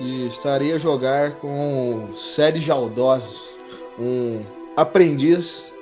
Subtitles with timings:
[0.00, 3.58] e estarei a jogar com Sérgio Aldós,
[3.98, 4.44] um
[4.76, 5.72] aprendiz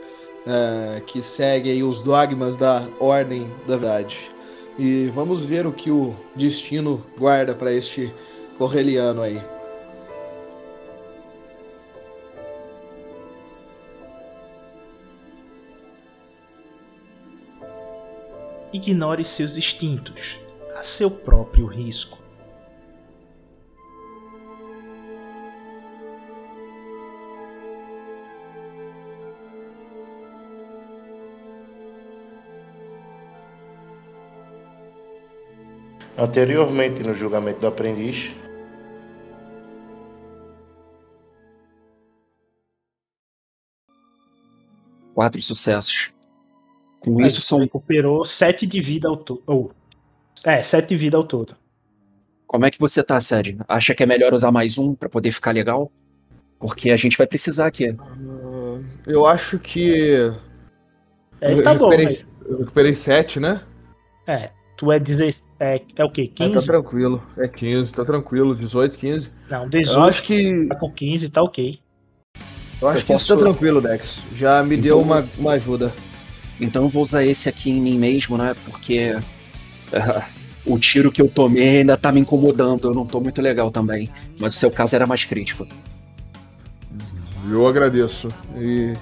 [0.47, 4.31] eh, que segue os dogmas da Ordem da Verdade.
[4.79, 8.13] E vamos ver o que o destino guarda para este
[8.59, 9.41] correliano aí.
[18.73, 20.37] Ignore seus instintos,
[20.77, 22.24] a seu próprio risco.
[36.17, 38.35] Anteriormente, no julgamento do aprendiz,
[45.15, 46.13] Quatro sucessos.
[46.99, 47.61] Com isso são.
[47.61, 49.43] Recuperou 7 de vida ao todo.
[49.47, 49.73] Ou,
[50.43, 51.57] é, 7 de vida ao todo.
[52.47, 53.65] Como é que você tá, Sérgio?
[53.69, 55.91] Acha que é melhor usar mais um pra poder ficar legal?
[56.59, 57.97] Porque a gente vai precisar aqui.
[57.99, 60.33] Ah, eu acho que.
[61.41, 63.63] É, eu, tá bom, recuperei, mas, eu recuperei 7, né?
[64.27, 65.43] é, tu é 16.
[65.61, 66.31] É, é o quê?
[66.35, 66.55] Ah, 15?
[66.55, 67.23] tá tranquilo.
[67.39, 68.55] É 15, tá tranquilo.
[68.55, 69.31] 18, 15.
[69.51, 69.99] Não, Eu 18.
[70.01, 70.67] acho que.
[70.67, 71.79] Tá com 15, tá ok.
[72.83, 74.19] Eu acho Eu que isso tá posso- tranquilo, Dex.
[74.37, 75.93] Já me Então- deu uma, uma ajuda.
[76.61, 78.55] Então eu vou usar esse aqui em mim mesmo, né?
[78.65, 79.17] Porque
[80.67, 82.89] o tiro que eu tomei ainda tá me incomodando.
[82.89, 84.11] Eu não tô muito legal também.
[84.39, 85.67] Mas o seu caso era mais crítico.
[87.51, 88.29] Eu agradeço.
[88.57, 88.95] E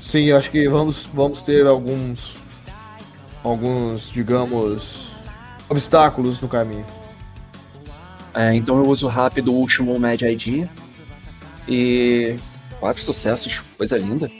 [0.00, 2.36] sim, eu acho que vamos, vamos ter alguns
[3.42, 5.08] alguns, digamos,
[5.68, 6.86] obstáculos no caminho.
[8.34, 10.68] É, então eu uso rápido o último Mad ID.
[11.68, 12.36] E.
[12.78, 14.30] Quatro sucessos, coisa linda.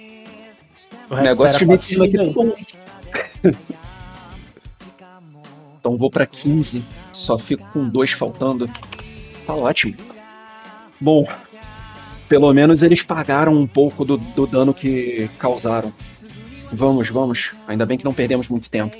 [1.10, 2.54] O negócio de medicina aqui tá bom.
[5.80, 8.68] Então vou pra 15, só fico com dois faltando.
[9.46, 9.96] Tá ótimo.
[11.00, 11.26] Bom,
[12.28, 15.90] pelo menos eles pagaram um pouco do, do dano que causaram.
[16.72, 17.54] Vamos, vamos.
[17.66, 18.96] Ainda bem que não perdemos muito tempo.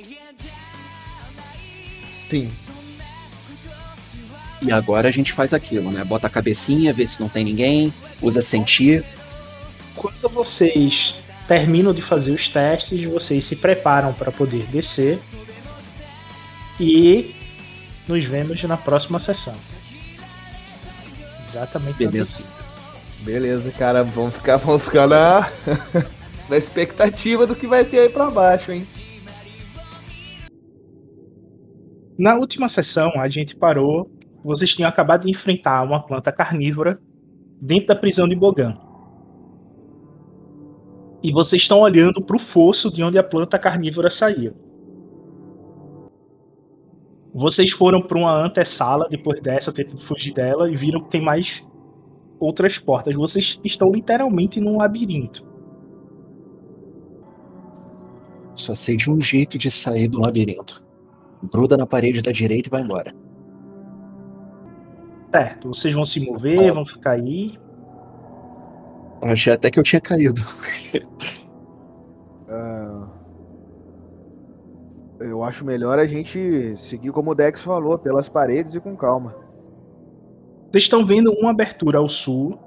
[2.28, 2.50] Sim.
[4.62, 6.04] E agora a gente faz aquilo, né?
[6.04, 9.04] Bota a cabecinha, vê se não tem ninguém, usa sentir.
[9.96, 11.14] Quando vocês
[11.48, 15.18] terminam de fazer os testes, vocês se preparam para poder descer.
[16.78, 17.34] E
[18.06, 19.56] nos vemos na próxima sessão.
[21.48, 22.34] Exatamente Beleza.
[22.34, 22.44] assim.
[23.20, 25.50] Beleza, cara, vamos ficar, vamos ficar na,
[26.50, 28.84] na expectativa do que vai ter aí pra baixo, hein?
[32.18, 34.10] Na última sessão, a gente parou.
[34.44, 37.00] Vocês tinham acabado de enfrentar uma planta carnívora
[37.60, 38.76] dentro da prisão de Bogan.
[41.22, 44.54] E vocês estão olhando para o fosso de onde a planta carnívora saiu.
[47.32, 51.64] Vocês foram para uma antessala depois dessa, tentando fugir dela, e viram que tem mais
[52.40, 53.14] outras portas.
[53.14, 55.49] Vocês estão literalmente num labirinto.
[58.54, 60.82] Só sei de um jeito de sair do labirinto.
[61.52, 63.14] Gruda na parede da direita e vai embora.
[65.30, 67.58] Certo, vocês vão se mover, vão ficar aí.
[69.22, 70.40] Achei até que eu tinha caído.
[72.52, 73.06] Ah,
[75.20, 79.36] eu acho melhor a gente seguir como o Dex falou, pelas paredes e com calma.
[80.68, 82.58] Vocês estão vendo uma abertura ao sul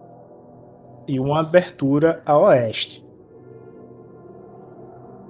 [1.06, 3.03] e uma abertura a oeste.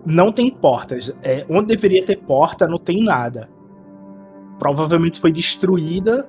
[0.06, 1.14] Não tem portas.
[1.22, 3.50] É, onde deveria ter porta, não tem nada.
[4.60, 6.28] Provavelmente foi destruída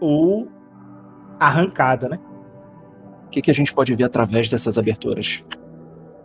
[0.00, 0.48] ou
[1.38, 2.18] arrancada, né?
[3.26, 5.44] O que, que a gente pode ver através dessas aberturas?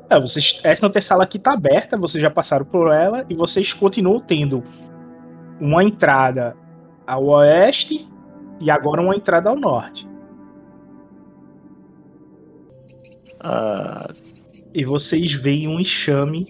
[0.09, 4.19] É, vocês, essa sala aqui tá aberta, vocês já passaram por ela e vocês continuam
[4.19, 4.63] tendo
[5.59, 6.55] uma entrada
[7.07, 8.07] ao oeste
[8.59, 10.07] e agora uma entrada ao norte.
[13.39, 14.07] Ah,
[14.73, 16.45] E vocês veem um enxame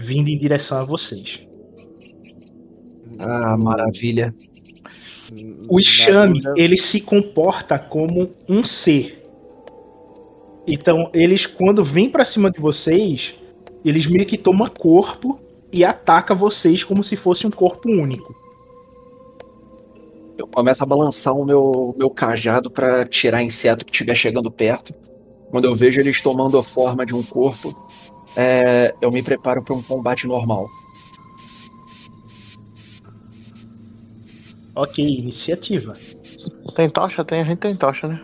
[0.00, 1.40] vindo em direção a vocês.
[3.18, 4.34] Ah, maravilha.
[5.68, 9.22] O enxame, Na- ele se comporta como um ser.
[10.66, 13.34] Então, eles, quando vêm pra cima de vocês,
[13.84, 15.38] eles meio que tomam corpo
[15.72, 18.34] e ataca vocês como se fosse um corpo único.
[20.36, 24.94] Eu começo a balançar o meu, meu cajado para tirar inseto que estiver chegando perto.
[25.50, 27.88] Quando eu vejo eles tomando a forma de um corpo,
[28.36, 30.68] é, eu me preparo para um combate normal.
[34.74, 35.94] Ok, iniciativa.
[36.74, 37.24] Tem tocha?
[37.24, 38.20] Tem, a gente tem tocha, né?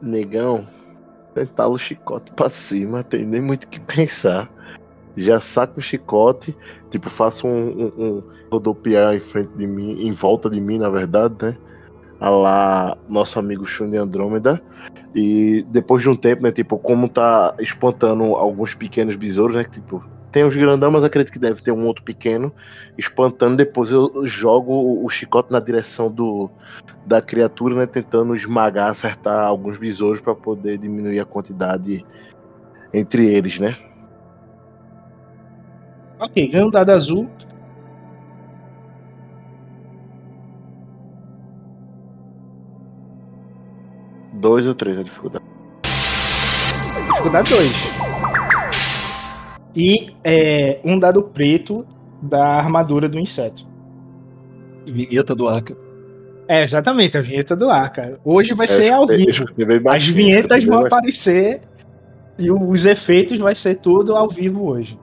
[0.00, 0.66] Negão,
[1.34, 4.50] tentar o chicote pra cima, tem nem muito o que pensar.
[5.16, 6.56] Já saco o chicote,
[6.90, 10.88] tipo, faço um, um, um rodopiar em frente de mim, em volta de mim, na
[10.88, 11.56] verdade, né?
[12.24, 14.58] A lá, nosso amigo Shun Andrômeda.
[15.14, 16.50] E depois de um tempo, né?
[16.50, 19.62] Tipo, como tá espantando alguns pequenos besouros, né?
[19.62, 22.50] Que, tipo, tem os grandão, mas acredito que deve ter um outro pequeno
[22.96, 23.58] espantando.
[23.58, 26.50] Depois eu jogo o- chicote na direção do,
[27.06, 27.86] da criatura, né?
[27.86, 32.06] Tentando esmagar, acertar alguns besouros para poder diminuir a quantidade
[32.90, 33.76] entre eles, né?
[36.18, 37.30] Ok, ganha um dado azul.
[44.44, 45.42] Dois ou três a dificuldade.
[47.08, 47.70] Dificuldade 2.
[49.74, 51.86] E é, um dado preto
[52.20, 53.66] da armadura do inseto.
[54.84, 55.74] Vinheta do Aka.
[56.46, 58.20] É, exatamente, a vinheta do ar, cara.
[58.22, 59.46] Hoje vai É, ser ao vivo.
[59.88, 61.62] As vinhetas vão aparecer
[62.38, 64.98] e os efeitos vai ser tudo ao vivo hoje.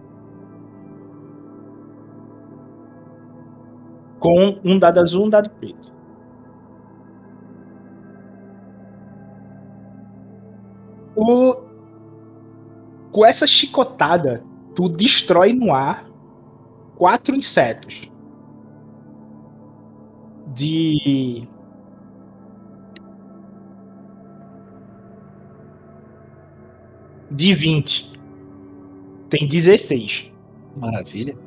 [4.19, 5.90] Com um dado azul, um dado preto.
[11.21, 11.55] O...
[13.11, 16.09] Com essa chicotada, tu destrói no ar
[16.95, 18.09] quatro insetos.
[20.47, 21.47] De
[27.29, 28.19] de 20.
[29.29, 30.31] Tem 16.
[30.75, 31.37] Maravilha.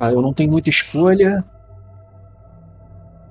[0.00, 1.44] Ah, eu não tenho muita escolha.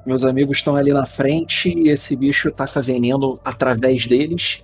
[0.08, 4.64] Meus amigos estão ali na frente e esse bicho taca veneno através deles.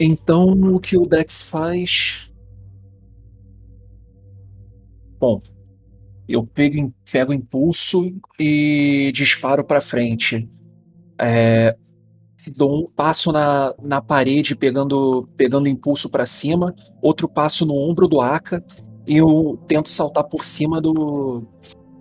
[0.00, 2.26] Então, o que o Dex faz?
[5.20, 5.42] Bom,
[6.26, 10.48] eu pego, pego impulso e disparo para frente.
[11.20, 11.76] É,
[12.56, 18.08] dou um passo na, na parede pegando pegando impulso para cima, outro passo no ombro
[18.08, 18.64] do Aka
[19.06, 21.46] e eu tento saltar por cima do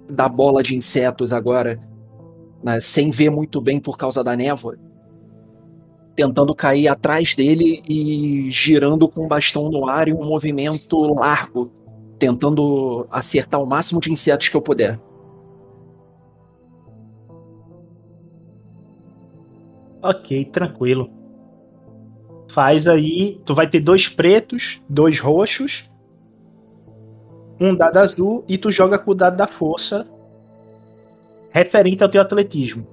[0.09, 1.77] da bola de insetos agora,
[2.63, 4.77] né, sem ver muito bem por causa da névoa,
[6.15, 11.71] tentando cair atrás dele e girando com o bastão no ar em um movimento largo,
[12.17, 14.99] tentando acertar o máximo de insetos que eu puder.
[20.01, 21.09] Ok, tranquilo.
[22.53, 23.41] Faz aí.
[23.45, 25.89] Tu vai ter dois pretos, dois roxos,
[27.59, 30.07] um dado azul e tu joga com o dado da força
[31.53, 32.85] referente ao teu atletismo.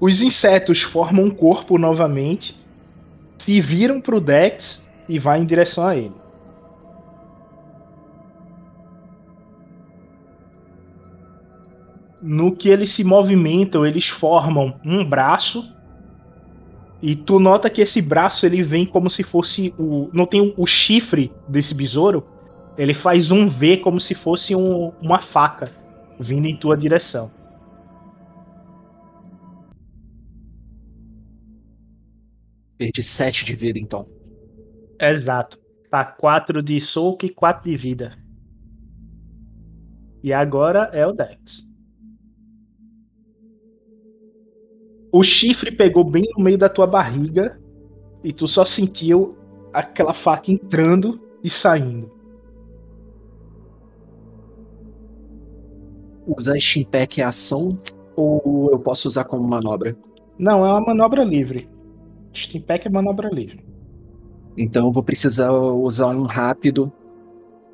[0.00, 2.58] Os insetos formam um corpo novamente,
[3.36, 6.20] se viram pro Dex e vai em direção a ele.
[12.22, 15.72] no que eles se movimentam, eles formam um braço.
[17.02, 20.10] E tu nota que esse braço ele vem como se fosse o.
[20.12, 22.26] Não tem o, chifre desse besouro.
[22.78, 25.70] Ele faz um V como se fosse um- uma faca
[26.18, 27.30] vindo em tua direção.
[32.78, 34.08] Perdi 7 de vida então.
[34.98, 35.58] Exato.
[35.90, 38.16] Tá 4 de soco e 4 de vida.
[40.22, 41.68] E agora é o Dex.
[45.12, 47.60] O chifre pegou bem no meio da tua barriga
[48.22, 49.36] e tu só sentiu
[49.72, 52.19] aquela faca entrando e saindo.
[56.26, 57.78] Usar Steampack é ação
[58.16, 59.96] Ou eu posso usar como manobra?
[60.38, 61.68] Não, é uma manobra livre.
[62.34, 63.62] Steam Pack é manobra livre.
[64.56, 66.90] Então eu vou precisar usar um rápido.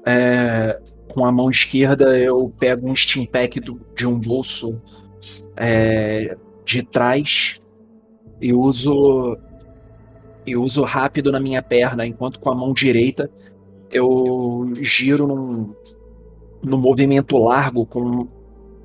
[0.05, 4.81] É, com a mão esquerda eu pego um Steam Pack do, de um bolso
[5.57, 7.61] é, de trás
[8.41, 9.37] e uso
[10.47, 13.29] e uso rápido na minha perna, enquanto com a mão direita
[13.91, 15.75] eu giro num,
[16.63, 18.29] num movimento largo com,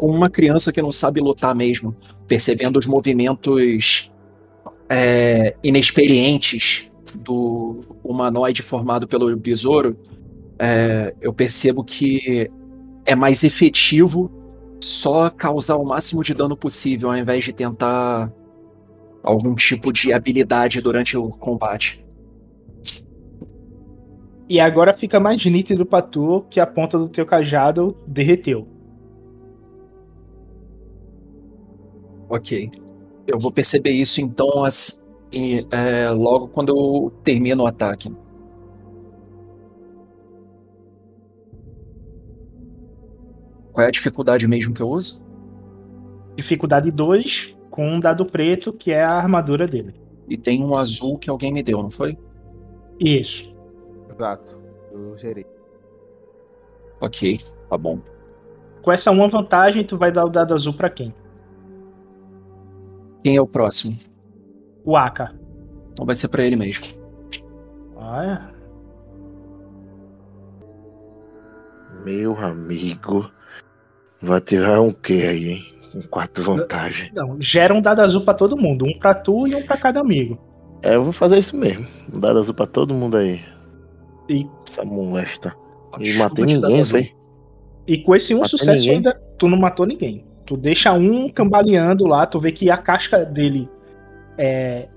[0.02, 1.96] com uma criança que não sabe lutar mesmo,
[2.28, 4.12] percebendo os movimentos
[4.90, 6.90] é, inexperientes
[7.24, 9.96] do humanoide formado pelo besouro,
[10.58, 12.50] é, eu percebo que
[13.06, 14.32] é mais efetivo
[14.84, 18.34] só causar o máximo de dano possível, ao invés de tentar
[19.22, 22.04] algum tipo de habilidade durante o combate.
[24.50, 28.81] E agora fica mais nítido pra tu que a ponta do teu cajado derreteu.
[32.32, 32.72] Ok.
[33.28, 38.10] Eu vou perceber isso então as, e, é, logo quando eu termino o ataque.
[43.74, 45.22] Qual é a dificuldade mesmo que eu uso?
[46.38, 49.94] Dificuldade 2 com um dado preto, que é a armadura dele.
[50.30, 52.18] E tem um azul que alguém me deu, não foi?
[52.98, 53.54] Isso.
[54.10, 54.58] Exato.
[54.90, 55.46] Eu gerei.
[57.02, 58.00] Ok, tá bom.
[58.82, 61.14] Com essa uma vantagem, tu vai dar o dado azul pra quem?
[63.24, 63.98] Quem é o próximo?
[64.84, 65.34] O Aka.
[65.92, 66.86] Então vai ser pra ele mesmo.
[67.98, 68.50] Ah,
[72.04, 73.30] Meu amigo.
[74.22, 75.66] Vai tirar um quê aí, hein?
[75.92, 77.12] Com quatro vantagem.
[77.14, 78.86] Não, gera um dado azul pra todo mundo.
[78.86, 80.38] Um pra tu e um pra cada amigo.
[80.84, 81.86] É, eu vou fazer isso mesmo.
[82.16, 83.42] Um dado azul pra todo mundo aí.
[84.30, 85.56] E, Essa molesta.
[86.00, 87.10] E Chuva matei ninguém, velho.
[87.86, 88.96] e com esse um Matou sucesso ninguém?
[88.98, 90.26] ainda, tu não matou ninguém.
[90.52, 93.70] Tu deixa um cambaleando lá, tu vê que a casca dele
[94.38, 94.90] é.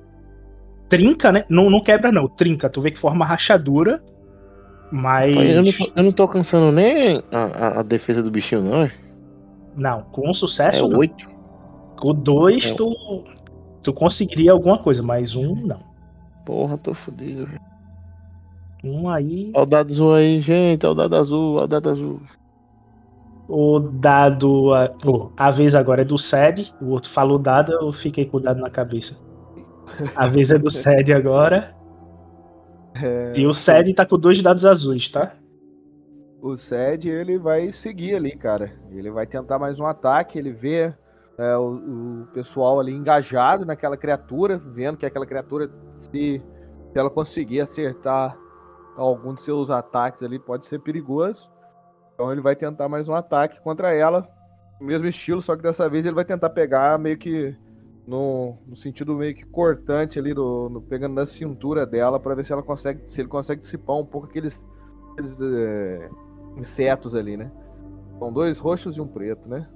[0.88, 1.44] Trinca, né?
[1.48, 2.26] Não, não quebra, não.
[2.26, 2.68] Trinca.
[2.68, 4.02] Tu vê que forma rachadura.
[4.90, 5.32] Mas.
[5.36, 8.82] Eu não, tô, eu não tô alcançando nem a, a- defesa do bichinho, não.
[8.82, 8.90] é?
[9.76, 10.98] Não, com É sucesso, não.
[10.98, 11.24] oito.
[12.00, 12.74] Com dois, É.
[12.74, 13.22] tu,
[13.80, 15.78] tu conseguiria alguma coisa, mas um não.
[16.44, 17.46] Porra, tô fodido.
[17.46, 17.60] velho.
[18.82, 19.52] Um aí.
[19.54, 20.84] Olha o dado azul aí, gente.
[20.84, 22.20] Olha o dado azul, olha o dado azul.
[23.48, 24.72] O dado.
[24.72, 26.74] A, oh, a vez agora é do SED.
[26.80, 29.16] O outro falou dado, eu fiquei com o dado na cabeça.
[30.16, 31.74] A vez é do SED agora.
[33.02, 35.34] É, E o SED tá com dois dados azuis, tá?
[36.44, 38.70] o Sed ele vai seguir ali, cara.
[38.90, 40.38] Ele vai tentar mais um ataque.
[40.38, 40.92] Ele vê
[41.38, 46.42] é, o, o pessoal ali engajado naquela criatura, vendo que aquela criatura, se,
[46.92, 48.36] se ela conseguir acertar
[48.94, 51.50] algum de seus ataques ali, pode ser perigoso.
[52.14, 54.28] Então ele vai tentar mais um ataque contra ela,
[54.80, 57.56] mesmo estilo, só que dessa vez ele vai tentar pegar meio que
[58.06, 62.44] no, no sentido meio que cortante ali, do, no- pegando na cintura dela para ver
[62.44, 64.66] se ela consegue, se ele consegue dissipar um pouco aqueles,
[65.12, 66.08] aqueles é,
[66.56, 67.50] insetos ali, né?
[68.18, 69.66] São dois roxos e um preto, né?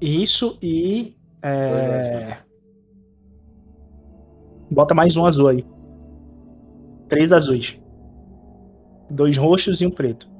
[0.00, 1.16] Isso e.
[1.42, 2.38] É...
[4.70, 5.64] Bota mais um azul aí.
[7.08, 7.76] Três azuis.
[9.10, 10.31] Dois roxos e um preto.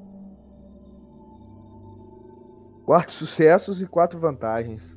[2.85, 4.97] Quatro sucessos e quatro vantagens.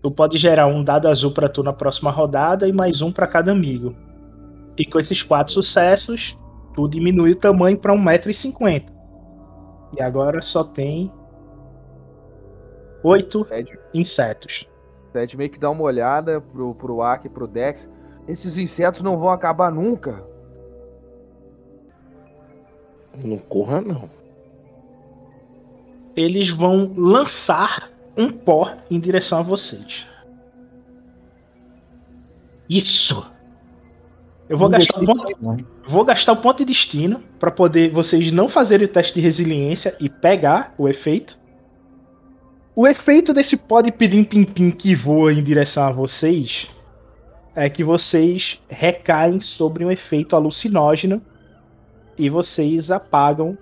[0.00, 3.26] Tu pode gerar um dado azul pra tu na próxima rodada e mais um pra
[3.26, 3.94] cada amigo.
[4.76, 6.38] E com esses quatro sucessos,
[6.74, 8.90] tu diminui o tamanho pra 1,50m.
[9.96, 11.12] E agora só tem
[13.02, 13.46] oito
[13.92, 14.66] insetos.
[15.12, 17.88] Sed meio que dá uma olhada pro, pro Aki e pro Dex.
[18.26, 20.24] Esses insetos não vão acabar nunca.
[23.22, 24.08] Não corra, não.
[26.16, 30.06] Eles vão lançar um pó em direção a vocês.
[32.68, 33.30] Isso!
[34.48, 35.56] Eu vou gastar um ponto aí, não.
[35.86, 39.96] Vou gastar o ponto de destino para poder vocês não fazerem o teste de resiliência
[39.98, 41.38] e pegar o efeito.
[42.74, 46.68] O efeito desse pó de pirim-pim-pim que voa em direção a vocês
[47.54, 51.20] é que vocês recaem sobre um efeito alucinógeno
[52.16, 53.56] e vocês apagam,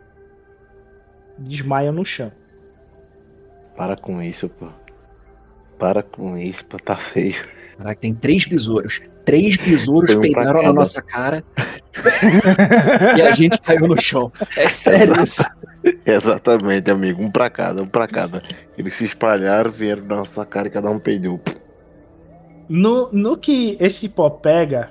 [1.38, 2.32] desmaiam no chão.
[3.80, 4.66] Para com isso, pô.
[5.78, 6.76] Para com isso, pô.
[6.76, 7.36] Tá feio.
[7.78, 9.00] Caraca, tem três besouros.
[9.24, 11.42] Três besouros um pra peidaram na nossa cara
[13.16, 14.30] e a gente caiu no chão.
[14.54, 15.48] É sério isso.
[16.04, 17.22] Exatamente, amigo.
[17.22, 18.42] Um pra cada, um pra cada.
[18.76, 21.40] Eles se espalharam, vieram na nossa cara e cada um peidou.
[22.68, 24.90] No, no que esse pó pega,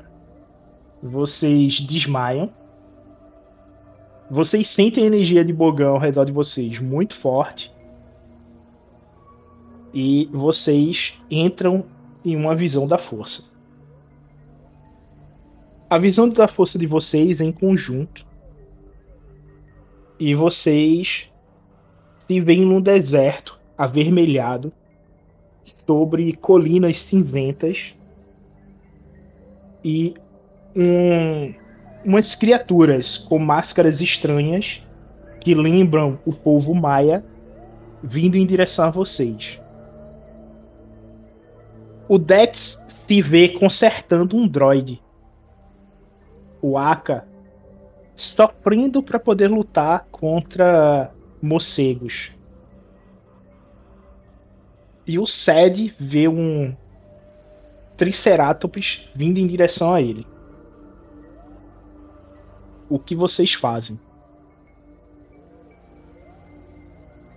[1.04, 2.52] vocês desmaiam.
[4.32, 7.72] Vocês sentem a energia de Bogão ao redor de vocês muito forte.
[9.94, 11.86] E vocês entram
[12.24, 13.44] em uma visão da força.
[15.90, 18.26] A visão da força de vocês é em conjunto.
[20.20, 21.28] E vocês
[22.28, 24.72] se veem num deserto avermelhado
[25.88, 27.96] sobre colinas cinzentas
[29.84, 30.14] e
[30.76, 31.54] um,
[32.06, 34.82] umas criaturas com máscaras estranhas
[35.42, 37.24] que lembram o povo maia
[38.04, 39.60] vindo em direção a vocês.
[42.10, 45.00] O Dex se vê consertando um droid.
[46.60, 47.24] O Aka
[48.18, 52.32] sofrendo para poder lutar contra morcegos.
[55.06, 56.76] E o Sed vê um
[57.96, 60.26] Triceratops vindo em direção a ele.
[62.90, 64.00] O que vocês fazem?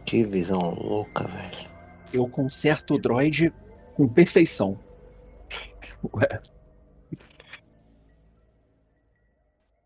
[0.07, 1.71] Que visão louca, velho.
[2.13, 3.53] Eu conserto o droid
[3.95, 4.79] com perfeição.
[6.15, 6.41] Ué,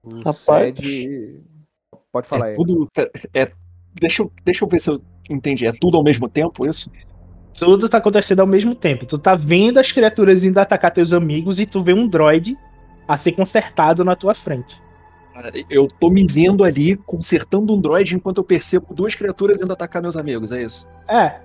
[0.03, 0.75] O Rapaz.
[2.13, 2.57] Pode falar é aí.
[2.57, 2.89] tudo.
[3.35, 3.51] É,
[3.95, 5.67] deixa, eu, deixa eu ver se eu entendi.
[5.67, 6.91] É tudo ao mesmo tempo isso?
[7.55, 9.05] Tudo tá acontecendo ao mesmo tempo.
[9.05, 12.57] Tu tá vendo as criaturas indo atacar teus amigos e tu vê um droid
[13.09, 14.81] a ser consertado na tua frente.
[15.69, 20.01] Eu tô me vendo ali consertando um droid enquanto eu percebo duas criaturas indo atacar
[20.01, 20.89] meus amigos, é isso?
[21.09, 21.41] É.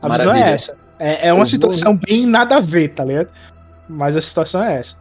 [0.00, 0.44] A visão Maravilha.
[0.44, 0.78] é essa.
[0.98, 3.28] É, é uma Eu situação bem nada a ver, tá ligado?
[3.88, 4.96] Mas a situação é essa.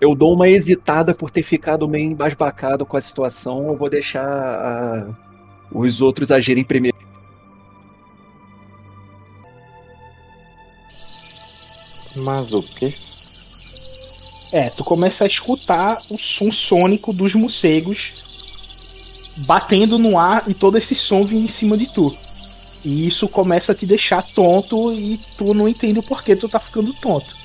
[0.00, 3.64] Eu dou uma hesitada por ter ficado meio embasbacado com a situação.
[3.64, 5.06] Eu vou deixar a-
[5.70, 6.96] os outros agirem primeiro.
[12.16, 12.92] Mas o quê?
[14.52, 18.18] É, tu começa a escutar o som sônico dos morcegos
[19.46, 22.12] batendo no ar e todo esse som vindo em cima de tu.
[22.84, 26.58] E isso começa a te deixar tonto e tu não entende o porquê tu tá
[26.58, 27.36] ficando tonto.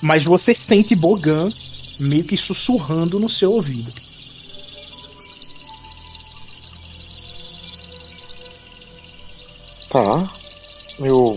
[0.00, 1.48] Mas você sente Bogan
[2.00, 3.92] meio que sussurrando no seu ouvido.
[9.88, 10.26] Tá.
[11.00, 11.36] Eu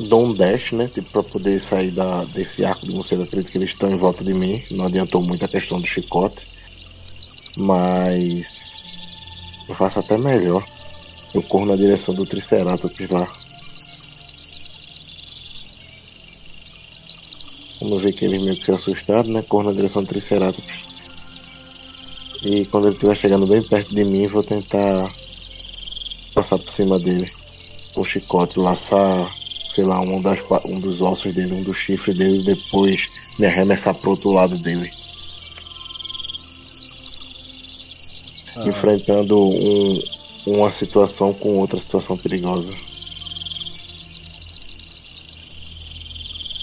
[0.00, 0.88] dou um dash, né?
[0.88, 3.22] Tipo, pra poder sair da, desse arco de morcego.
[3.22, 4.62] Acredito que eles estão em volta de mim.
[4.72, 6.44] Não adiantou muito a questão do chicote.
[7.56, 8.44] Mas.
[9.68, 10.64] Eu faço até melhor.
[11.36, 13.22] Eu corro na direção do Triceratops lá.
[17.82, 19.42] Vamos ver que eles meio que se assustaram, né?
[19.42, 20.86] Corro na direção do Triceratops.
[22.42, 25.06] E quando ele estiver chegando bem perto de mim, vou tentar
[26.34, 27.30] passar por cima dele
[27.94, 29.30] com o chicote, laçar,
[29.74, 33.44] sei lá, um, das, um dos ossos dele, um dos chifres dele, e depois me
[33.44, 34.90] arremessar pro outro lado dele.
[38.64, 40.00] Enfrentando um,
[40.46, 42.72] uma situação com outra situação perigosa.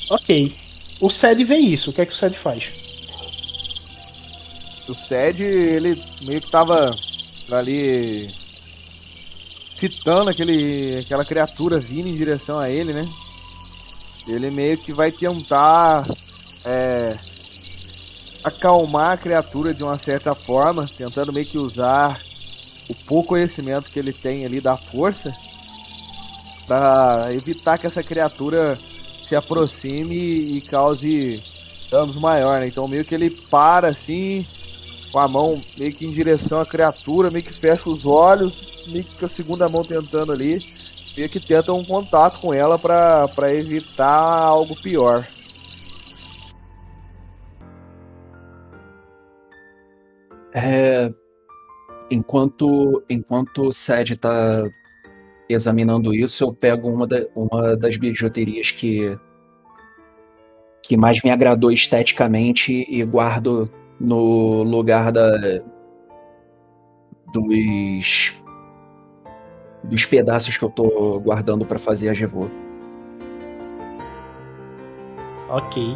[0.09, 0.55] Ok.
[1.01, 1.89] O Sed vê isso.
[1.89, 2.71] O que é que o Sed faz?
[4.87, 6.93] O Sed, ele meio que tava
[7.51, 8.27] ali
[9.75, 13.03] fitando aquele, aquela criatura vindo em direção a ele, né?
[14.29, 16.05] Ele meio que vai tentar
[16.65, 17.17] é,
[18.45, 22.21] acalmar a criatura de uma certa forma, tentando meio que usar
[22.89, 25.31] o pouco conhecimento que ele tem ali da força
[26.67, 28.77] para evitar que essa criatura
[29.27, 31.39] se aproxime e cause
[31.89, 32.67] danos maior, né?
[32.67, 34.45] Então meio que ele para assim,
[35.11, 39.03] com a mão meio que em direção à criatura, meio que fecha os olhos, meio
[39.03, 40.57] que com a segunda mão tentando ali,
[41.15, 45.25] meio que tenta um contato com ela pra evitar algo pior.
[50.55, 51.11] É,
[52.13, 54.63] enquanto enquanto o Sed tá
[55.49, 59.17] examinando isso, eu pego uma, da- uma das bijuterias que
[60.81, 65.31] que mais me agradou esteticamente e guardo no lugar da
[67.33, 68.39] dos
[69.83, 72.47] dos pedaços que eu tô guardando pra fazer a Gevô.
[75.49, 75.95] Ok.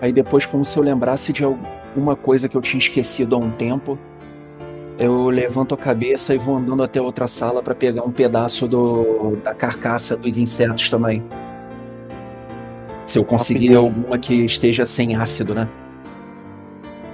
[0.00, 1.44] Aí depois, como se eu lembrasse de
[1.88, 3.98] alguma coisa que eu tinha esquecido há um tempo,
[4.98, 9.36] eu levanto a cabeça e vou andando até outra sala para pegar um pedaço do,
[9.36, 11.22] da carcaça dos insetos também.
[13.06, 13.80] Se eu conseguir Rapidinho.
[13.80, 15.68] alguma que esteja sem ácido, né?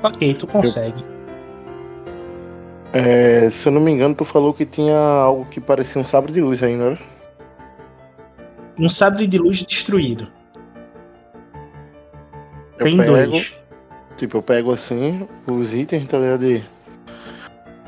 [0.02, 1.04] Ok, tu consegue.
[2.92, 6.32] É, se eu não me engano, tu falou que tinha algo que parecia um sabre
[6.32, 6.98] de luz aí, não era?
[8.78, 10.28] Um sabre de luz destruído.
[12.78, 13.54] Eu Tem pego, dois.
[14.16, 16.44] Tipo, eu pego assim os itens, tá ligado?
[16.44, 16.64] E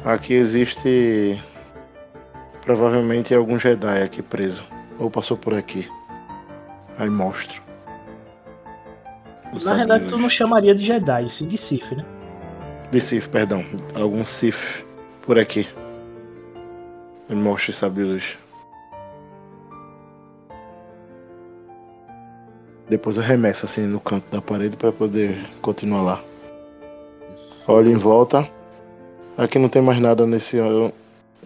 [0.06, 1.42] Aqui existe
[2.62, 4.62] provavelmente algum Jedi aqui preso.
[5.00, 5.90] Ou passou por aqui.
[6.96, 7.60] Aí mostro.
[9.52, 12.04] Os Na verdade, tu não chamaria de Jedi, sim de Sith, né?
[12.92, 13.64] De Sith, perdão.
[13.96, 14.84] Algum Sith
[15.22, 15.68] por aqui.
[17.28, 18.38] Ele mostra de luz.
[22.88, 26.24] Depois eu remesso assim no canto da parede para poder continuar lá.
[27.66, 28.48] Olho em volta.
[29.36, 30.56] Aqui não tem mais nada nesse,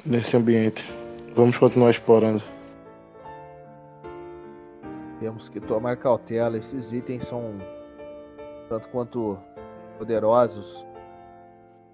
[0.04, 0.86] nesse ambiente.
[1.34, 2.42] Vamos continuar explorando.
[5.18, 6.58] Temos que tomar cautela.
[6.58, 7.54] Esses itens são
[8.68, 9.38] tanto quanto
[9.98, 10.84] poderosos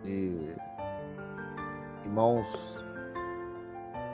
[0.04, 0.50] e
[2.06, 2.78] mãos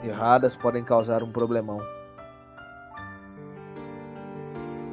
[0.03, 1.79] erradas podem causar um problemão.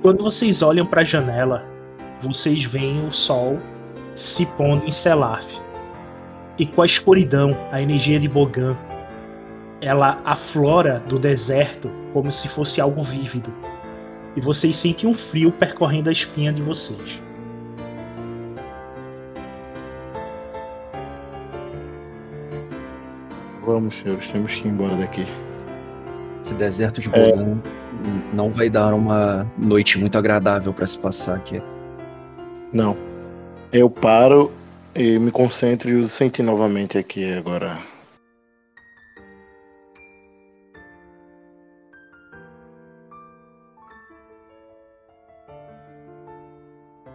[0.03, 1.63] Quando vocês olham para a janela,
[2.23, 3.61] vocês veem o sol
[4.17, 5.47] se pondo em Selaf.
[6.59, 8.75] E com a escuridão, a energia de Bogan,
[9.79, 13.53] ela aflora do deserto como se fosse algo vívido.
[14.35, 17.21] E vocês sentem um frio percorrendo a espinha de vocês.
[23.67, 25.27] Vamos, senhores, temos que ir embora daqui.
[26.43, 27.31] Esse deserto de É.
[27.31, 27.63] Bogan
[28.33, 31.63] não vai dar uma noite muito agradável para se passar aqui.
[32.73, 32.97] Não.
[33.73, 34.51] Eu paro
[34.95, 37.79] e me concentro e uso sentir novamente aqui agora.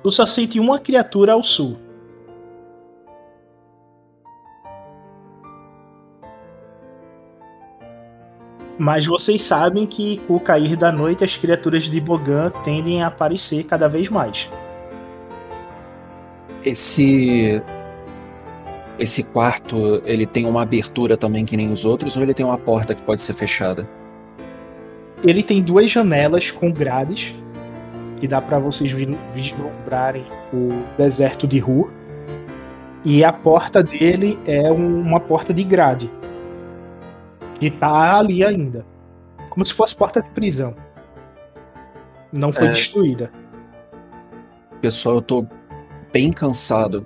[0.03, 1.85] Tu só sente uma criatura ao sul.
[8.77, 13.07] Mas vocês sabem que com o cair da noite as criaturas de Bogan tendem a
[13.07, 14.49] aparecer cada vez mais.
[16.63, 17.61] Esse
[18.97, 22.57] esse quarto, ele tem uma abertura também que nem os outros ou ele tem uma
[22.57, 23.88] porta que pode ser fechada?
[25.21, 27.35] Ele tem duas janelas com grades
[28.17, 31.91] que dá para vocês vi- vislumbrarem o deserto de Ru.
[33.03, 36.09] E a porta dele é um- uma porta de grade
[37.60, 38.86] que tá ali ainda,
[39.50, 40.76] como se fosse porta de prisão.
[42.32, 42.72] Não foi É.
[42.72, 43.32] destruída.
[44.82, 45.46] Pessoal, eu tô
[46.12, 47.06] bem cansado.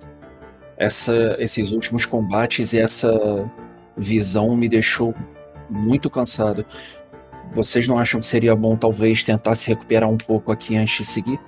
[0.78, 3.50] Essa, esses últimos combates e essa
[3.98, 5.14] visão me deixou
[5.70, 6.66] muito cansado.
[7.54, 11.06] Vocês não acham que seria bom talvez tentar se recuperar um pouco aqui antes de
[11.06, 11.40] seguir?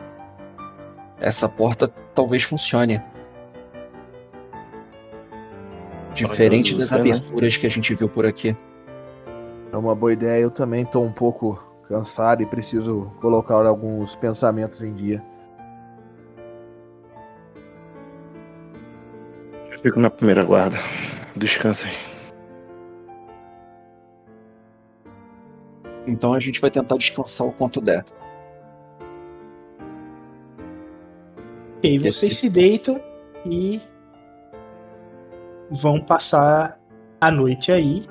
[1.20, 3.02] Essa porta talvez funcione.
[6.14, 8.56] Diferente das aberturas que a gente viu por aqui.
[9.72, 10.42] É uma boa ideia.
[10.42, 15.24] Eu também estou um pouco cansado e preciso colocar alguns pensamentos em dia.
[19.72, 20.78] Eu fico na primeira guarda.
[21.36, 21.92] Descansem.
[26.06, 28.04] Então a gente vai tentar descansar o quanto der.
[31.78, 33.02] Ok, vocês se deitam
[33.46, 33.82] e
[35.72, 36.80] vão passar
[37.20, 38.08] a noite aí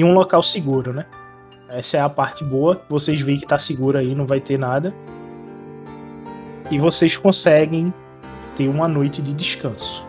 [0.00, 1.04] em um local seguro, né?
[1.68, 2.80] Essa é a parte boa.
[2.88, 4.94] Vocês veem que tá seguro aí, não vai ter nada.
[6.70, 7.92] E vocês conseguem
[8.56, 10.04] ter uma noite de descanso.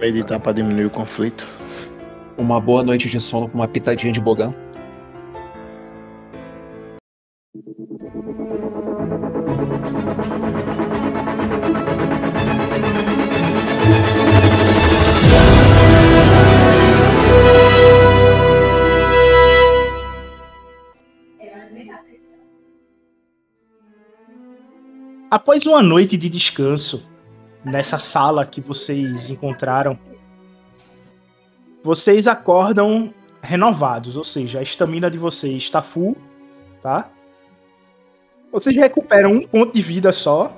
[0.00, 1.46] Meditar para diminuir o conflito.
[2.36, 4.54] Uma boa noite de sono com uma pitadinha de bogão.
[25.36, 27.06] Após uma noite de descanso
[27.62, 29.98] nessa sala que vocês encontraram,
[31.84, 36.16] vocês acordam renovados, ou seja, a estamina de vocês está full,
[36.82, 37.10] tá?
[38.50, 40.56] Vocês recuperam um ponto de vida só.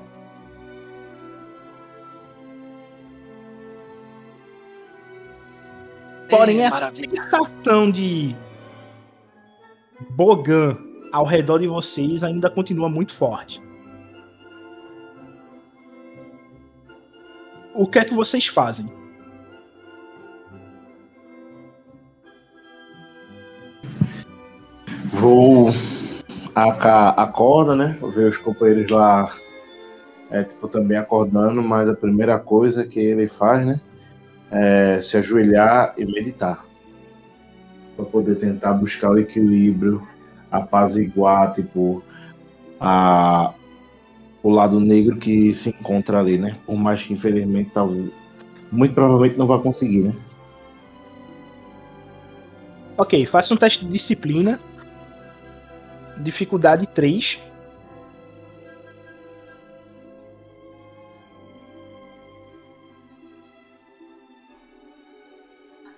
[6.30, 7.24] Porém, a maravilha.
[7.24, 8.32] sensação de
[10.10, 10.78] Bogan
[11.12, 13.66] ao redor de vocês ainda continua muito forte.
[17.78, 18.86] O que é que vocês fazem?
[25.12, 25.70] Vou
[26.52, 27.96] aca acorda, né?
[28.12, 29.30] Ver os companheiros lá,
[30.28, 33.80] é, tipo, também acordando, mas a primeira coisa que ele faz, né?
[34.50, 36.66] É se ajoelhar e meditar.
[37.94, 40.04] Para poder tentar buscar o equilíbrio,
[40.50, 42.02] apaziguar, tipo,
[42.80, 43.54] a,
[44.42, 46.56] o lado negro que se encontra ali, né?
[46.66, 48.10] Por mais que infelizmente talvez
[48.70, 50.14] muito provavelmente não vai conseguir, né?
[52.96, 54.60] Ok, faça um teste de disciplina.
[56.18, 57.38] Dificuldade 3.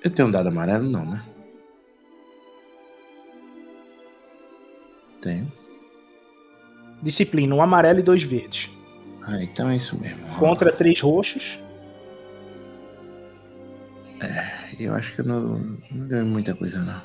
[0.02, 1.22] Eu tenho um dado amarelo, não, né?
[5.20, 5.59] Tenho.
[7.02, 8.68] Disciplina, um amarelo e dois verdes.
[9.22, 10.18] Ah, então é isso mesmo.
[10.38, 11.58] Contra três roxos.
[14.78, 15.58] Eu acho que eu não,
[15.90, 17.00] não deu muita coisa, não.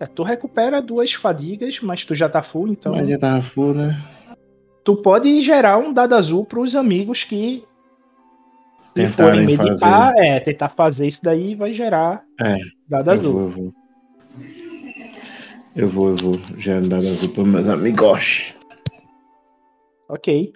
[0.00, 2.92] É, tu recupera duas fadigas, mas tu já tá full, então.
[2.92, 3.98] Mas já tava full, né?
[4.84, 7.64] Tu pode gerar um dado azul pros amigos que
[8.94, 10.20] Tentarem forem meditar, fazer.
[10.20, 12.56] é, tentar fazer isso daí vai gerar É,
[12.88, 13.32] dado eu azul.
[13.32, 13.74] vou, eu vou.
[15.74, 16.40] Eu vou, eu vou.
[16.56, 18.55] Já dado azul para meus amigos.
[20.08, 20.52] Ok.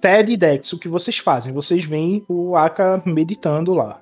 [0.00, 1.52] Ted e Dex, o que vocês fazem?
[1.52, 4.00] Vocês veem o Aka meditando lá.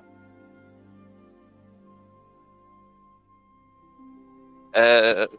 [4.73, 5.29] É,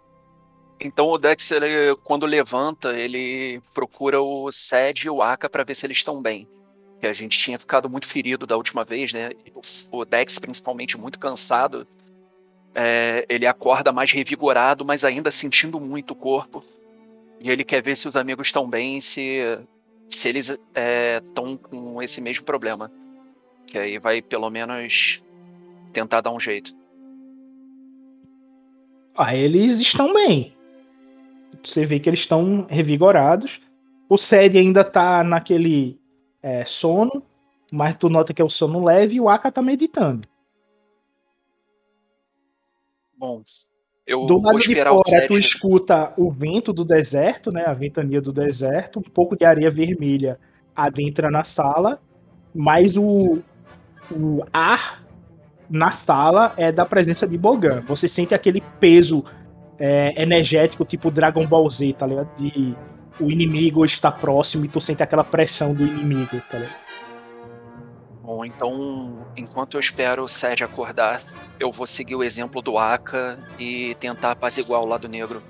[0.81, 5.75] então o Dex, ele, quando levanta, ele procura o Sed e o Aka para ver
[5.75, 6.49] se eles estão bem.
[7.01, 9.31] Que a gente tinha ficado muito ferido da última vez, né?
[9.91, 11.87] O, Dex, principalmente, muito cansado.
[12.75, 16.65] É, ele acorda mais revigorado, mas ainda sentindo muito o corpo.
[17.43, 19.41] E ele quer ver se os amigos estão bem, se,
[20.09, 20.57] se eles
[21.19, 22.91] estão com esse mesmo problema.
[23.67, 25.21] Que aí vai pelo menos
[25.93, 26.73] tentar dar um jeito.
[29.17, 30.55] Ah, eles estão bem.
[31.65, 33.61] Você vê que eles estão revigorados.
[34.09, 36.01] O Sed ainda tá naquele
[36.41, 37.23] é, sono,
[37.73, 40.29] mas tu nota que é o sono leve e o Aka tá meditando.
[43.17, 43.43] Bom,
[44.07, 47.65] eu Do vou lado de fora, tu escuta o vento do deserto, né?
[47.67, 50.39] A ventania do deserto, um pouco de areia vermelha
[50.75, 52.01] adentra na sala,
[52.55, 53.39] mas o,
[54.11, 55.05] o ar
[55.71, 57.81] na sala é da presença de Bogan.
[57.87, 59.25] Você sente aquele peso
[59.79, 62.35] é, energético, tipo Dragon Ball Z, tá ligado?
[62.37, 62.75] De
[63.21, 66.82] o inimigo está próximo e tu sente aquela pressão do inimigo, tá ligado?
[68.23, 71.21] Bom, então, enquanto eu espero o Sed acordar,
[71.59, 75.43] eu vou seguir o exemplo do Aka e tentar apaziguar o lado negro.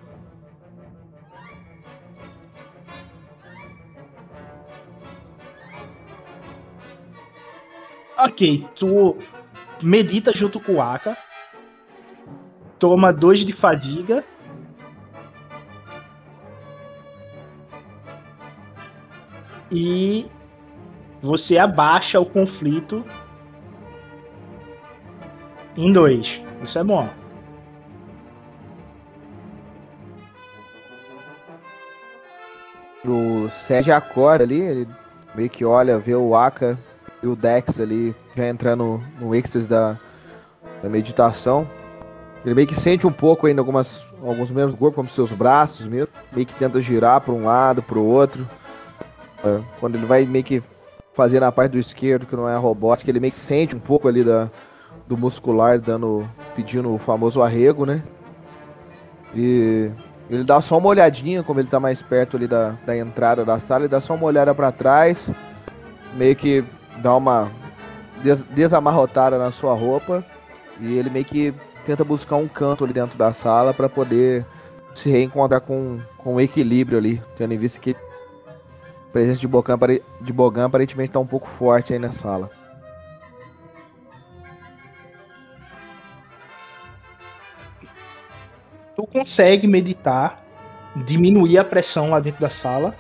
[8.17, 9.19] Ok, tu
[9.83, 11.15] medita junto com o Aka,
[12.79, 14.25] toma dois de fadiga.
[19.71, 20.27] E
[21.23, 23.05] você abaixa o conflito
[25.77, 26.41] em dois.
[26.61, 27.09] Isso é bom.
[33.07, 34.89] O Sérgio acorda ali, ele
[35.35, 36.79] meio que olha, vê o Aka
[37.23, 39.97] e o Dex ali já entrando no êxtase da,
[40.83, 41.69] da meditação.
[42.45, 45.87] Ele meio que sente um pouco ainda algumas, alguns membros do corpo, como seus braços
[45.87, 46.09] mesmo.
[46.33, 48.49] Meio que tenta girar para um lado, para o outro.
[49.45, 50.63] É, quando ele vai meio que
[51.13, 53.79] fazer na parte do esquerdo, que não é a robótica, ele meio que sente um
[53.79, 54.51] pouco ali da,
[55.07, 58.03] do muscular dando, pedindo o famoso arrego, né?
[59.35, 59.91] E
[60.31, 63.59] ele dá só uma olhadinha, como ele tá mais perto ali da, da entrada da
[63.59, 65.31] sala, ele dá só uma olhada para trás,
[66.15, 66.65] meio que
[66.99, 67.51] dá uma
[68.23, 70.25] des desamarrotada na sua roupa
[70.81, 71.53] e ele meio que
[71.85, 74.47] tenta buscar um canto ali dentro da sala para poder
[74.95, 77.97] se reencontrar com, com o equilíbrio ali, tendo em vista que
[79.13, 79.79] presença de Bogan,
[80.21, 82.51] de Bogan aparentemente tá um pouco forte aí na sala.
[88.97, 90.43] Tu consegue meditar,
[90.97, 92.95] diminuir a pressão lá dentro da sala.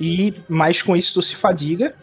[0.00, 1.94] E mais com isso tu se fadiga.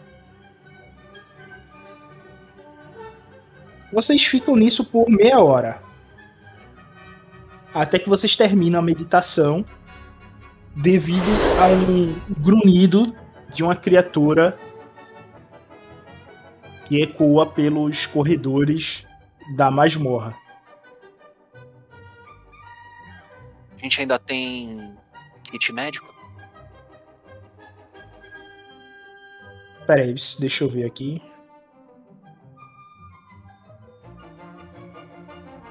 [3.92, 5.87] Vocês ficam nisso por meia hora.
[7.74, 9.64] Até que vocês terminam a meditação
[10.74, 11.22] devido
[11.60, 13.14] a um grunhido
[13.52, 14.58] de uma criatura
[16.86, 19.04] que ecoa pelos corredores
[19.56, 20.34] da masmorra.
[23.76, 24.96] A gente ainda tem
[25.50, 26.14] kit médico?
[29.86, 31.22] Pera aí, deixa eu ver aqui.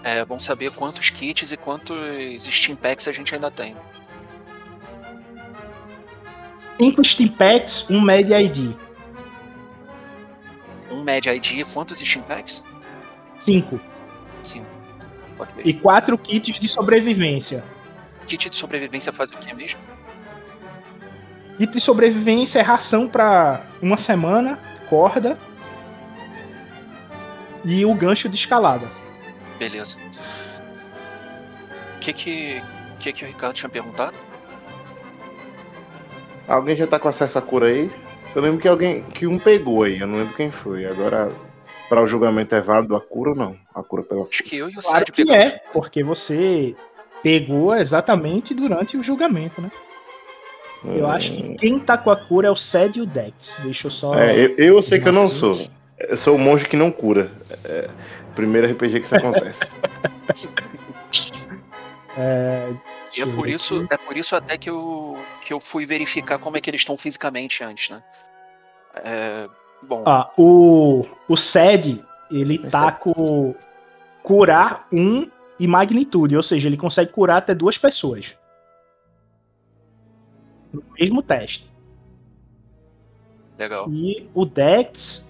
[0.03, 1.97] É, vamos saber quantos kits e quantos
[2.43, 3.75] Steam Packs a gente ainda tem.
[6.77, 8.75] 5 Steam Packs, um Med ID.
[10.91, 12.63] Um Med ID, quantos Steam Packs?
[13.39, 13.79] 5.
[14.43, 14.63] Sim.
[15.39, 15.63] Ok.
[15.65, 17.63] E quatro kits de sobrevivência.
[18.27, 19.79] Kit de sobrevivência faz o que mesmo?
[21.57, 25.37] Kit de sobrevivência é ração pra uma semana, corda
[27.65, 28.87] e o gancho de escalada.
[29.59, 29.97] Beleza.
[31.95, 32.61] O que que,
[32.99, 34.15] que que o Ricardo tinha perguntado?
[36.47, 37.91] Alguém já tá com acesso à cura aí?
[38.35, 39.03] Eu lembro que alguém.
[39.03, 40.85] que um pegou aí, eu não lembro quem foi.
[40.85, 41.31] Agora,
[41.89, 43.55] para o julgamento é válido a cura ou não?
[43.73, 45.53] A cura pela Acho que eu e o Claro Sérgio que pegamos.
[45.53, 46.75] é, porque você
[47.23, 49.71] pegou exatamente durante o julgamento, né?
[50.85, 53.57] Eu acho que quem tá com a cura é o Sed e o Dex.
[53.63, 54.13] Deixa eu só.
[54.13, 55.53] É, eu, eu sei que eu não sou.
[55.99, 57.31] Eu sou o monge que não cura.
[57.65, 57.89] É,
[58.37, 59.59] primeiro RPG que isso acontece.
[62.19, 62.73] É,
[63.15, 66.57] E é por isso, é por isso até que eu, que eu fui verificar como
[66.57, 68.03] é que eles estão fisicamente antes, né?
[68.95, 69.47] É,
[69.83, 73.53] bom, ó, o, o Sed, ele tá com
[74.23, 78.33] curar um e magnitude, ou seja, ele consegue curar até duas pessoas.
[80.73, 81.71] No mesmo teste.
[83.59, 83.87] legal.
[83.91, 85.26] E o Dex.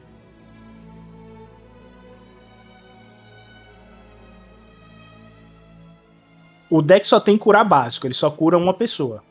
[6.69, 9.23] O Dex só tem curar básico, ele só cura uma pessoa.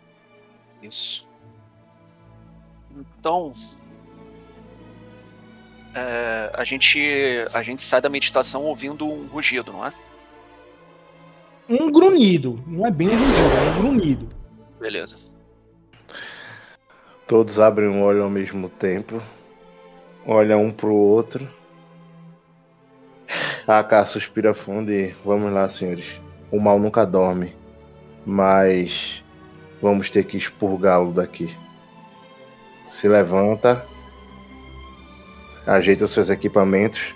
[0.82, 1.26] Isso.
[3.18, 3.52] Então.
[5.94, 7.00] é, a, gente,
[7.52, 9.92] a gente sai da meditação ouvindo um rugido, não é?
[11.68, 14.28] Um grunhido, não é bem rugido, é um grunhido.
[14.78, 15.16] Beleza.
[17.26, 19.20] Todos abrem um olho ao mesmo tempo.
[20.24, 21.48] Olham um pro outro.
[23.66, 26.20] A K suspira fundo e vamos lá, senhores.
[26.50, 27.54] O mal nunca dorme.
[28.24, 29.22] Mas
[29.80, 31.54] vamos ter que expurgá-lo daqui.
[32.88, 33.84] Se levanta.
[35.66, 37.14] Ajeita seus equipamentos.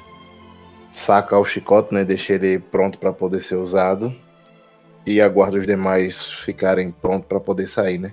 [0.92, 2.04] Saca o chicote, né?
[2.04, 4.14] Deixa ele pronto para poder ser usado.
[5.06, 8.12] E aguarda os demais ficarem prontos para poder sair, né?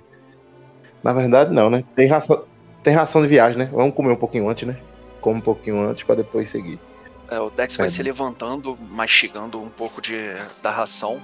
[1.02, 1.84] Na verdade, não, né?
[1.94, 2.44] Tem ração,
[2.82, 3.68] tem ração de viagem, né?
[3.72, 4.76] Vamos comer um pouquinho antes, né?
[5.20, 6.80] Come um pouquinho antes para depois seguir.
[7.30, 7.90] É, o Dex vai É.
[7.90, 10.16] se levantando, mastigando um pouco de,
[10.62, 11.20] da ração,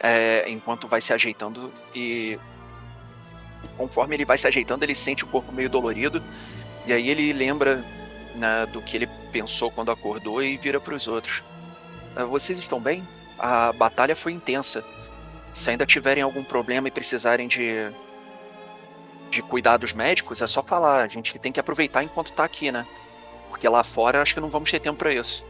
[0.00, 2.38] é, enquanto vai se ajeitando e
[3.76, 6.22] conforme ele vai se ajeitando, ele sente o corpo meio dolorido
[6.86, 7.84] e aí ele lembra
[8.34, 11.42] né, do que ele pensou quando acordou e vira para os outros.
[12.16, 13.06] "Ah, Vocês estão bem?
[13.38, 14.84] A batalha foi intensa.
[15.52, 17.90] Se ainda tiverem algum problema e precisarem de
[19.30, 21.02] de cuidados médicos, é só falar.
[21.04, 22.86] A gente tem que aproveitar enquanto tá aqui, né?
[23.52, 25.44] Porque lá fora acho que não vamos ter tempo para isso.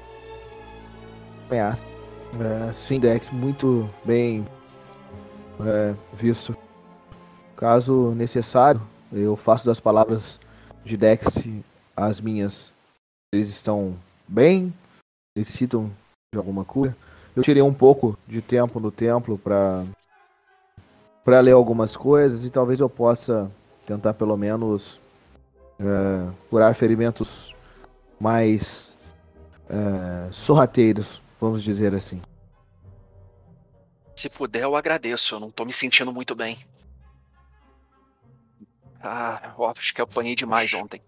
[2.40, 4.44] É, sim, Dex, muito bem
[5.64, 6.56] é, visto.
[7.54, 10.40] Caso necessário, eu faço das palavras
[10.84, 11.24] de Dex
[11.96, 12.72] as minhas.
[13.32, 13.94] Eles estão
[14.26, 14.74] bem,
[15.36, 15.90] necessitam
[16.34, 16.96] de alguma cura.
[17.36, 19.84] Eu tirei um pouco de tempo no templo para
[21.24, 23.48] para ler algumas coisas e talvez eu possa
[23.86, 25.00] tentar pelo menos
[25.78, 27.51] é, curar ferimentos
[28.22, 28.96] mais
[29.68, 32.22] é, sorrateiros, vamos dizer assim.
[34.14, 35.34] Se puder, eu agradeço.
[35.34, 36.56] Eu não tô me sentindo muito bem.
[39.02, 41.02] Ah, eu acho que eu apanhei demais ontem.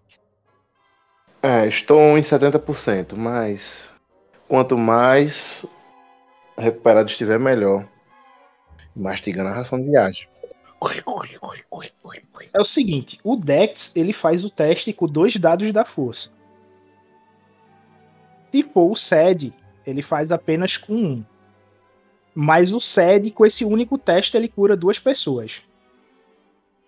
[1.41, 3.89] É, estou em 70%, mas
[4.49, 5.65] quanto mais
[6.57, 7.87] recuperado estiver, melhor.
[8.93, 10.27] Mastigando a ração de viagem.
[12.53, 16.34] É o seguinte, o Dex ele faz o teste com dois dados da força.
[18.55, 19.53] Se for o SED,
[19.85, 21.25] ele faz apenas com um.
[22.33, 25.61] Mas o SED, com esse único teste, ele cura duas pessoas.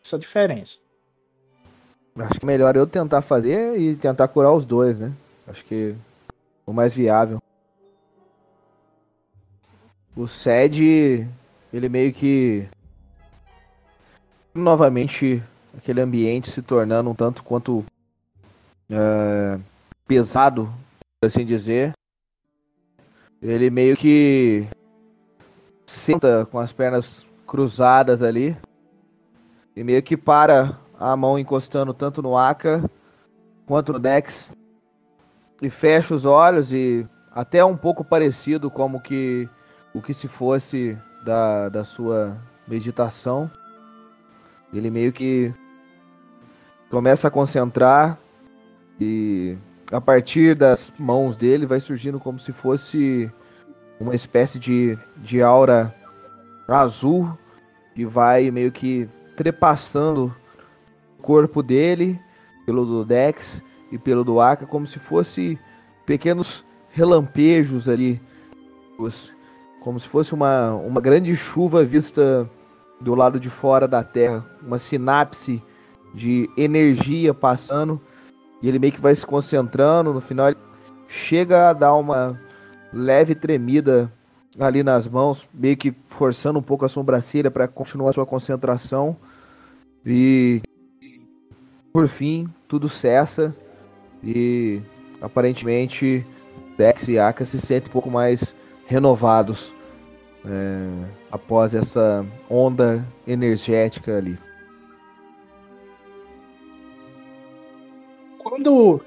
[0.02, 0.78] Essa é diferença.
[2.16, 5.12] Acho que melhor eu tentar fazer e tentar curar os dois, né?
[5.46, 5.94] Acho que
[6.66, 7.44] o mais viável.
[10.16, 11.28] O SED,
[11.74, 12.66] ele meio que.
[14.56, 15.44] Novamente,
[15.78, 17.84] aquele ambiente se tornando um tanto quanto.
[18.90, 19.60] é,
[20.08, 20.74] pesado,
[21.26, 21.94] assim dizer.
[23.42, 24.68] Ele meio que.
[25.86, 28.56] senta com as pernas cruzadas ali.
[29.76, 32.84] E meio que para a mão encostando tanto no Aka
[33.66, 34.52] quanto no Dex.
[35.62, 39.50] E fecha os olhos e até um pouco parecido como que
[39.94, 42.38] o que se fosse da, da sua
[42.68, 43.50] meditação.
[44.72, 45.52] Ele meio que
[46.90, 48.20] começa a concentrar
[49.00, 49.58] e
[49.92, 53.32] a partir das mãos dele vai surgindo como se fosse
[54.00, 55.94] uma espécie de, de aura
[56.68, 57.38] azul
[57.96, 60.36] que vai meio que trepassando
[61.18, 62.20] o corpo dele,
[62.66, 65.58] pelo do Dex e pelo do Aka, como se fosse
[66.06, 68.22] pequenos relampejos ali,
[69.80, 72.50] como se fosse uma, uma grande chuva vista
[73.00, 75.62] do lado de fora da Terra, uma sinapse
[76.14, 78.02] de energia passando
[78.62, 80.14] e ele meio que vai se concentrando.
[80.14, 80.58] No final, ele
[81.08, 82.40] chega a dar uma
[82.94, 84.12] leve tremida
[84.60, 89.16] ali nas mãos, meio que forçando um pouco a sobrancelha para continuar sua concentração.
[90.06, 90.62] E
[91.94, 93.56] por fim, tudo cessa
[94.24, 94.82] e
[95.22, 96.26] aparentemente
[96.78, 98.54] Dex e Aka se sentem um pouco mais
[98.86, 99.74] renovados
[100.46, 100.90] é,
[101.32, 104.38] após essa onda energética ali.
[108.58, 109.02] Quando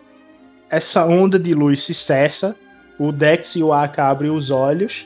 [0.70, 2.54] essa onda de luz se cessa,
[2.96, 5.04] o Dex e o Aka abrem os olhos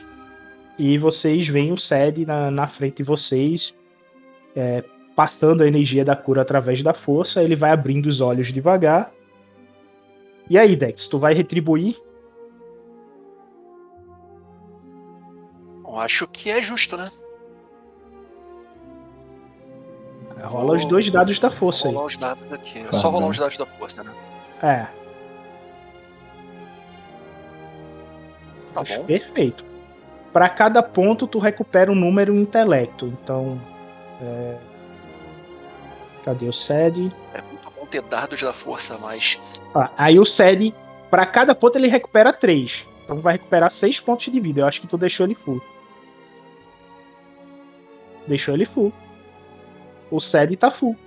[0.77, 3.73] e vocês veem o Sed na, na frente de vocês,
[4.55, 4.83] é,
[5.15, 7.41] passando a energia da cura através da força.
[7.41, 9.11] Ele vai abrindo os olhos devagar.
[10.47, 11.99] E aí, Dex, tu vai retribuir?
[15.81, 17.09] Bom, acho que é justo, né?
[20.43, 21.93] Rola os dois dados da força aí.
[21.95, 22.77] Rolar os dados aqui.
[22.77, 24.13] É só rolar os dados da força, né?
[24.63, 24.87] É,
[28.73, 29.05] Tá bom.
[29.05, 29.63] perfeito.
[30.33, 33.05] Para cada ponto, tu recupera um número em intelecto.
[33.07, 33.59] Então.
[34.21, 34.57] é,
[36.25, 37.11] Cadê o SED?
[37.33, 39.39] É muito bom ter dados da força, mas.
[39.73, 40.73] Ah, aí o SED,
[41.09, 42.83] para cada ponto, ele recupera 3.
[43.03, 44.61] Então vai recuperar 6 pontos de vida.
[44.61, 45.61] Eu acho que tu deixou ele full.
[48.27, 48.91] Deixou ele full.
[50.11, 50.97] O SED tá full.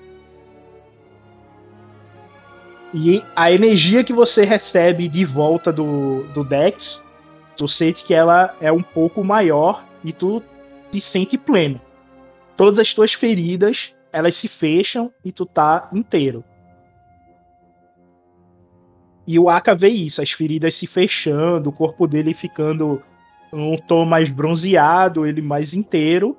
[2.93, 7.03] E a energia que você recebe de volta do, do Dex,
[7.57, 10.43] tu sente que ela é um pouco maior e tu
[10.91, 11.81] te sente pleno.
[12.57, 16.43] Todas as tuas feridas, elas se fecham e tu tá inteiro.
[19.27, 23.03] E o Aka vê isso, as feridas se fechando, o corpo dele ficando
[23.53, 26.35] um tom mais bronzeado, ele mais inteiro.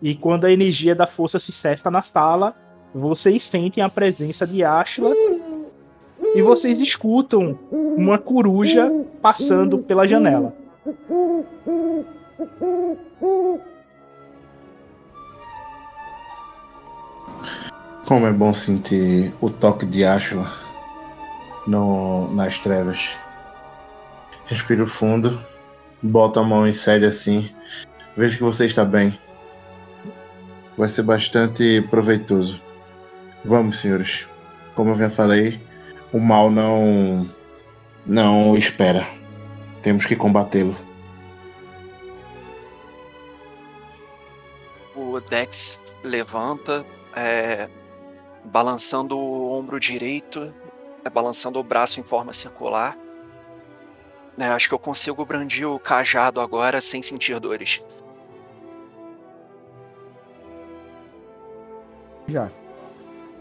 [0.00, 2.54] E quando a energia da força se cessa na sala,
[2.94, 5.12] vocês sentem a presença de Ashla
[6.34, 10.54] e vocês escutam uma coruja passando pela janela.
[18.06, 20.44] Como é bom sentir o toque de Ashla
[21.66, 23.16] no, nas trevas.
[24.46, 25.38] Respiro fundo,
[26.02, 27.48] boto a mão e cede assim.
[28.16, 29.16] Vejo que você está bem.
[30.76, 32.60] Vai ser bastante proveitoso.
[33.44, 34.26] Vamos, senhores.
[34.74, 35.60] Como eu já falei,
[36.12, 37.28] o mal não
[38.04, 39.06] não espera.
[39.82, 40.74] Temos que combatê-lo.
[44.94, 46.84] O Dex levanta,
[47.14, 47.68] é,
[48.44, 50.52] balançando o ombro direito,
[51.04, 52.96] é, balançando o braço em forma circular.
[54.38, 57.82] É, acho que eu consigo brandir o cajado agora sem sentir dores.
[62.28, 62.50] Já.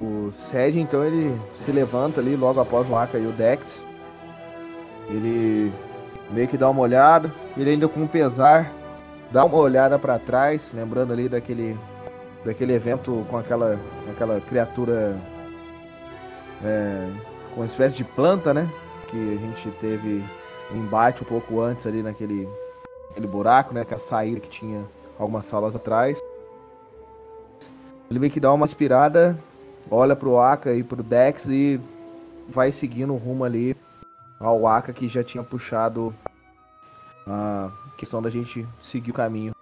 [0.01, 3.81] O Sed, então, ele se levanta ali logo após o Aka e o Dex.
[5.09, 5.71] Ele
[6.31, 8.71] meio que dá uma olhada, ele ainda com pesar
[9.31, 11.77] dá uma olhada pra trás, lembrando ali daquele
[12.43, 13.77] daquele evento com aquela
[14.09, 15.17] aquela criatura
[16.63, 17.07] é,
[17.53, 18.69] com uma espécie de planta, né?
[19.09, 20.23] Que a gente teve
[20.71, 22.47] embate um pouco antes ali naquele
[23.11, 23.81] aquele buraco, né?
[23.81, 24.83] Aquela saída que tinha
[25.17, 26.19] algumas salas atrás.
[28.09, 29.37] Ele meio que dá uma aspirada,
[29.89, 31.79] olha pro Aka e pro Dex e
[32.47, 33.75] vai seguindo o rumo ali
[34.39, 36.13] ao Aka que já tinha puxado
[37.27, 39.53] a questão da gente seguir o caminho.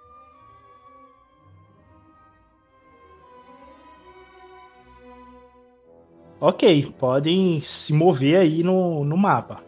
[6.40, 9.67] Ok, podem se mover aí no, no mapa.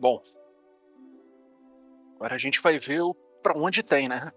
[0.00, 0.22] Bom.
[2.16, 3.02] Agora a gente vai ver
[3.42, 4.32] para onde tem, né?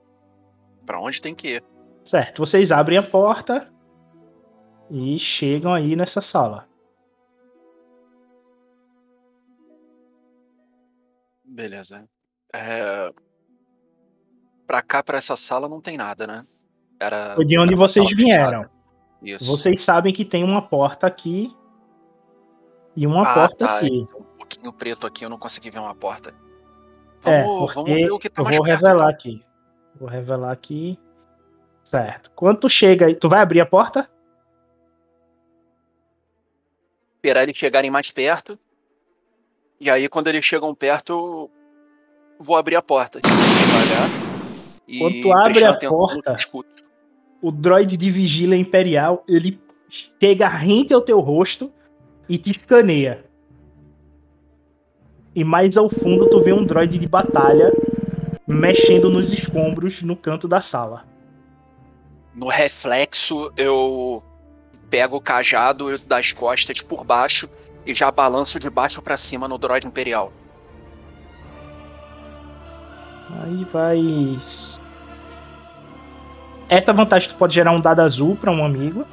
[0.85, 1.63] Para onde tem que ir.
[2.03, 3.71] Certo, vocês abrem a porta
[4.91, 6.67] e chegam aí nessa sala.
[11.45, 12.07] Beleza.
[12.53, 13.09] É...
[14.67, 16.41] Pra cá, pra essa sala, não tem nada, né?
[16.99, 17.35] Era.
[17.35, 18.69] Foi de onde vocês vieram.
[19.39, 21.55] Vocês sabem que tem uma porta aqui
[22.95, 23.77] e uma ah, porta tá.
[23.77, 23.87] aqui.
[23.87, 24.25] então,
[24.55, 26.33] Pouquinho preto aqui, eu não consegui ver uma porta.
[27.25, 28.81] É, Vamos, vamos porque ver o que tá eu mais vou perto.
[28.81, 29.09] revelar então.
[29.09, 29.45] aqui.
[29.99, 30.99] Vou revelar aqui.
[31.85, 32.31] Certo.
[32.35, 34.09] Quando tu chega aí, tu vai abrir a porta?
[37.15, 38.59] Esperar eles chegarem mais perto.
[39.79, 41.51] E aí, quando eles chegam perto, eu
[42.39, 43.19] vou abrir a porta.
[43.21, 44.09] Devagar.
[44.99, 46.35] Quando tu abre a porta-.
[47.41, 51.71] O droid de vigília imperial, ele chega rente ao teu rosto
[52.27, 53.25] e te escaneia.
[55.35, 57.71] E mais ao fundo tu vê um droid de batalha
[58.47, 61.05] mexendo nos escombros no canto da sala.
[62.35, 64.23] No reflexo, eu
[64.89, 67.49] pego o cajado das costas por baixo
[67.85, 70.31] e já balanço de baixo pra cima no droid imperial.
[73.41, 74.37] Aí vai.
[76.69, 79.05] Esta vantagem tu pode gerar um dado azul pra um amigo,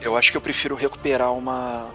[0.00, 1.86] Eu acho que eu prefiro recuperar uma.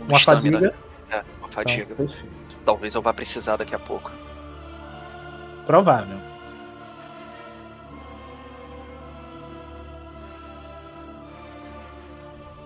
[0.00, 0.58] uma estamina.
[0.58, 0.74] fadiga.
[1.10, 1.94] É, uma fadiga.
[1.94, 2.39] perfeito.
[2.64, 4.10] Talvez eu vá precisar daqui a pouco.
[5.66, 6.18] Provável.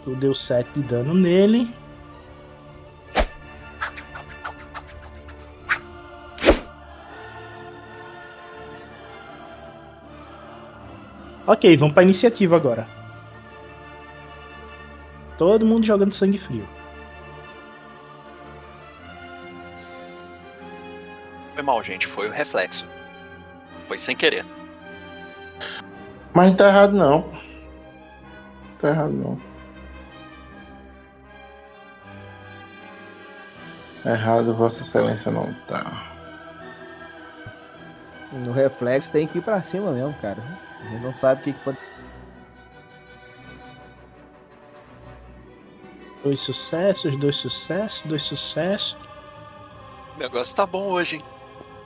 [0.05, 1.74] Tu deu 7 de dano nele.
[11.47, 12.86] Ok, vamos pra iniciativa agora.
[15.36, 16.66] Todo mundo jogando sangue frio.
[21.55, 22.07] Foi mal, gente.
[22.07, 22.86] Foi o reflexo.
[23.86, 24.44] Foi sem querer.
[26.34, 27.30] Mas não tá errado não.
[28.80, 29.40] Tá errado não.
[34.05, 36.12] Errado, Vossa Excelência não tá.
[38.32, 40.42] No reflexo tem que ir pra cima mesmo, cara.
[40.80, 41.78] A gente não sabe o que, que pode.
[46.24, 48.96] Dois sucessos, dois sucessos, dois sucessos.
[50.16, 51.24] O negócio tá bom hoje, hein?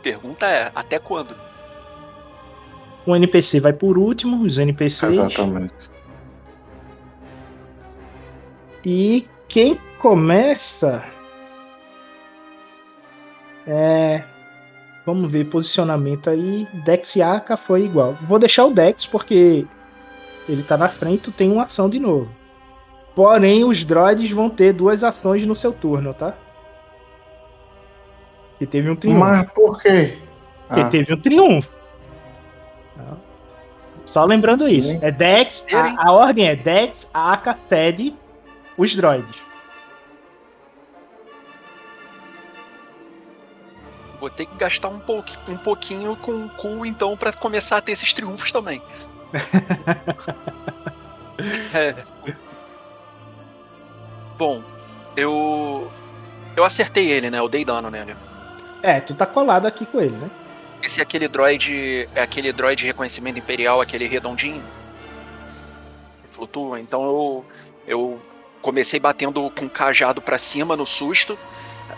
[0.02, 1.34] Pergunta é, até quando?
[3.06, 5.14] O NPC vai por último, os NPCs.
[5.14, 5.90] Exatamente.
[8.84, 11.04] E quem começa
[13.66, 14.22] é.
[15.04, 16.66] Vamos ver posicionamento aí.
[16.84, 18.12] Dex e Aka foi igual.
[18.22, 19.66] Vou deixar o Dex porque
[20.48, 22.28] ele tá na frente, tu tem uma ação de novo.
[23.14, 26.34] Porém, os droids vão ter duas ações no seu turno, tá?
[28.58, 29.20] Que teve um triunfo.
[29.20, 30.18] Mas por quê?
[30.66, 31.68] Porque Ah, teve um triunfo.
[34.04, 34.88] Só lembrando isso.
[34.88, 34.98] Sim.
[35.02, 38.14] É Dex, a, a ordem é Dex, Aka, Ted,
[38.76, 39.36] os droids.
[44.18, 47.80] Vou ter que gastar um, pouqui, um pouquinho com o cu, então, pra começar a
[47.80, 48.82] ter esses triunfos também.
[51.72, 51.94] É.
[54.36, 54.60] Bom,
[55.16, 55.88] eu.
[56.56, 57.38] Eu acertei ele, né?
[57.38, 58.16] Eu dei dano nele.
[58.82, 60.30] É, tu tá colado aqui com ele, né?
[60.82, 62.08] Esse é aquele droid.
[62.14, 64.62] É aquele droid de reconhecimento imperial, aquele redondinho.
[66.30, 66.80] Flutua.
[66.80, 67.44] Então eu.
[67.86, 68.20] Eu
[68.60, 71.38] comecei batendo com o cajado pra cima no susto.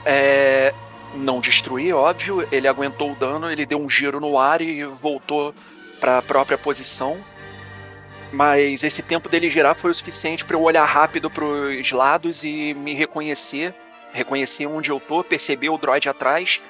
[0.04, 0.72] É,
[1.14, 2.46] não destruí, óbvio.
[2.52, 5.54] Ele aguentou o dano, ele deu um giro no ar e voltou
[5.98, 7.18] pra própria posição.
[8.32, 12.72] Mas esse tempo dele girar foi o suficiente pra eu olhar rápido pros lados e
[12.74, 13.74] me reconhecer.
[14.12, 16.60] Reconhecer onde eu tô, perceber o droid atrás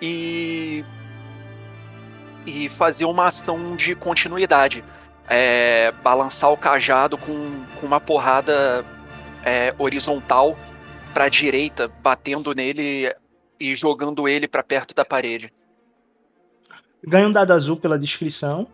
[0.00, 0.84] e
[2.46, 4.82] e fazer uma ação de continuidade.
[5.28, 8.84] É, balançar o cajado com, com uma porrada
[9.44, 10.58] é, horizontal
[11.12, 13.14] para direita, batendo nele
[13.58, 15.52] e jogando ele para perto da parede.
[17.04, 18.66] Ganha um dado azul pela descrição.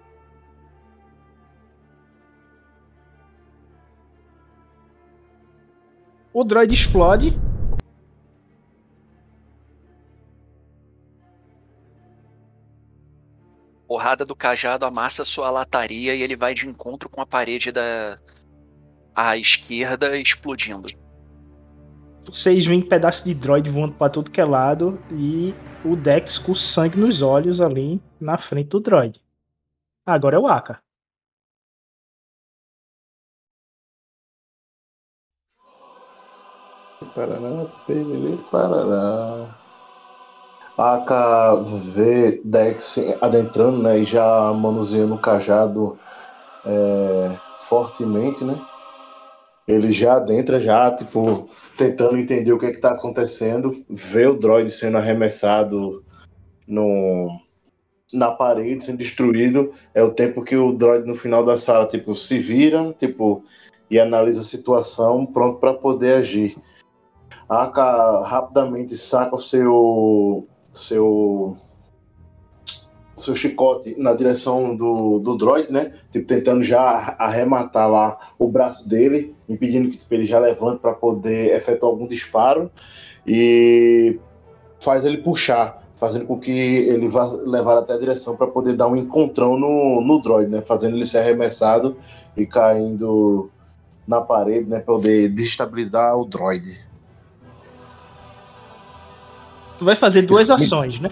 [6.32, 7.38] O droid explode.
[13.86, 18.18] Porrada do cajado amassa sua lataria e ele vai de encontro com a parede da
[19.14, 20.88] à esquerda explodindo.
[22.22, 25.00] Vocês veem pedaço de droid voando pra tudo que é lado.
[25.12, 29.22] E o Dex com sangue nos olhos ali na frente do droid.
[30.04, 30.80] Agora é o Aka.
[37.14, 39.65] Parará, pererê, parará.
[40.78, 41.56] Aka
[41.94, 43.98] vê Dex adentrando, né?
[43.98, 45.98] E já manuseando o cajado
[46.64, 48.60] é, fortemente, né?
[49.66, 53.84] Ele já adentra, já, tipo, tentando entender o que é que tá acontecendo.
[53.88, 56.04] Vê o droid sendo arremessado
[56.68, 57.40] no,
[58.12, 59.72] na parede, sendo destruído.
[59.94, 63.44] É o tempo que o droid no final da sala, tipo, se vira, tipo,
[63.90, 66.56] e analisa a situação, pronto para poder agir.
[67.48, 70.46] A Aka rapidamente saca o seu
[70.78, 71.56] seu
[73.16, 75.94] seu chicote na direção do, do droid, né?
[76.12, 80.92] Tipo, tentando já arrematar lá o braço dele, impedindo que tipo, ele já levante para
[80.92, 82.70] poder efetuar algum disparo
[83.26, 84.18] e
[84.78, 88.86] faz ele puxar fazendo com que ele vá levar até a direção para poder dar
[88.86, 90.60] um encontrão no, no droid, né?
[90.60, 91.96] Fazendo ele ser arremessado
[92.36, 93.50] e caindo
[94.06, 94.78] na parede, né?
[94.78, 96.85] Poder desestabilizar o droid.
[99.78, 101.10] Tu vai fazer duas ações, né?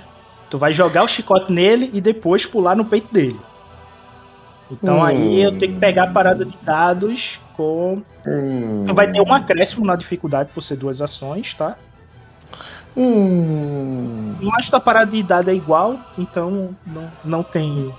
[0.50, 3.38] Tu vai jogar o chicote nele e depois pular no peito dele.
[4.70, 5.04] Então Hum.
[5.04, 8.02] aí eu tenho que pegar a parada de dados com.
[8.26, 8.84] Hum.
[8.86, 11.76] Tu vai ter um acréscimo na dificuldade por ser duas ações, tá?
[12.96, 14.34] Hum.
[14.40, 17.92] Mas tua parada de dado é igual, então não, não tem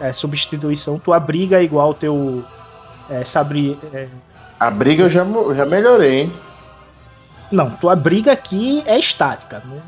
[0.00, 0.98] é, substituição.
[0.98, 2.44] Tua briga é igual teu.
[3.08, 3.78] É, sabre.
[3.92, 4.08] é,
[4.58, 5.24] A briga eu já,
[5.56, 6.32] já melhorei, hein?
[7.50, 9.62] não, tua briga aqui é estática.
[9.64, 9.80] né?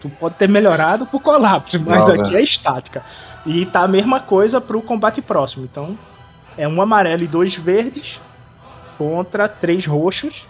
[0.00, 2.24] Tu pode ter melhorado pro colapso, mas Droga.
[2.24, 3.04] aqui é estática.
[3.44, 5.64] E tá a mesma coisa pro combate próximo.
[5.64, 5.98] Então,
[6.56, 8.20] é um amarelo e dois verdes
[8.96, 10.46] contra três roxos.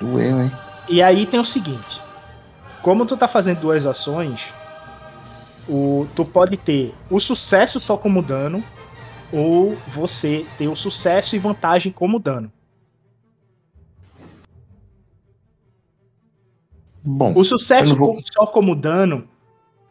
[0.00, 0.52] Doeu, hein?
[0.88, 2.00] E aí tem o seguinte:
[2.82, 4.40] como tu tá fazendo duas ações,
[5.68, 8.62] o, tu pode ter o sucesso só como dano,
[9.32, 12.50] ou você ter o sucesso e vantagem como dano.
[17.04, 19.24] Bom, O sucesso vou- só como dano,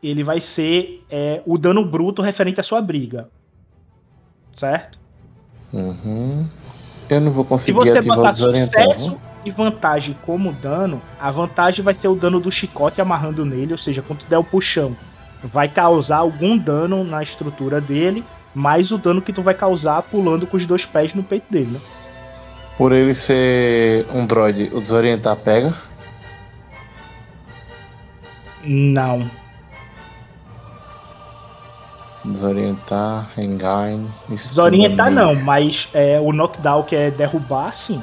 [0.02, 3.30] ele vai ser é, o dano bruto referente à sua briga.
[4.54, 5.00] Certo?
[5.74, 6.46] uhum.
[7.10, 8.84] eu não vou Se conseguir você ativar o botar desorientar.
[8.98, 13.72] sucesso e vantagem como dano, a vantagem vai ser o dano do chicote amarrando nele,
[13.72, 14.96] ou seja, quando tu der o puxão,
[15.44, 20.46] vai causar algum dano na estrutura dele, mais o dano que tu vai causar pulando
[20.46, 21.80] com os dois pés no peito dele, né?
[22.78, 25.74] Por ele ser um droid, o desorientar pega.
[28.64, 29.30] Não.
[32.24, 34.08] Desorientar, engine.
[34.30, 38.02] Desorientar não, mas é, o knockdown que é derrubar, sim.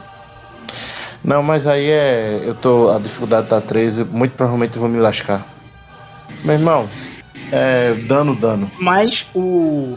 [1.22, 2.42] Não, mas aí é.
[2.44, 2.90] Eu tô.
[2.90, 5.46] A dificuldade tá 13, muito provavelmente eu vou me lascar.
[6.42, 6.88] Meu irmão,
[7.52, 7.94] é.
[8.08, 8.70] Dano, dano.
[8.78, 9.96] Mas o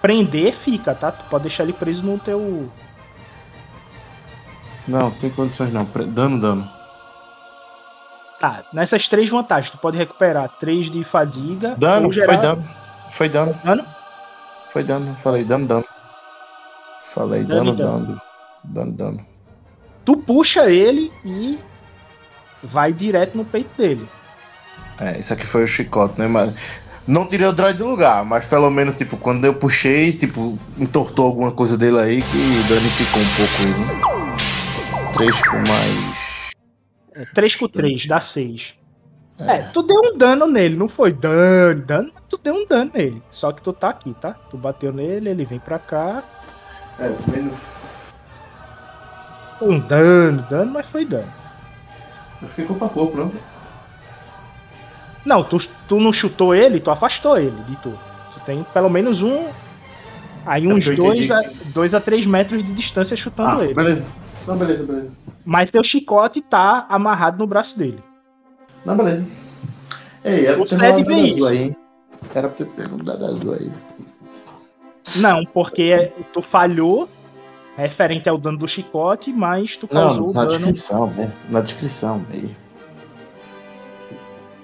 [0.00, 1.10] prender fica, tá?
[1.10, 2.70] Tu pode deixar ele preso no teu.
[4.86, 5.84] Não, tem condições não.
[5.84, 6.75] Dano, dano.
[8.40, 11.74] Tá, nessas três vantagens, tu pode recuperar três de fadiga.
[11.78, 12.64] Dano, gerar- foi dano.
[13.10, 13.60] Foi dano.
[13.64, 13.86] Dano?
[14.70, 15.16] Foi dano.
[15.22, 15.84] Falei dano, dano.
[17.04, 18.06] Falei Dano dano, dano.
[18.06, 18.22] dano.
[18.64, 19.26] Dano, dano.
[20.04, 21.58] Tu puxa ele e
[22.62, 24.06] vai direto no peito dele.
[25.00, 26.26] É, isso aqui foi o chicote, né?
[26.26, 26.52] Mas
[27.06, 31.26] não tirei o droid do lugar, mas pelo menos, tipo, quando eu puxei, tipo, entortou
[31.26, 33.84] alguma coisa dele aí que danificou um pouco ele.
[33.84, 35.12] né?
[35.14, 36.25] 3 com mais.
[37.34, 38.74] 3 com 3, dá 6.
[39.38, 39.58] É.
[39.64, 43.22] tu deu um dano nele, não foi dano, dano, mas tu deu um dano nele.
[43.30, 44.34] Só que tu tá aqui, tá?
[44.50, 46.22] Tu bateu nele, ele vem pra cá.
[46.98, 47.54] É, menos.
[49.60, 51.30] Um dano, dano, mas foi dano.
[52.42, 53.32] Eu fiquei corpo a corpo, não?
[55.24, 55.58] Não, tu,
[55.88, 57.98] tu não chutou ele, tu afastou ele de tu.
[58.32, 59.46] Tu tem pelo menos um.
[60.46, 61.32] Aí uns É eu 2 entendi.
[61.32, 61.42] a,
[61.74, 63.74] dois a 3 metros de distância chutando Ah, ele.
[63.74, 64.04] beleza.
[64.46, 65.10] Não, beleza, beleza.
[65.44, 68.02] Mas teu chicote tá amarrado no braço dele.
[68.84, 69.26] Não, beleza.
[70.24, 71.46] Ei, era O pra ter mandado vê azul isso.
[71.46, 71.76] aí, hein?
[72.34, 73.72] Era pra ter mandado azul aí.
[75.16, 77.08] Não, porque tu falhou
[77.76, 80.50] referente ao dano do chicote, mas tu causou Não, o na dano.
[80.58, 81.32] descrição, né?
[81.50, 82.56] Na descrição, aí.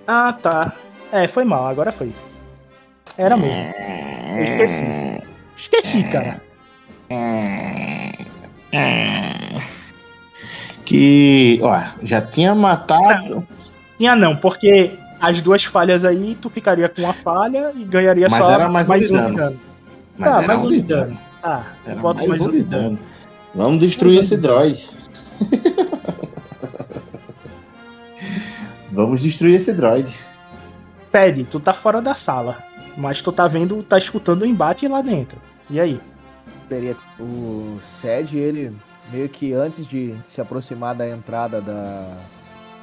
[0.06, 0.72] Ah, tá.
[1.12, 2.12] É, foi mal, agora foi.
[3.16, 3.74] Era mesmo.
[4.36, 5.22] Eu esqueci.
[5.56, 6.40] Esqueci, cara.
[10.92, 13.48] Que, ó, já tinha matado.
[13.96, 18.44] Tinha não, porque as duas falhas aí, tu ficaria com uma falha e ganharia Mas
[18.44, 19.58] só era mais um de dano.
[20.18, 21.18] Mas Tá, era mais um de de dano.
[21.42, 22.82] Ah, Era bota mais, mais um de dano.
[22.82, 22.98] dano.
[23.54, 24.86] Vamos destruir esse droid.
[28.92, 30.14] Vamos destruir esse droid.
[31.10, 32.58] Pede, tu tá fora da sala.
[32.98, 35.38] Mas tu tá vendo, tá escutando o embate lá dentro.
[35.70, 35.98] E aí?
[36.68, 38.72] Teria o Sed, ele
[39.12, 42.16] meio que antes de se aproximar da entrada da,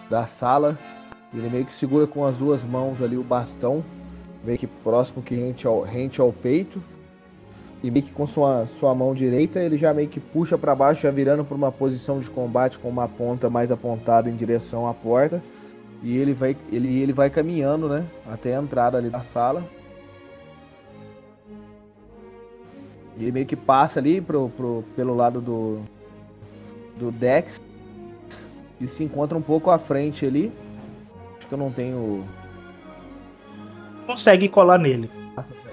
[0.10, 0.78] da sala,
[1.34, 3.84] ele meio que segura com as duas mãos ali o bastão,
[4.44, 6.82] meio que próximo que rente ao, rente ao peito.
[7.82, 11.04] E meio que com sua, sua mão direita, ele já meio que puxa para baixo,
[11.04, 14.94] já virando para uma posição de combate com uma ponta mais apontada em direção à
[14.94, 15.42] porta.
[16.04, 18.06] E ele vai, ele, ele vai caminhando, né?
[18.30, 19.64] Até a entrada ali da sala.
[23.18, 25.82] E ele meio que passa ali pro, pro, pelo lado do,
[27.00, 27.62] do Dex.
[28.80, 30.52] E se encontra um pouco à frente ali.
[31.38, 32.24] Acho que eu não tenho.
[34.06, 35.10] Consegue colar nele.
[35.36, 35.70] Passa pela-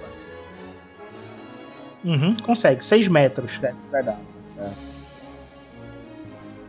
[2.15, 2.83] Uhum, consegue.
[2.83, 3.51] 6 metros.
[3.91, 4.19] Verdade.
[4.59, 4.69] É.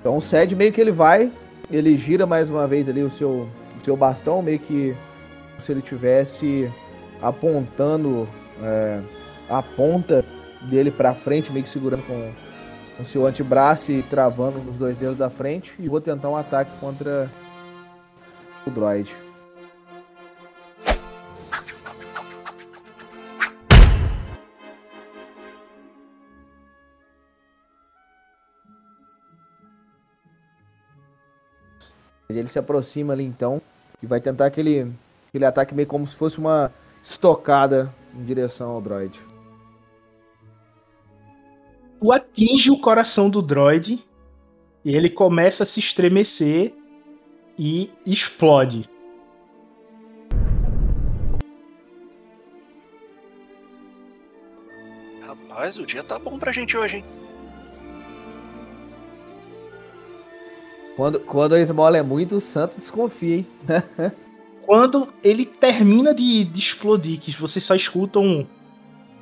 [0.01, 1.31] Então o Sed meio que ele vai
[1.71, 3.47] ele gira mais uma vez ali o seu,
[3.81, 4.95] o seu bastão, meio que
[5.59, 6.71] se ele tivesse
[7.21, 8.27] apontando
[8.63, 9.01] é,
[9.51, 10.25] a ponta
[10.63, 12.31] dele para frente, meio que segurando com
[12.99, 15.75] o seu antebraço e travando nos dois dedos da frente.
[15.79, 17.31] E vou tentar um ataque contra
[18.67, 19.15] o droid.
[32.29, 33.61] Ele se aproxima ali então
[34.03, 34.93] e vai tentar aquele,
[35.29, 36.71] aquele ataque meio como se fosse uma
[37.03, 39.28] estocada em direção ao droid.
[42.01, 44.05] Tu atinge o coração do droid
[44.85, 46.73] e ele começa a se estremecer
[47.59, 48.89] e explode.
[55.21, 57.05] Rapaz, o dia tá bom pra gente hoje, hein?
[60.95, 63.47] Quando, quando a esmola é muito, o santo desconfia, hein?
[64.67, 68.47] Quando ele termina de, de explodir, que vocês só escutam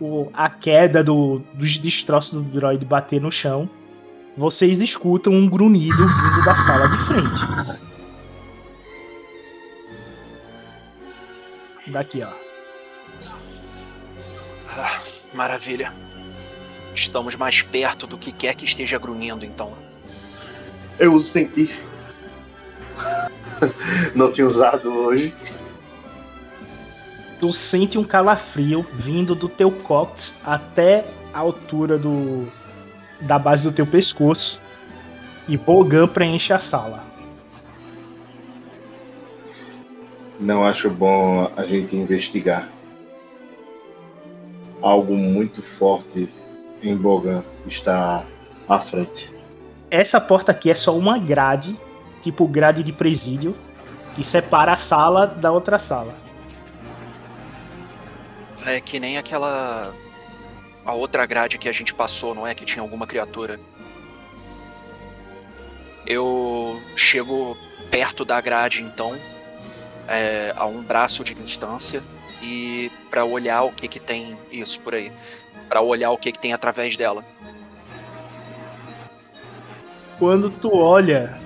[0.00, 3.68] o, a queda do, dos destroços do droid bater no chão,
[4.36, 7.86] vocês escutam um grunhido vindo da sala de frente.
[11.86, 12.28] Daqui, ó.
[14.76, 15.00] Ah,
[15.32, 15.92] maravilha.
[16.94, 19.72] Estamos mais perto do que quer que esteja grunhindo, então.
[20.98, 21.70] Eu uso sentir.
[24.14, 25.34] Não tinha usado hoje.
[27.38, 32.46] Tu sente um calafrio vindo do teu cóccix até a altura do
[33.20, 34.60] da base do teu pescoço.
[35.48, 37.04] E Bogan preenche a sala.
[40.38, 42.68] Não acho bom a gente investigar.
[44.82, 46.28] Algo muito forte
[46.82, 48.26] em Bogan está
[48.68, 49.34] à frente.
[49.90, 51.78] Essa porta aqui é só uma grade,
[52.22, 53.54] tipo grade de presídio,
[54.14, 56.25] que separa a sala da outra sala.
[58.66, 59.94] É que nem aquela.
[60.84, 62.54] A outra grade que a gente passou, não é?
[62.54, 63.60] Que tinha alguma criatura.
[66.04, 67.56] Eu chego
[67.90, 69.16] perto da grade, então,
[70.08, 72.02] é, a um braço de distância,
[72.42, 74.36] e para olhar o que que tem.
[74.50, 75.12] Isso, por aí.
[75.68, 77.24] Para olhar o que que tem através dela.
[80.18, 81.38] Quando tu olha,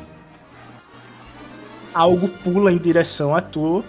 [1.92, 3.84] algo pula em direção a tu.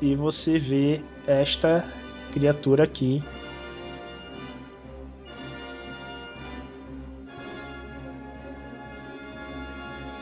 [0.00, 1.84] E você vê esta
[2.32, 3.22] criatura aqui.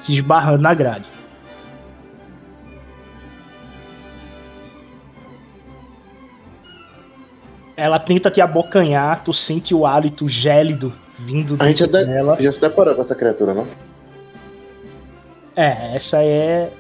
[0.03, 1.07] Se esbarrando na grade.
[7.77, 12.37] Ela tenta te abocanhar, tu sente o hálito gélido vindo A gente dela.
[12.41, 13.67] já se deparou com essa criatura, não?
[15.55, 16.71] É, essa é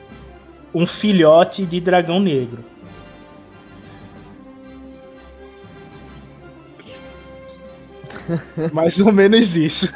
[0.74, 2.64] um filhote de dragão negro.
[8.72, 9.88] Mais ou menos isso.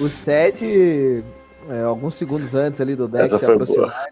[0.00, 1.24] O Sed,
[1.68, 4.08] é, alguns segundos antes ali do Dex Essa se aproximar,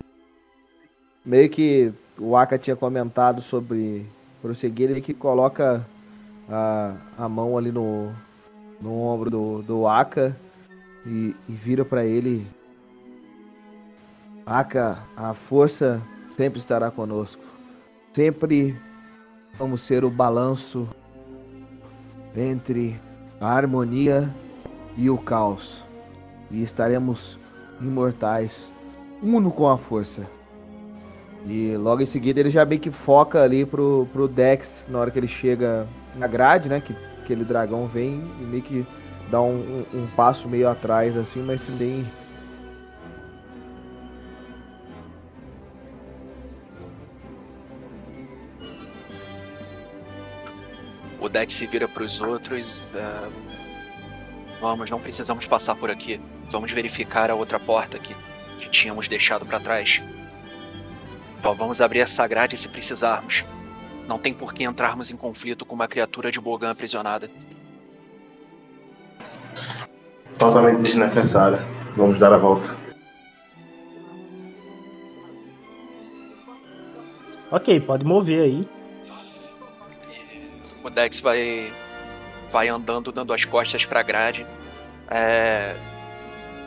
[1.25, 4.07] meio que o Aka tinha comentado sobre
[4.41, 5.87] prosseguir, ele que coloca
[6.49, 8.12] a, a mão ali no,
[8.81, 10.37] no ombro do, do Aka
[11.07, 12.47] e, e vira pra ele.
[14.45, 16.01] Aka, a força
[16.37, 17.43] sempre estará conosco.
[18.12, 18.77] Sempre
[19.55, 20.89] vamos ser o balanço
[22.37, 23.01] entre
[23.41, 24.28] a harmonia
[24.97, 25.83] e o caos.
[26.51, 27.39] E estaremos
[27.81, 28.70] imortais,
[29.22, 30.22] uno com a força.
[31.47, 35.11] E logo em seguida ele já meio que foca ali pro, pro Dex na hora
[35.11, 36.81] que ele chega na grade, né?
[36.81, 38.87] Que aquele dragão vem e meio que
[39.31, 42.05] dá um, um- um passo meio atrás assim, mas sem nem.
[51.21, 52.81] O Dex se vira para os outros.
[52.95, 53.51] é,
[54.61, 56.21] Vamos, não precisamos passar por aqui.
[56.51, 58.14] Vamos verificar a outra porta que,
[58.59, 60.03] que tínhamos deixado para trás.
[61.43, 63.45] Só vamos abrir essa grade se precisarmos.
[64.07, 67.31] Não tem por que entrarmos em conflito com uma criatura de Bogan aprisionada.
[70.39, 71.64] Totalmente desnecessária.
[71.97, 72.75] Vamos dar a volta.
[77.51, 78.68] Ok, pode mover aí.
[80.91, 81.72] O Dex vai
[82.51, 84.45] vai andando dando as costas para a grade
[85.09, 85.72] é,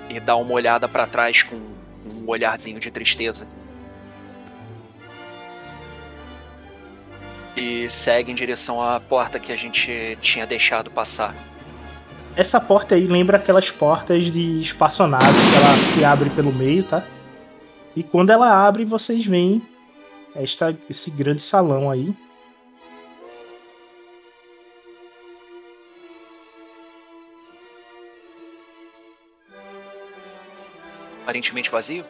[0.09, 3.45] e dá uma olhada para trás com um olharzinho de tristeza.
[7.55, 11.35] E segue em direção à porta que a gente tinha deixado passar.
[12.35, 17.03] essa porta aí lembra aquelas portas de espaçonave que ela se abre pelo meio, tá?
[17.95, 19.61] E quando ela abre, vocês veem
[20.33, 22.15] esta, esse grande salão aí.
[31.23, 32.03] Aparentemente vazio?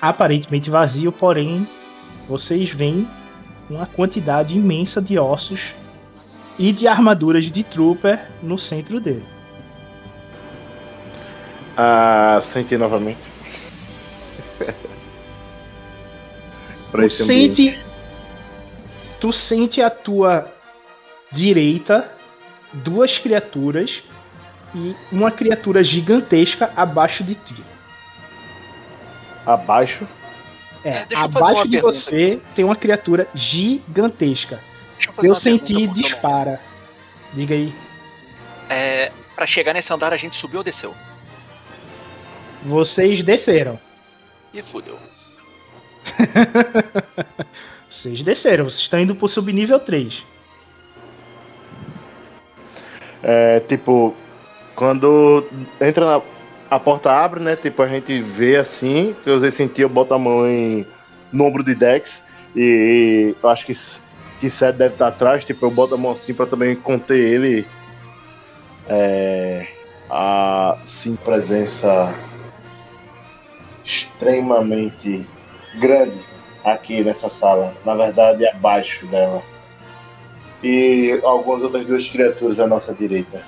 [0.00, 1.66] Aparentemente vazio, porém
[2.28, 3.08] vocês veem
[3.70, 5.60] uma quantidade imensa de ossos
[6.58, 9.24] e de armaduras de trooper no centro dele.
[11.76, 13.30] Ah, senti novamente.
[16.90, 17.78] pra Tu sente,
[19.20, 20.52] tu sente à tua
[21.30, 22.10] direita
[22.72, 24.02] duas criaturas
[24.74, 27.75] e uma criatura gigantesca abaixo de ti.
[29.46, 30.06] Abaixo.
[30.84, 34.60] É, É, abaixo de pergunta você tem uma criatura gigantesca.
[34.96, 36.60] Deixa eu fazer Eu uma senti pergunta, dispara.
[37.32, 37.74] Diga aí.
[38.68, 40.94] É, pra chegar nesse andar a gente subiu ou desceu?
[42.62, 43.78] Vocês desceram.
[44.52, 44.98] Ih, fudeu.
[47.90, 48.64] Vocês desceram.
[48.64, 50.22] Vocês estão indo pro subnível 3.
[53.22, 54.14] É, tipo,
[54.74, 55.46] quando
[55.80, 56.22] entra na.
[56.70, 57.56] A porta abre, né?
[57.56, 60.86] Tipo, a gente vê assim, que eu senti, eu boto a mão em,
[61.32, 62.22] no ombro de Dex.
[62.54, 63.76] E eu acho que,
[64.40, 67.66] que Seth deve estar atrás, tipo, eu boto a mão assim pra também conter ele.
[68.88, 69.66] É.
[70.08, 72.14] A sim, presença
[73.84, 75.26] extremamente
[75.76, 76.18] grande
[76.64, 77.74] aqui nessa sala.
[77.84, 79.42] Na verdade, abaixo dela
[80.62, 83.42] e algumas outras duas criaturas à nossa direita.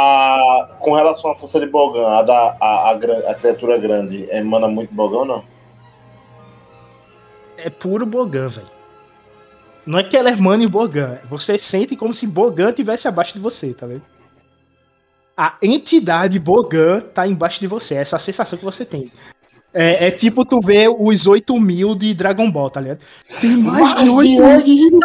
[0.00, 4.66] A, com relação à força de Bogan, a, da, a, a, a criatura grande emana
[4.66, 5.44] muito Bogan ou não?
[7.58, 8.66] É puro Bogan, velho.
[9.84, 11.18] Não é que ela é mana em Bogan.
[11.28, 14.02] Você sente como se Bogan tivesse abaixo de você, tá vendo?
[15.36, 17.96] A entidade Bogan tá embaixo de você.
[17.96, 19.10] Essa é a sensação que você tem.
[19.72, 23.00] É, é tipo tu ver os 8 mil de Dragon Ball, tá ligado?
[23.40, 25.00] Tem mais de 8 mil!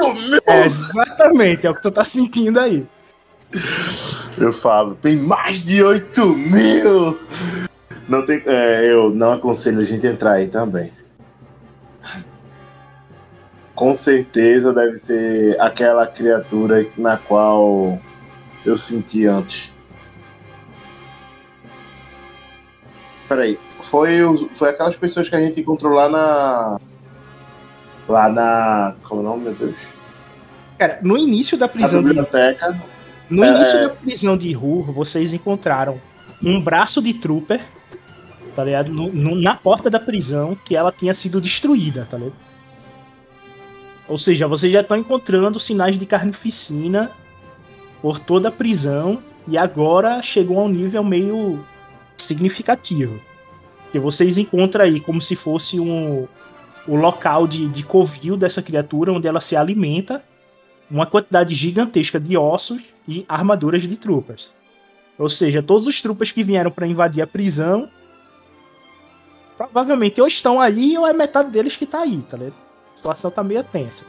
[0.48, 2.86] É, exatamente, é o que tu tá sentindo aí.
[4.38, 7.20] Eu falo, tem mais de 8 mil!
[8.08, 10.92] Não tem, é, eu não aconselho a gente entrar aí também.
[13.74, 18.00] Com certeza deve ser aquela criatura na qual
[18.66, 19.74] eu senti antes.
[23.28, 26.80] Peraí, foi, os- foi aquelas pessoas que a gente encontrou lá na.
[28.08, 28.96] Lá na.
[29.04, 29.88] Como é o nome, meu Deus?
[30.78, 32.80] Cara, no início da Na prisão de biblioteca.
[33.30, 33.82] No É, início é.
[33.84, 36.00] da prisão de Hur, vocês encontraram
[36.44, 37.62] um braço de trooper,
[38.56, 38.92] tá ligado?
[38.92, 42.36] No- no- na porta da prisão, que ela tinha sido destruída, tá ligado?
[44.08, 47.10] Ou seja, vocês já estão encontrando sinais de carnificina
[48.02, 51.64] por toda a prisão e agora chegou a um nível meio
[52.18, 53.20] significativo.
[53.92, 56.28] Que vocês encontram aí como se fosse um,
[56.88, 60.24] o local de, de covil dessa criatura, onde ela se alimenta
[60.92, 64.52] uma quantidade gigantesca de ossos e armaduras de tropas.
[65.18, 67.90] Ou seja, todos os tropas que vieram para invadir a prisão
[69.58, 72.56] provavelmente ou estão aí ou é metade deles que tá aí, tá ligado?
[72.94, 74.04] A situação tá meio tensa.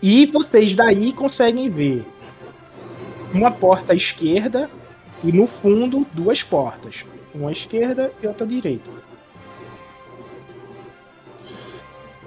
[0.00, 2.04] E vocês daí conseguem ver
[3.34, 4.70] uma porta à esquerda
[5.24, 8.90] e no fundo duas portas, uma à esquerda e outra à direita.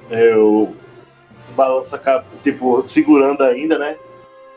[0.09, 0.75] Eu
[1.51, 3.97] balanço a cabeça, tipo, segurando ainda, né?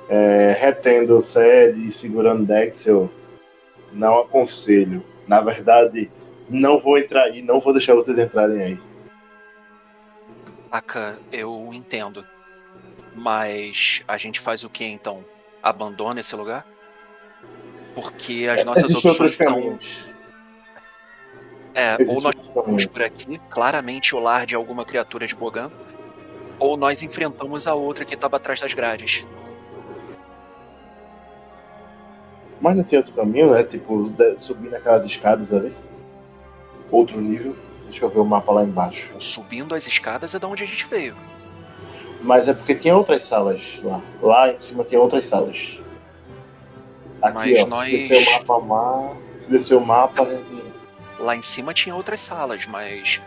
[0.08, 3.10] É, retendo o Sed e segurando Dex, eu
[3.92, 5.02] não aconselho.
[5.26, 6.10] Na verdade,
[6.48, 8.78] não vou entrar aí, não vou deixar vocês entrarem aí.
[10.70, 12.24] Aka, eu entendo.
[13.14, 15.24] Mas a gente faz o que então?
[15.62, 16.66] Abandona esse lugar?
[17.94, 20.14] Porque as nossas Existem opções caminhos.
[21.74, 25.72] É, ou nós vamos por aqui, claramente o lar de alguma criatura de Bogan,
[26.58, 29.24] ou nós enfrentamos a outra que estava atrás das grades.
[32.60, 33.62] Mas não tem outro caminho, né?
[33.64, 34.06] Tipo,
[34.38, 35.74] subir naquelas escadas ali.
[36.90, 37.56] Outro nível.
[37.84, 39.12] Deixa eu ver o mapa lá embaixo.
[39.18, 41.16] Subindo as escadas é da onde a gente veio.
[42.22, 44.00] Mas é porque tinha outras salas lá.
[44.22, 45.78] Lá em cima tinha outras salas.
[47.20, 47.66] Aqui, Mas ó.
[47.66, 50.64] nós- Se descer o mapa, ma- se descer o mapa, gente
[51.18, 53.20] Lá em cima tinha outras salas, mas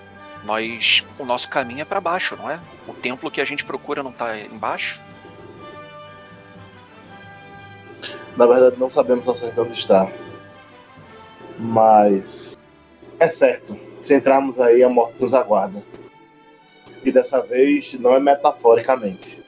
[0.47, 1.05] nós.
[1.19, 2.59] O nosso caminho é pra baixo, não é?
[2.87, 4.99] O templo que a gente procura não tá embaixo?
[8.35, 10.09] Na verdade, não sabemos ao certo onde está.
[11.59, 12.57] Mas.
[13.19, 13.77] É certo.
[14.01, 15.83] Se entrarmos aí, a morte nos aguarda.
[17.03, 19.43] E dessa vez não é metaforicamente.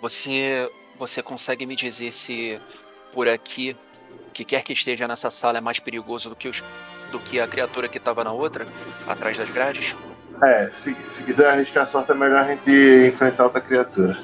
[0.00, 2.60] Você, você consegue me dizer se
[3.12, 3.76] por aqui,
[4.28, 6.62] o que quer que esteja nessa sala é mais perigoso do que, os,
[7.10, 8.66] do que a criatura que estava na outra,
[9.06, 9.94] atrás das grades?
[10.42, 12.70] É, se, se quiser arriscar a sorte, é melhor a gente
[13.06, 14.18] enfrentar outra criatura.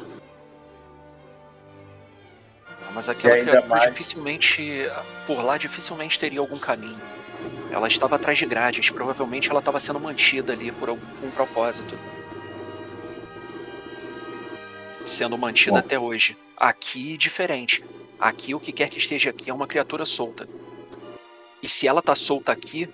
[2.95, 4.89] Mas aquela criatura mais- dificilmente.
[5.26, 6.99] Por lá dificilmente teria algum caminho.
[7.70, 11.95] Ela estava atrás de grades, provavelmente ela estava sendo mantida ali por algum propósito.
[15.05, 15.78] Sendo mantida Bom.
[15.78, 16.37] até hoje.
[16.57, 17.84] Aqui, diferente.
[18.18, 20.49] Aqui, o que quer que esteja aqui é uma criatura solta.
[21.62, 22.88] E se ela tá solta aqui,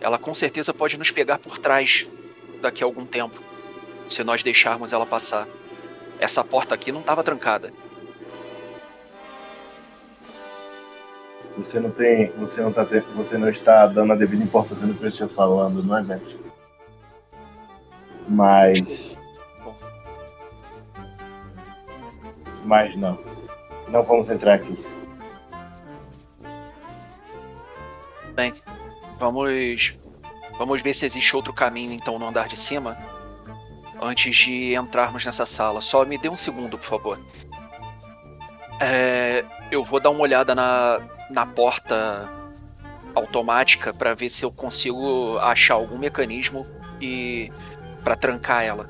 [0.00, 2.06] ela com certeza pode nos pegar por trás
[2.60, 3.40] daqui a algum tempo.
[4.08, 5.46] Se nós deixarmos ela passar.
[6.18, 7.72] Essa porta aqui não estava trancada.
[11.58, 12.30] Você não tem.
[12.32, 15.28] Você não, tá, te- você não está dando a devida importância no que eu estou
[15.28, 16.42] falando, não é dessa.
[18.28, 19.16] Mas.
[22.64, 23.18] Mas não.
[23.88, 24.76] Não vamos entrar aqui.
[28.36, 28.52] Bem,
[29.18, 29.96] vamos.
[30.58, 32.94] Vamos ver se existe outro caminho então no andar de cima.
[34.00, 35.80] Antes de entrarmos nessa sala.
[35.80, 37.18] Só me dê um segundo, por favor.
[38.78, 42.30] É, eu vou dar uma olhada na, na porta
[43.14, 46.66] automática para ver se eu consigo achar algum mecanismo
[47.00, 47.50] e
[48.04, 48.86] para trancar ela.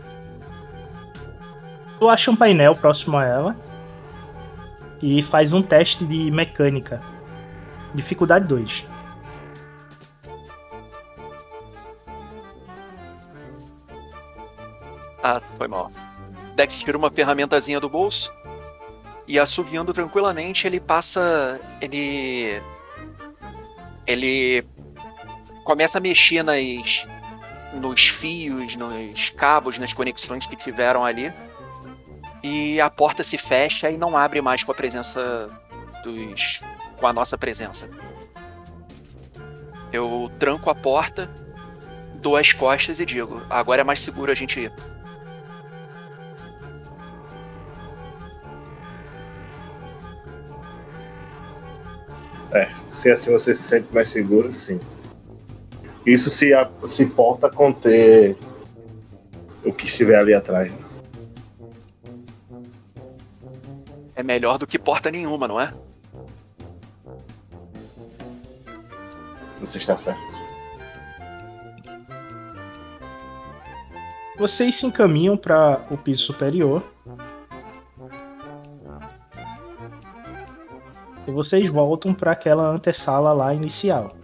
[2.00, 3.56] Tu acha um painel próximo a ela
[5.00, 7.00] e faz um teste de mecânica.
[7.94, 8.95] Dificuldade 2.
[15.22, 15.90] Ah, foi mal.
[16.54, 18.32] Dex tira uma ferramentazinha do bolso
[19.26, 21.60] e assoviando tranquilamente ele passa.
[21.80, 22.62] Ele.
[24.06, 24.64] Ele
[25.64, 27.06] começa a mexer nas.
[27.74, 31.32] nos fios, nos cabos, nas conexões que tiveram ali.
[32.42, 35.48] E a porta se fecha e não abre mais com a presença
[36.04, 36.60] dos.
[36.96, 37.88] com a nossa presença.
[39.92, 41.30] Eu tranco a porta,
[42.14, 44.72] dou as costas e digo: agora é mais seguro a gente ir.
[52.90, 54.80] Se assim você se sente mais seguro, sim.
[56.04, 58.36] Isso se, a- se importa conter
[59.64, 60.72] o que estiver ali atrás.
[64.14, 65.72] É melhor do que porta nenhuma, não é?
[69.60, 70.44] Você está certo.
[74.38, 76.82] Vocês se encaminham para o piso superior.
[81.26, 84.14] E vocês voltam para aquela antessala lá inicial.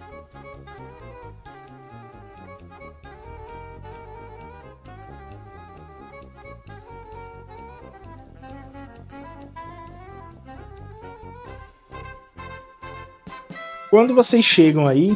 [13.91, 15.15] Quando vocês chegam aí,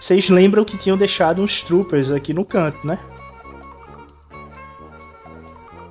[0.00, 2.98] vocês lembram que tinham deixado uns troopers aqui no canto, né?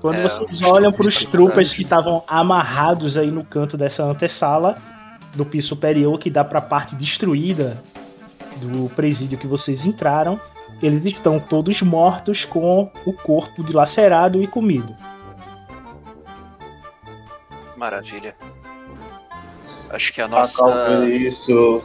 [0.07, 1.73] Quando É, vocês olham para os atrás.
[1.73, 4.77] que estavam amarrados aí no canto dessa antessala
[5.35, 7.77] do piso superior, que dá para a parte destruída
[8.61, 10.39] do presídio que vocês entraram,
[10.81, 14.95] eles estão todos mortos com o corpo dilacerado e comido.
[17.75, 18.33] Maravilha.
[19.89, 21.83] Acho que a A nossa, isso.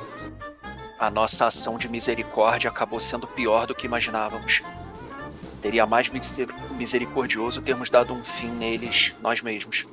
[0.96, 4.62] a nossa ação de misericórdia acabou sendo pior do que imaginávamos.
[5.62, 9.86] Teria mais miser- misericordioso termos dado um fim neles nós mesmos.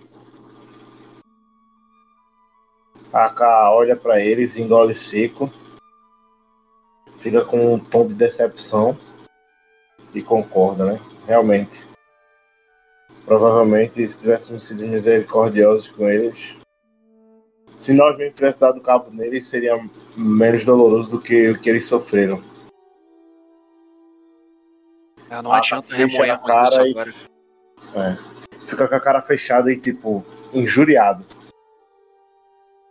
[3.14, 5.52] A K olha pra eles, engole seco.
[7.18, 8.98] Fica com um tom de decepção.
[10.14, 11.00] E concorda, né?
[11.28, 11.88] Realmente.
[13.26, 16.58] Provavelmente, se tivéssemos sido misericordiosos com eles.
[17.78, 19.80] Se nós mesmo tivéssemos dado cabo neles, seria
[20.18, 22.44] menos doloroso do que o que eles sofreram.
[25.40, 27.14] É, não Ah, adianta remoermos isso cara e agora.
[27.96, 28.18] é,
[28.66, 30.24] fica com a cara fechada e, tipo,
[30.54, 31.26] injuriado.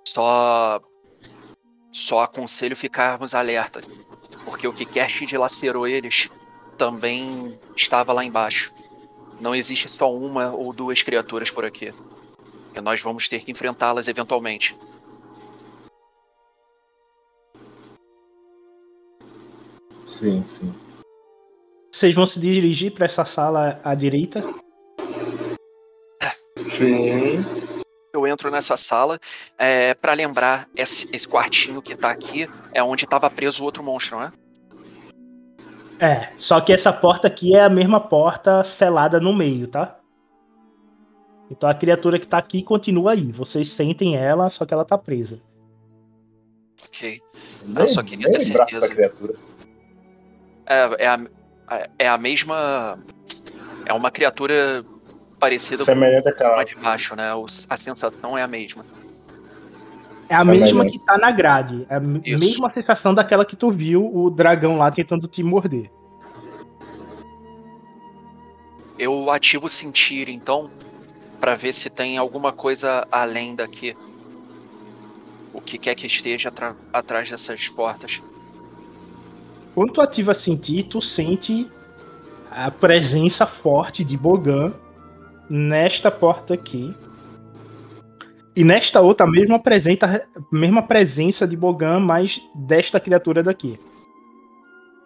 [0.07, 0.81] Só.
[1.93, 3.81] Só aconselho ficarmos alerta.
[4.45, 6.31] Porque o que quer que dilacerou eles
[6.77, 8.73] também estava lá embaixo.
[9.41, 11.93] Não existe só uma ou duas criaturas por aqui.
[12.75, 14.77] E nós vamos ter que enfrentá-las eventualmente.
[20.07, 20.73] Sim, sim.
[21.99, 24.41] Vocês vão se dirigir para essa sala à direita.
[26.71, 27.45] Sim.
[28.15, 29.19] Eu entro nessa sala
[29.59, 33.83] é, para lembrar esse, esse quartinho que tá aqui é onde estava preso o outro
[33.83, 34.33] monstro, não é?
[35.99, 39.99] É, só que essa porta aqui é a mesma porta selada no meio, tá?
[41.51, 43.33] Então a criatura que tá aqui continua aí.
[43.33, 45.43] Vocês sentem ela, só que ela tá presa.
[46.87, 47.21] Ok.
[47.65, 48.83] Nem, Eu só queria ter certeza.
[48.83, 49.35] dessa criatura.
[50.65, 51.19] É, é, a,
[51.99, 52.99] é a mesma.
[53.85, 54.85] É uma criatura
[55.39, 57.31] parecida Semelhante com a de baixo, né?
[57.69, 58.85] A sensação é a mesma.
[60.29, 60.75] É a Semelhante.
[60.75, 61.87] mesma que tá na grade.
[61.89, 62.45] É a Isso.
[62.45, 65.91] mesma sensação daquela que tu viu o dragão lá tentando te morder.
[68.99, 70.71] Eu ativo sentir, então,
[71.41, 73.97] pra ver se tem alguma coisa além daqui.
[75.55, 76.53] O que quer que esteja
[76.93, 78.21] atrás dessas portas.
[79.79, 81.71] Quando tu ativa sentir, tu sente
[82.51, 84.75] a presença forte de Bogan
[85.49, 86.93] nesta porta aqui.
[88.57, 93.79] E nesta outra, mesma, apresenta, mesma presença de Bogan, mas desta criatura daqui.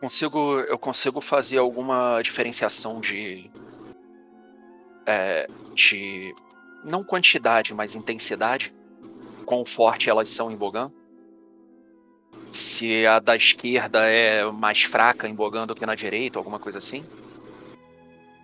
[0.00, 3.50] Consigo, eu consigo fazer alguma diferenciação de.
[5.04, 6.34] é, de.
[6.82, 8.74] Não quantidade, mas intensidade?
[9.44, 10.90] Quão forte elas são em Bogan?
[12.52, 16.76] Se a da esquerda é mais fraca em Bogan do que na direita, alguma coisa
[16.76, 17.02] assim?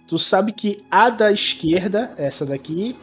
[0.09, 2.97] Tu sabe que a da esquerda, essa daqui,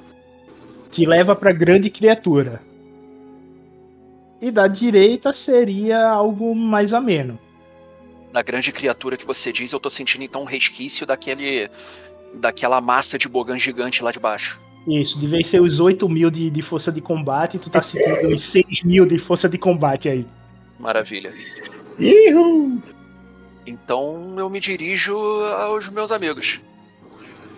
[0.91, 2.59] te leva pra grande criatura.
[4.41, 7.37] E da direita seria algo mais ameno.
[8.33, 11.69] Na grande criatura que você diz, eu tô sentindo então um resquício daquele.
[12.33, 14.59] daquela massa de Bogan gigante lá de baixo.
[14.87, 18.41] Isso, devia ser os 8 mil de, de força de combate, tu tá sentindo os
[18.41, 20.25] 6 mil de força de combate aí.
[20.79, 21.33] Maravilha.
[21.97, 22.81] Ihu!
[23.65, 26.61] Então eu me dirijo aos meus amigos.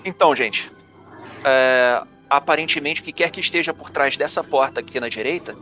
[0.05, 0.71] Então, gente,
[1.43, 5.55] é, aparentemente o que quer que esteja por trás dessa porta aqui na direita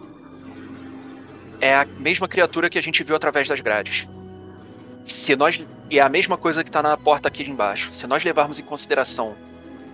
[1.60, 4.08] é a mesma criatura que a gente viu através das grades.
[5.06, 7.94] Se nós e é a mesma coisa que está na porta aqui embaixo.
[7.94, 9.36] Se nós levarmos em consideração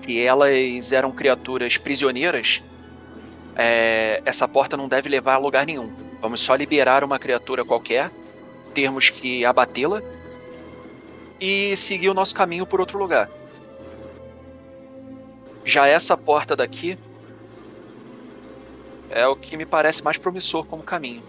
[0.01, 2.63] que elas eram criaturas prisioneiras,
[3.55, 5.91] é, essa porta não deve levar a lugar nenhum.
[6.21, 8.11] Vamos só liberar uma criatura qualquer,
[8.73, 10.01] termos que abatê-la
[11.39, 13.29] e seguir o nosso caminho por outro lugar.
[15.65, 16.97] Já essa porta daqui
[19.09, 21.23] é o que me parece mais promissor como caminho.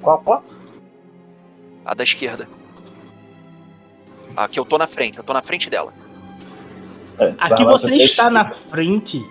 [0.00, 0.50] Qual a porta?
[1.84, 2.48] A da esquerda.
[4.36, 5.92] A que eu tô na frente, eu tô na frente dela.
[7.18, 9.24] É, tu A tava que lá, você está na frente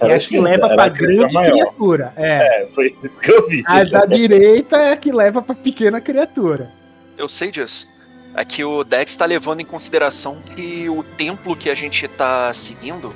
[0.00, 1.52] é a que esquerda, leva era pra a criatura grande maior.
[1.52, 2.12] criatura.
[2.16, 2.62] É.
[2.62, 3.62] É, foi isso que eu vi.
[3.66, 6.70] A da direita é a que leva pra pequena criatura.
[7.16, 7.88] Eu sei disso.
[8.34, 12.52] É que o Dex tá levando em consideração que o templo que a gente tá
[12.52, 13.14] seguindo,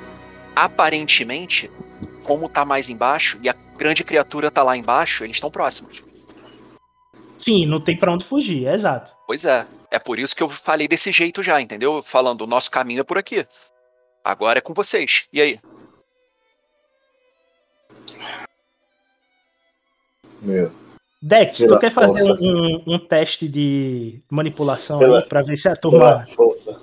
[0.55, 1.71] aparentemente,
[2.23, 6.03] como tá mais embaixo e a grande criatura tá lá embaixo, eles estão próximos.
[7.39, 9.11] Sim, não tem pra onde fugir, é exato.
[9.27, 9.65] Pois é.
[9.91, 12.01] É por isso que eu falei desse jeito já, entendeu?
[12.01, 13.45] Falando, o nosso caminho é por aqui.
[14.23, 15.25] Agora é com vocês.
[15.31, 15.59] E aí?
[20.41, 20.71] Meu.
[21.21, 25.69] Dex, Pela tu quer fazer um, um teste de manipulação Pela- aí pra ver se
[25.69, 26.81] a Pela turma força.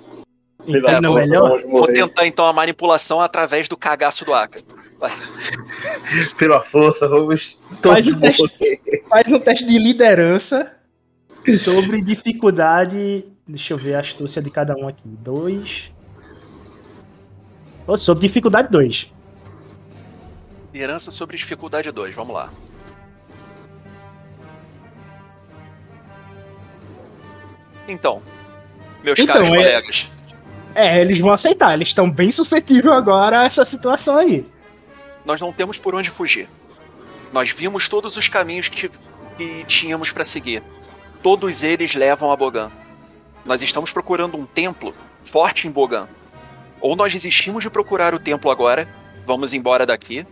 [0.65, 1.59] Pela força, melhor?
[1.69, 4.59] Vou tentar então a manipulação através do cagaço do Aka.
[6.39, 9.03] Pela força, vamos Faz o teste.
[9.07, 10.71] Faz um teste de liderança
[11.59, 13.25] sobre dificuldade.
[13.47, 15.03] Deixa eu ver a astúcia de cada um aqui.
[15.05, 15.91] Dois.
[17.85, 19.07] Ô, Sobre dificuldade 2.
[20.73, 22.49] Liderança sobre dificuldade 2, vamos lá.
[27.87, 28.21] Então,
[29.03, 30.09] meus Então, caros é- colegas,
[30.73, 31.73] É, eles vão aceitar.
[31.73, 34.45] Eles estão bem suscetíveis agora a essa situação aí.
[35.25, 36.47] nós não temos por onde fugir.
[37.31, 38.89] Nós vimos todos os caminhos que,
[39.37, 40.63] que tínhamos para seguir.
[41.21, 42.71] Todos eles levam a Bogan.
[43.45, 44.95] Nós estamos procurando um templo
[45.31, 46.07] forte em Bogan.
[46.79, 48.87] Ou nós desistimos de procurar o templo agora,
[49.27, 50.25] vamos embora daqui,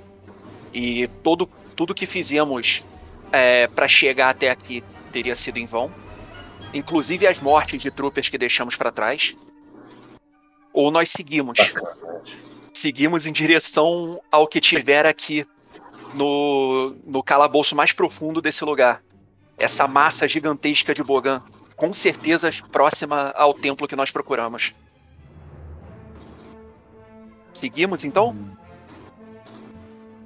[0.74, 2.84] e todo, tudo que fizemos
[3.32, 5.92] é, para chegar até aqui teria sido em vão,
[6.74, 9.36] inclusive as mortes de troopers que deixamos para trás.
[10.72, 12.40] Ou nós seguimos Sacanagem.
[12.74, 15.46] seguimos em direção ao que tiver aqui
[16.14, 19.04] no, no calabouço mais profundo desse lugar.
[19.58, 21.42] Essa massa gigantesca de Bogan,
[21.76, 24.74] com certeza próxima ao templo que nós procuramos.
[27.54, 28.36] Seguimos então?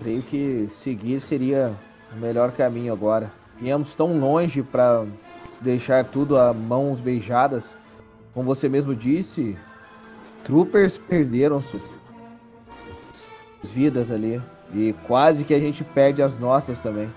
[0.03, 1.73] Creio que seguir seria
[2.11, 3.31] o melhor caminho agora.
[3.57, 5.05] Viemos tão longe para
[5.61, 7.77] deixar tudo a mãos beijadas.
[8.34, 9.57] Como você mesmo disse,
[10.43, 11.89] troopers perderam suas
[13.63, 14.41] vidas ali.
[14.73, 17.09] E quase que a gente perde as nossas também.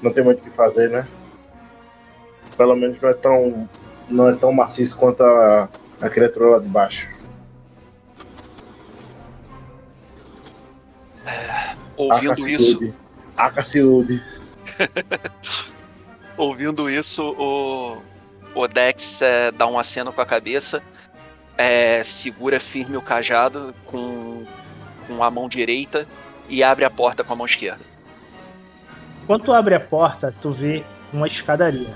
[0.00, 1.06] não tem muito o que fazer, né?
[2.56, 3.68] Pelo menos não é tão,
[4.08, 5.68] não é tão maciço quanto a,
[6.00, 7.19] a criatura lá de baixo.
[12.00, 12.94] Ouvindo isso, Acacilude.
[13.36, 14.22] Acacilude.
[16.36, 17.98] ouvindo isso, o,
[18.54, 20.82] o Dex é, dá um aceno com a cabeça,
[21.58, 24.44] é, segura firme o cajado com,
[25.06, 26.06] com a mão direita
[26.48, 27.84] e abre a porta com a mão esquerda.
[29.26, 30.82] Quando tu abre a porta, tu vê
[31.12, 31.94] uma escadaria.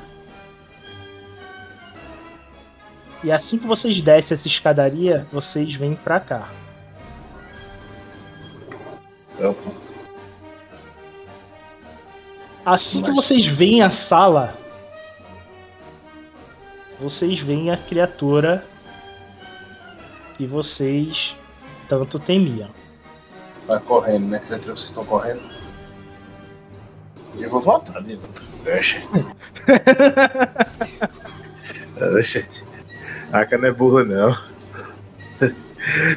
[3.22, 6.50] E assim que vocês descem essa escadaria, vocês vêm pra cá.
[9.40, 9.83] Opa.
[12.64, 14.56] Assim que vocês veem a sala,
[16.98, 18.64] vocês veem a criatura
[20.36, 21.36] que vocês
[21.88, 22.70] tanto temiam.
[23.66, 24.38] Tá correndo, né?
[24.38, 25.42] Criatura que vocês estão correndo.
[27.36, 28.30] E eu vou voltar de novo.
[28.78, 29.02] Oxe.
[32.18, 32.64] Oxe.
[33.32, 34.53] Aka não é burro, não.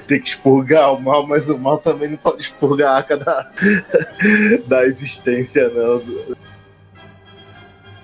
[0.08, 3.52] Tem que expurgar o mal, mas o mal também não pode expurgar a Aka da,
[4.66, 6.02] da existência, não.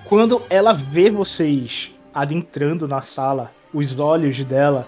[0.04, 4.86] Quando ela vê vocês adentrando na sala, os olhos dela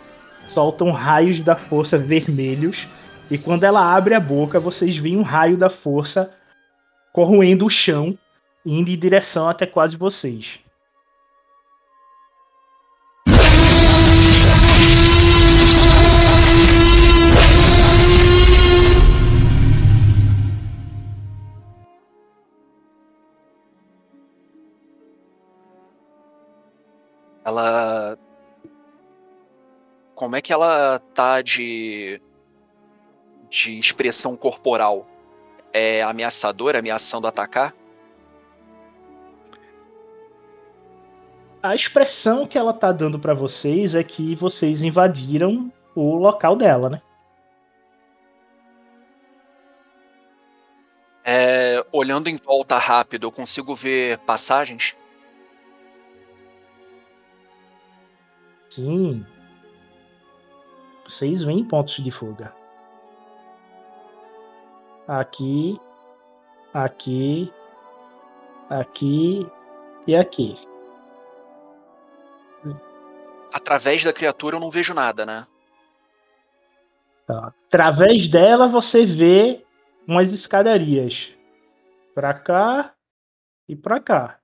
[0.49, 2.87] soltam raios da força vermelhos.
[3.31, 6.33] E quando ela abre a boca, vocês veem um raio da força
[7.13, 8.17] corroendo o chão,
[8.65, 10.61] indo em direção até quase vocês.
[27.57, 28.19] Ela.
[30.15, 32.21] Como é que ela tá de.
[33.49, 35.07] de expressão corporal?
[35.73, 37.75] É ameaçadora, ameaçando atacar?
[41.63, 46.89] A expressão que ela tá dando pra vocês é que vocês invadiram o local dela,
[46.89, 47.03] né?
[51.25, 54.97] É, olhando em volta rápido, eu consigo ver passagens?
[58.77, 59.25] Sim.
[61.05, 62.55] Vocês veem pontos de fuga.
[65.09, 65.81] Aqui,
[66.75, 67.51] aqui,
[68.69, 69.51] aqui
[70.07, 70.59] e aqui.
[73.51, 75.47] Através da criatura eu não vejo nada, né?
[77.27, 77.55] Tá.
[77.69, 79.65] Através dela você vê
[80.07, 81.33] umas escadarias.
[82.15, 82.93] Pra cá
[83.67, 84.39] e pra cá.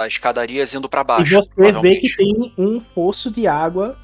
[0.00, 1.36] As escadarias indo pra E baixo.
[1.36, 3.98] você vê que tem um poço de água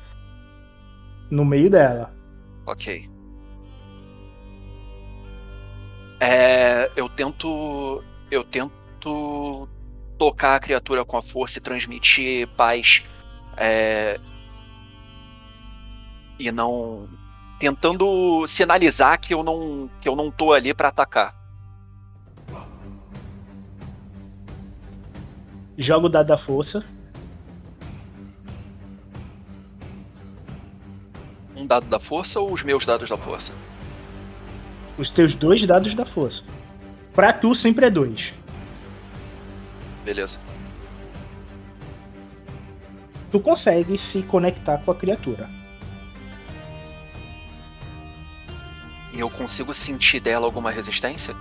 [1.30, 2.12] no meio dela.
[2.66, 3.08] Ok.
[6.20, 8.04] É, eu tento.
[8.30, 9.66] Eu tento
[10.18, 13.02] tocar a criatura com a força e transmitir paz.
[13.56, 14.20] é,
[16.38, 17.08] e não.
[17.58, 19.88] Tentando sinalizar que eu não.
[20.02, 21.34] que eu não tô ali pra atacar.
[25.78, 26.84] Joga o dado da força.
[31.54, 33.52] Um dado da força ou os meus dados da força?
[34.96, 36.42] Os teus dois dados da força.
[37.12, 38.32] Pra tu sempre é dois.
[40.04, 40.38] Beleza.
[43.30, 45.48] Tu consegue se conectar com a criatura.
[49.12, 51.34] E eu consigo sentir dela alguma resistência?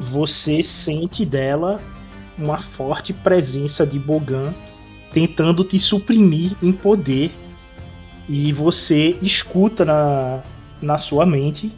[0.00, 1.80] Você sente dela
[2.38, 4.52] uma forte presença de Bogan
[5.12, 7.32] tentando te suprimir em poder.
[8.28, 10.40] E você escuta na,
[10.82, 11.72] na sua mente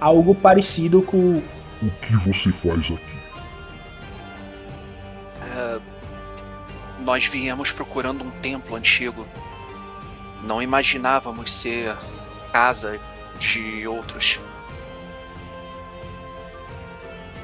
[0.00, 1.42] algo parecido com
[1.82, 3.20] O que você faz aqui?
[7.04, 9.26] Nós viemos procurando um templo antigo.
[10.42, 11.96] Não imaginávamos ser
[12.52, 13.00] casa
[13.38, 14.38] de outros.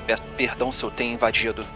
[0.06, 1.66] Peço perdão se eu tenho invadido.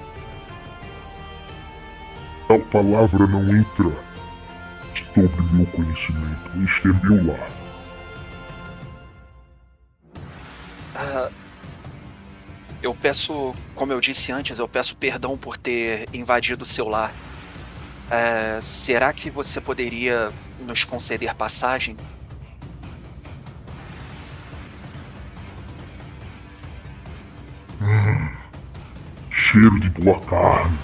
[2.47, 3.93] Tal palavra não entra
[5.15, 6.51] sobre meu conhecimento.
[6.65, 7.51] Este é meu lar.
[10.95, 11.31] Ah,
[12.83, 17.13] eu peço, como eu disse antes, eu peço perdão por ter invadido o seu lar.
[18.11, 21.97] Ah, será que você poderia nos conceder passagem?
[27.81, 28.29] Hum,
[29.31, 30.79] cheiro de boa carne.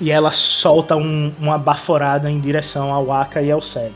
[0.00, 3.92] E ela solta um, uma baforada em direção ao Aka e ao Sed.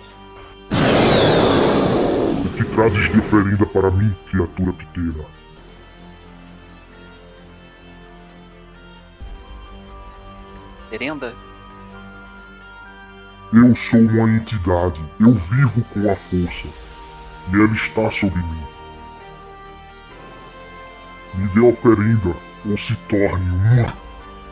[2.44, 5.24] O que trazes de oferenda para mim, criatura pequena?
[10.88, 11.32] Oferenda?
[13.52, 15.00] Eu sou uma entidade.
[15.20, 16.68] Eu vivo com a força.
[17.52, 18.71] E ela está sobre mim.
[21.34, 22.34] Me dê oferenda
[22.68, 23.94] ou se torne uma.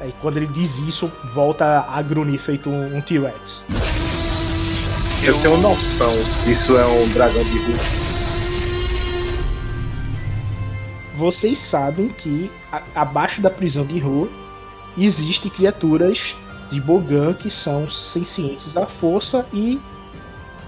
[0.00, 3.62] Aí quando ele diz isso, volta a grunir feito um, um T-Rex.
[5.22, 6.10] Eu tenho noção
[6.42, 7.78] que isso é um dragão de rua.
[11.16, 14.30] Vocês sabem que a- abaixo da prisão de Ru
[14.96, 16.34] existem criaturas
[16.70, 19.78] de Bogan que são sencientes à força e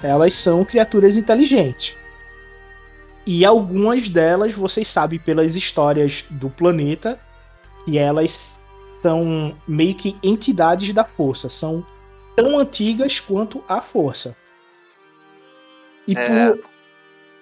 [0.02, 1.94] elas são criaturas inteligentes.
[3.26, 7.18] E algumas delas vocês sabem pelas histórias do planeta
[7.84, 8.58] que elas
[9.00, 11.84] são meio que entidades da força, são
[12.36, 14.36] tão antigas quanto a força.
[16.06, 16.70] E É, por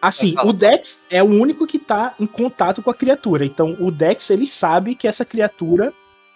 [0.01, 3.45] Assim, o Dex é o único que tá em contato com a criatura.
[3.45, 5.93] Então, o Dex, ele sabe que essa criatura,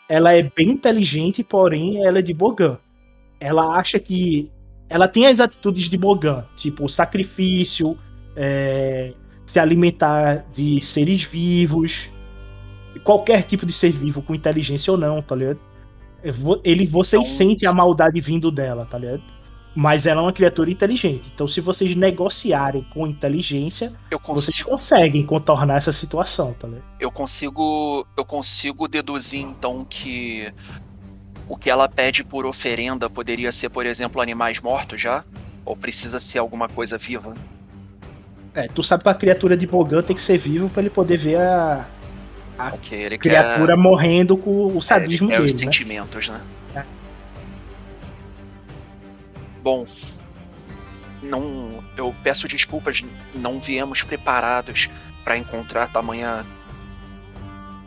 [0.07, 2.79] ela é bem inteligente, porém, ela é de Bogan.
[3.41, 4.51] Ela acha que...
[4.87, 7.99] Ela tem as atitudes de Bogan, tipo sacrifício,
[8.37, 9.15] é,
[9.55, 12.09] se alimentar de seres vivos,
[13.05, 15.61] qualquer tipo de ser vivo, com inteligência ou não, tá ligado?
[16.25, 16.33] É,
[16.65, 19.23] Ele, vocês Então- sentem a maldade vindo dela, tá ligado?
[19.77, 21.31] Mas ela é uma criatura inteligente.
[21.33, 26.85] Então, se vocês negociarem com inteligência, eu vocês consigo, conseguem contornar essa situação, tá ligado?
[26.99, 30.53] eu consigo, eu consigo deduzir então que
[31.49, 35.25] o que ela pede por oferenda poderia ser, por exemplo, animais mortos já?
[35.65, 37.35] Ou precisa ser alguma coisa viva?
[38.55, 41.17] É, tu sabe que a criatura de Bogan tem que ser vivo pra ele poder
[41.17, 41.85] ver a
[42.93, 45.73] ele criatura morrendo com o quer, é, sadismo quer os dele, né?
[45.73, 46.41] sentimentos, né?
[46.77, 46.85] É.
[49.61, 49.85] Bom,
[51.21, 53.03] não, eu peço desculpas,
[53.35, 54.89] não viemos preparados
[55.25, 56.47] para encontrar tamanha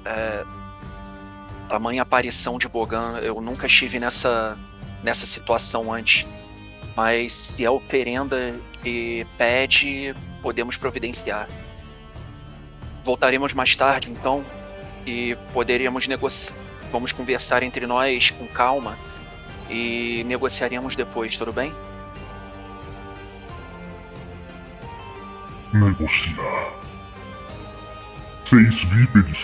[0.03, 0.43] é,
[1.69, 3.19] tamanha aparição de Bogan.
[3.21, 4.57] Eu nunca estive nessa
[5.03, 6.27] nessa situação antes.
[6.95, 11.47] Mas se é oferenda que pede, podemos providenciar.
[13.03, 14.45] Voltaremos mais tarde, então,
[15.05, 16.57] e poderemos negociar.
[16.91, 18.97] Vamos conversar entre nós com calma
[19.69, 21.73] e negociaremos depois, tudo bem?
[25.73, 26.73] Negociar.
[28.45, 29.37] Seis bípedes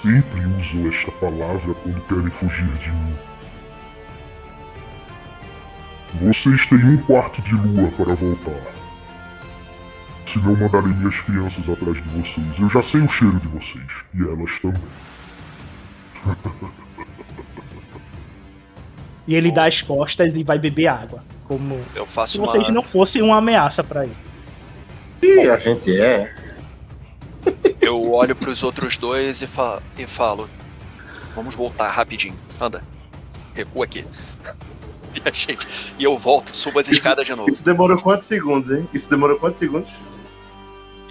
[0.00, 3.18] sempre usam esta palavra quando querem fugir de mim.
[6.14, 8.79] Vocês têm um quarto de lua para voltar.
[10.32, 12.46] Senão mandarei minhas crianças atrás de vocês.
[12.58, 13.86] Eu já sei o cheiro de vocês.
[14.14, 14.82] E elas também.
[19.26, 21.22] E ele dá as costas e vai beber água.
[21.44, 22.46] Como Eu faço se uma.
[22.48, 24.16] vocês não fossem uma ameaça pra ele.
[25.22, 26.34] E a gente é.
[27.80, 29.82] Eu olho pros outros dois e, fa...
[29.98, 30.48] e falo:
[31.34, 32.36] Vamos voltar rapidinho.
[32.60, 32.82] Anda.
[33.54, 34.04] Recua aqui.
[35.12, 35.66] E, a gente...
[35.98, 37.50] e eu volto, subo as escadas de novo.
[37.50, 38.88] Isso demorou quantos segundos, hein?
[38.94, 40.00] Isso demorou quantos segundos?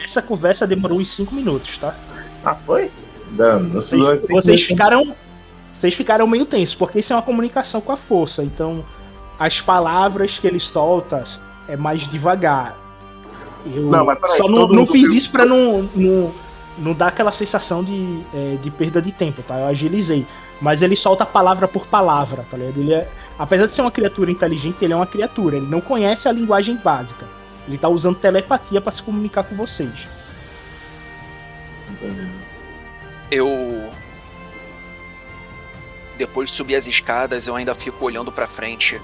[0.04, 1.96] Essa conversa demorou uns 5 minutos, tá?
[2.44, 2.92] Ah, foi?
[3.32, 3.70] Dano.
[3.70, 5.16] Vocês, vocês ficaram.
[5.74, 8.44] Vocês ficaram meio tensos, porque isso é uma comunicação com a força.
[8.44, 8.84] Então,
[9.40, 11.24] as palavras que ele solta
[11.68, 12.78] é mais devagar.
[13.66, 16.32] Eu Não, mas peraí, só não, não fiz viu- isso pra não, não,
[16.78, 19.58] não dar aquela sensação de, é, de perda de tempo, tá?
[19.60, 20.26] Eu agilizei.
[20.62, 22.78] Mas ele solta palavra por palavra, tá ligado?
[22.80, 25.56] Ele é, apesar de ser uma criatura inteligente, ele é uma criatura.
[25.58, 27.26] Ele não conhece a linguagem básica.
[27.70, 29.94] Ele tá usando telepatia pra se comunicar com vocês.
[33.30, 33.48] Eu.
[36.18, 39.00] Depois de subir as escadas, eu ainda fico olhando pra frente,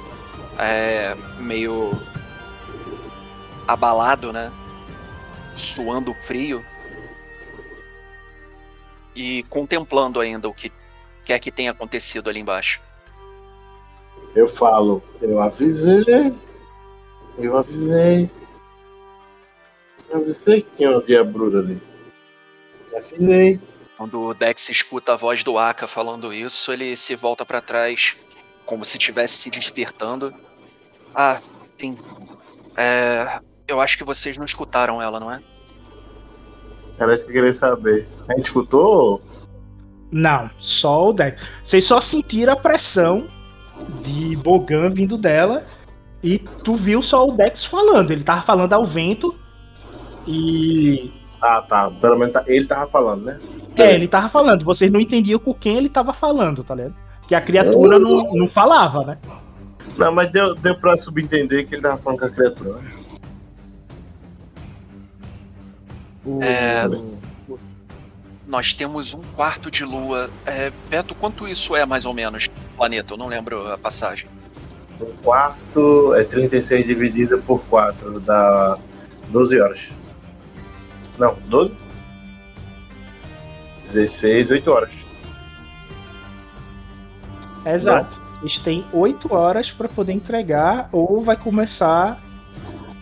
[0.57, 1.91] é, meio
[3.67, 4.51] abalado, né?
[5.53, 6.65] Suando frio.
[9.15, 10.73] E contemplando ainda o que
[11.23, 12.81] quer que tenha acontecido ali embaixo.
[14.35, 16.35] Eu falo, eu avisei.
[17.37, 18.29] Eu avisei.
[20.09, 21.81] Eu avisei que tinha uma diabrura ali.
[22.95, 23.61] Avisei.
[23.97, 28.15] Quando o Dex escuta a voz do Aka falando isso, ele se volta pra trás,
[28.65, 30.33] como se estivesse se despertando.
[31.13, 31.39] Ah,
[31.79, 31.97] sim.
[32.75, 35.41] É, eu acho que vocês não escutaram ela, não é?
[36.99, 38.07] Era isso que eu queria saber.
[38.27, 39.21] A gente escutou?
[40.11, 41.41] Não, só o Dex.
[41.63, 43.29] Vocês só sentiram a pressão
[44.01, 45.65] de Bogan vindo dela
[46.23, 48.11] e tu viu só o Dex falando.
[48.11, 49.35] Ele tava falando ao vento
[50.27, 51.11] e.
[51.41, 51.91] Ah, tá.
[51.91, 53.39] Pelo menos tá- ele tava falando, né?
[53.75, 54.63] É, ele tava falando.
[54.63, 56.95] Vocês não entendiam com quem ele tava falando, tá ligado?
[57.27, 59.17] Que a criatura não, não falava, né?
[59.97, 62.79] Não, mas deu, deu pra subentender que ele tava falando com a criatura.
[62.79, 62.91] né?
[66.25, 66.85] O- É,
[68.47, 70.29] nós temos um quarto de lua.
[70.45, 72.47] É, Beto, quanto isso é mais ou menos?
[72.77, 74.27] Planeta, eu não lembro a passagem.
[75.01, 78.77] Um quarto é 36 dividido por 4, dá
[79.29, 79.89] 12 horas.
[81.17, 81.83] Não, 12?
[83.77, 85.05] 16, 8 horas.
[87.65, 88.19] Exato.
[88.39, 92.21] Vocês têm 8 horas para poder entregar ou vai começar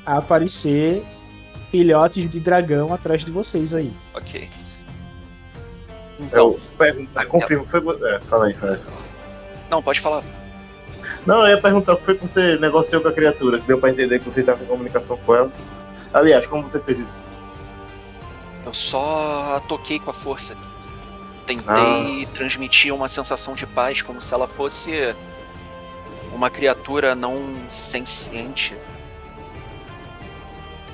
[0.06, 1.03] a aparecer
[1.72, 3.91] filhotes de dragão atrás de vocês aí.
[4.14, 4.49] Ok.
[6.19, 7.81] Então, Eu eu confirmo que foi.
[7.81, 8.80] vo- É, fala aí, fala aí.
[8.80, 9.03] fala aí.
[9.69, 10.23] não, pode falar.
[11.26, 13.77] Não, eu ia perguntar o que foi que você negociou com a criatura, que deu
[13.80, 15.52] pra entender que você estava em comunicação com ela.
[16.14, 17.22] Aliás, como você fez isso?
[18.74, 20.58] Eu só toquei com a força.
[21.45, 25.16] Tentei transmitir uma sensação de paz, como se ela fosse
[26.34, 27.38] uma criatura não
[27.70, 28.76] senciente.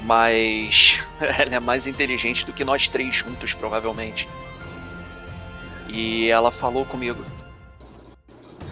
[0.04, 4.28] Mas ela é mais inteligente do que nós três juntos, provavelmente.
[5.88, 7.24] E ela falou comigo.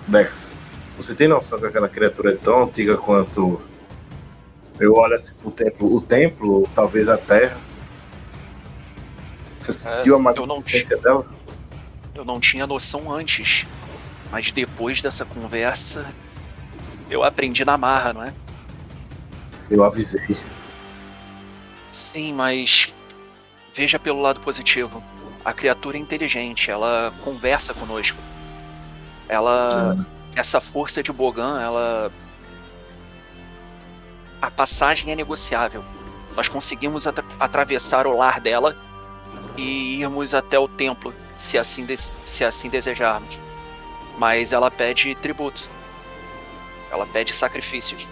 [0.06, 0.60] Dex,
[0.98, 3.62] você tem noção que aquela criatura é tão antiga quanto.
[4.78, 7.67] Eu olho assim pro templo, o templo, ou talvez a terra.
[9.60, 11.28] Você sentiu a eu não- magnificência dela?
[12.14, 13.68] Eu não tinha noção antes,
[14.32, 16.06] mas depois dessa conversa,
[17.10, 18.34] eu aprendi na marra, não é?
[19.70, 20.22] Eu avisei.
[21.92, 22.94] Sim, mas
[23.74, 25.04] veja pelo lado positivo.
[25.44, 28.18] A criatura é inteligente, ela conversa conosco.
[29.30, 29.96] Ela.
[30.36, 32.12] Essa força de Bogan, ela.
[34.42, 35.84] A passagem é negociável.
[36.36, 38.76] Nós conseguimos atra- atravessar o lar dela
[39.58, 41.86] e irmos até o templo, se assim,
[42.24, 43.40] se assim desejarmos.
[44.18, 45.68] Mas ela pede tributo.
[46.92, 48.08] Ela pede sacrifícios.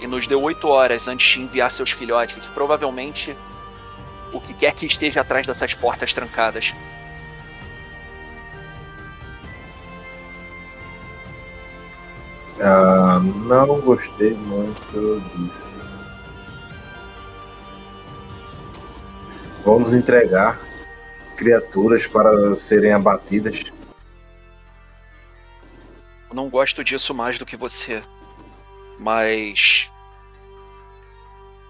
[0.00, 2.46] E nos deu oito horas antes de enviar seus filhotes.
[2.48, 3.36] Provavelmente
[4.32, 6.74] o que quer que esteja atrás dessas portas trancadas.
[12.60, 15.83] Ah, não gostei muito disso.
[19.64, 20.60] Vamos entregar
[21.38, 23.72] criaturas para serem abatidas.
[26.28, 28.02] Eu não gosto disso mais do que você.
[28.98, 29.90] Mas.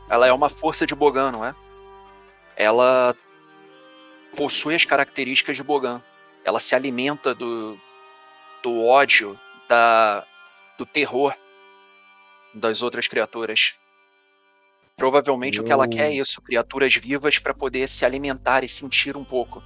[0.09, 1.55] Ela é uma força de Bogan, não é?
[2.57, 3.15] Ela
[4.37, 6.03] possui as características de Bogan.
[6.45, 7.79] Ela se alimenta do,
[8.61, 9.39] do ódio,
[9.69, 10.27] da,
[10.77, 11.33] do terror
[12.53, 13.77] das outras criaturas.
[14.97, 18.69] Provavelmente o que ela Eu- quer é isso: criaturas vivas para poder se alimentar e
[18.69, 19.62] sentir um pouco.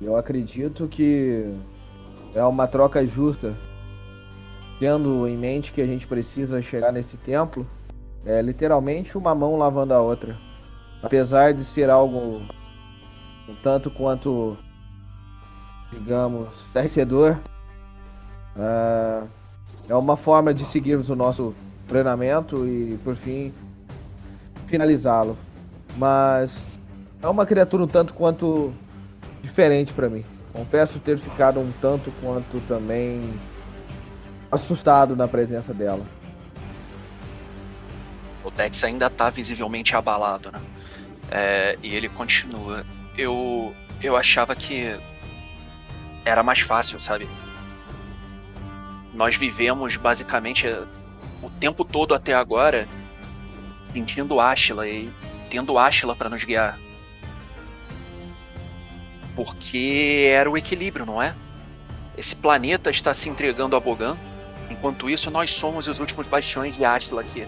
[0.00, 1.44] Eu acredito que
[2.34, 3.54] é uma troca justa.
[4.78, 7.66] Tendo em mente que a gente precisa chegar nesse templo,
[8.24, 10.38] é literalmente uma mão lavando a outra.
[11.02, 12.42] Apesar de ser algo
[13.48, 14.56] um tanto quanto,
[15.90, 17.36] digamos, estarrecedor,
[18.56, 19.24] ah,
[19.88, 21.54] é uma forma de seguirmos o nosso
[21.88, 23.52] treinamento e, por fim,
[24.66, 25.36] finalizá-lo.
[25.96, 26.62] Mas
[27.22, 28.72] é uma criatura um tanto quanto
[29.42, 30.24] diferente pra mim.
[30.52, 33.20] Confesso ter ficado um tanto quanto também
[34.50, 36.04] assustado na presença dela.
[38.44, 40.60] O Dex ainda tá visivelmente abalado, né?
[41.30, 42.84] É, e ele continua.
[43.16, 44.98] Eu, eu achava que
[46.24, 47.28] era mais fácil, sabe?
[49.12, 50.66] Nós vivemos basicamente
[51.42, 52.88] o tempo todo até agora
[53.92, 55.10] sentindo Ashla e
[55.50, 56.78] tendo Ashla para nos guiar.
[59.34, 61.34] Porque era o equilíbrio, não é?
[62.16, 64.16] Esse planeta está se entregando a Bogan,
[64.68, 67.46] enquanto isso nós somos os últimos bastiões de Ashla aqui.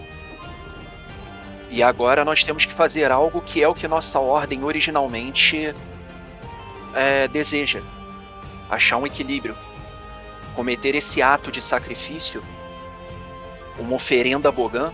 [1.69, 5.73] E agora nós temos que fazer algo que é o que nossa ordem originalmente
[6.93, 7.81] é, deseja:
[8.69, 9.55] achar um equilíbrio.
[10.55, 12.43] Cometer esse ato de sacrifício,
[13.77, 14.91] uma oferenda a Bogan.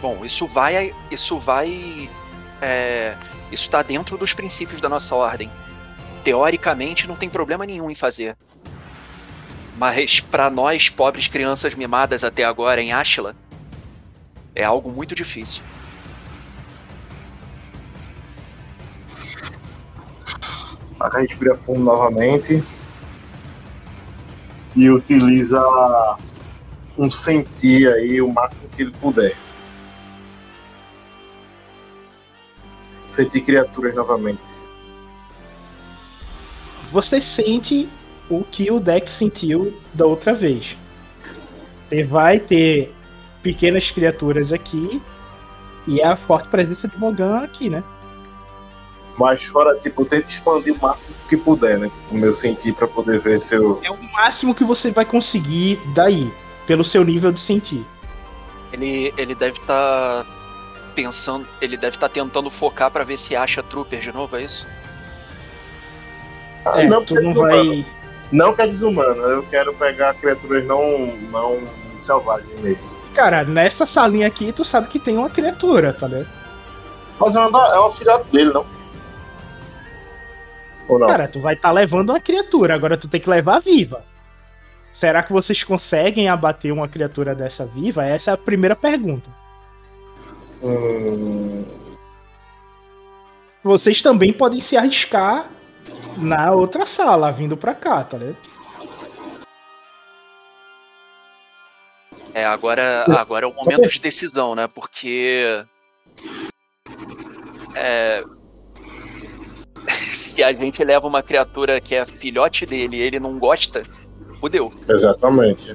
[0.00, 0.94] Bom, isso vai.
[1.10, 2.08] Isso vai.
[2.60, 3.16] É,
[3.50, 5.50] isso está dentro dos princípios da nossa ordem.
[6.22, 8.36] Teoricamente, não tem problema nenhum em fazer.
[9.76, 13.34] Mas para nós, pobres crianças mimadas até agora em Ashla,
[14.54, 15.62] é algo muito difícil.
[21.00, 22.64] A respira fundo novamente.
[24.76, 25.60] E utiliza
[26.98, 29.36] um sentir aí o máximo que ele puder.
[33.06, 34.50] Sentir criaturas novamente.
[36.90, 37.88] Você sente
[38.30, 40.76] o que o Dex sentiu da outra vez.
[41.88, 42.94] Você vai ter
[43.42, 45.02] pequenas criaturas aqui
[45.86, 47.84] E a forte presença de Bogan aqui, né?
[49.16, 51.88] Mas fora, tipo, tenta expandir o máximo que puder, né?
[51.88, 53.80] Tipo, o meu sentir pra poder ver se eu.
[53.82, 56.32] É o máximo que você vai conseguir daí,
[56.66, 57.86] pelo seu nível de sentir.
[58.72, 60.26] Ele, ele deve estar
[60.94, 64.66] pensando, ele deve estar tentando focar pra ver se acha trooper de novo, é isso?
[66.64, 67.86] Ah, é, não, tu não vai.
[68.32, 71.60] Não que é desumano, eu quero pegar criaturas não, não
[72.00, 72.82] selvagens mesmo.
[73.14, 76.28] Cara, nessa salinha aqui, tu sabe que tem uma criatura, tá ligado?
[77.20, 78.66] Mas é uma, é uma filhote dele, não?
[80.88, 81.06] Ou não?
[81.06, 84.04] Cara, tu vai estar levando uma criatura, agora tu tem que levar viva.
[84.92, 88.04] Será que vocês conseguem abater uma criatura dessa viva?
[88.04, 89.28] Essa é a primeira pergunta.
[90.62, 91.64] Hum,
[93.62, 95.48] Vocês também podem se arriscar
[96.16, 98.36] na outra sala, vindo pra cá, tá ligado?
[102.32, 104.66] É, agora, agora é o momento de decisão, né?
[104.66, 105.64] Porque.
[107.74, 108.24] É.
[110.12, 113.82] Se a gente leva uma criatura que é filhote dele e ele não gosta,
[114.40, 114.72] fudeu.
[114.88, 115.74] exatamente.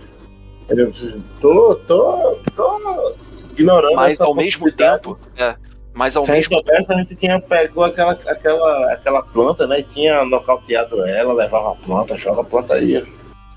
[0.69, 0.91] Eu
[1.40, 3.15] tô, tô, tô
[3.52, 5.18] ignorando Mas essa ao mesmo tempo.
[5.36, 5.56] É,
[5.94, 9.65] mas ao Se a gente mesmo soubesse, a gente tinha pegou aquela, aquela, aquela planta,
[9.65, 9.80] né?
[9.80, 13.03] E tinha nocauteado ela, levava a planta, joga a planta aí.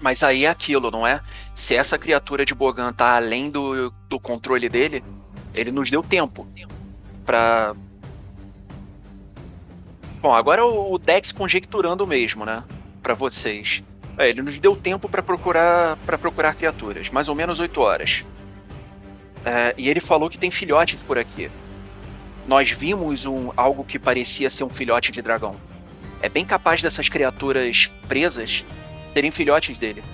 [0.01, 1.21] Mas aí é aquilo, não é?
[1.55, 5.05] Se essa criatura de Bogan tá além do, do controle dele,
[5.55, 6.47] ele nos deu tempo
[7.25, 7.75] pra.
[10.23, 12.63] Bom, agora o Dex conjecturando mesmo, né?
[13.03, 13.83] Pra vocês.
[14.17, 18.25] É, ele nos deu tempo pra procurar para procurar criaturas, mais ou menos 8 horas.
[19.45, 21.51] É, e ele falou que tem filhotes por aqui.
[22.47, 25.57] Nós vimos um, algo que parecia ser um filhote de dragão.
[26.21, 28.65] É bem capaz dessas criaturas presas
[29.13, 30.05] serem filhotes dele.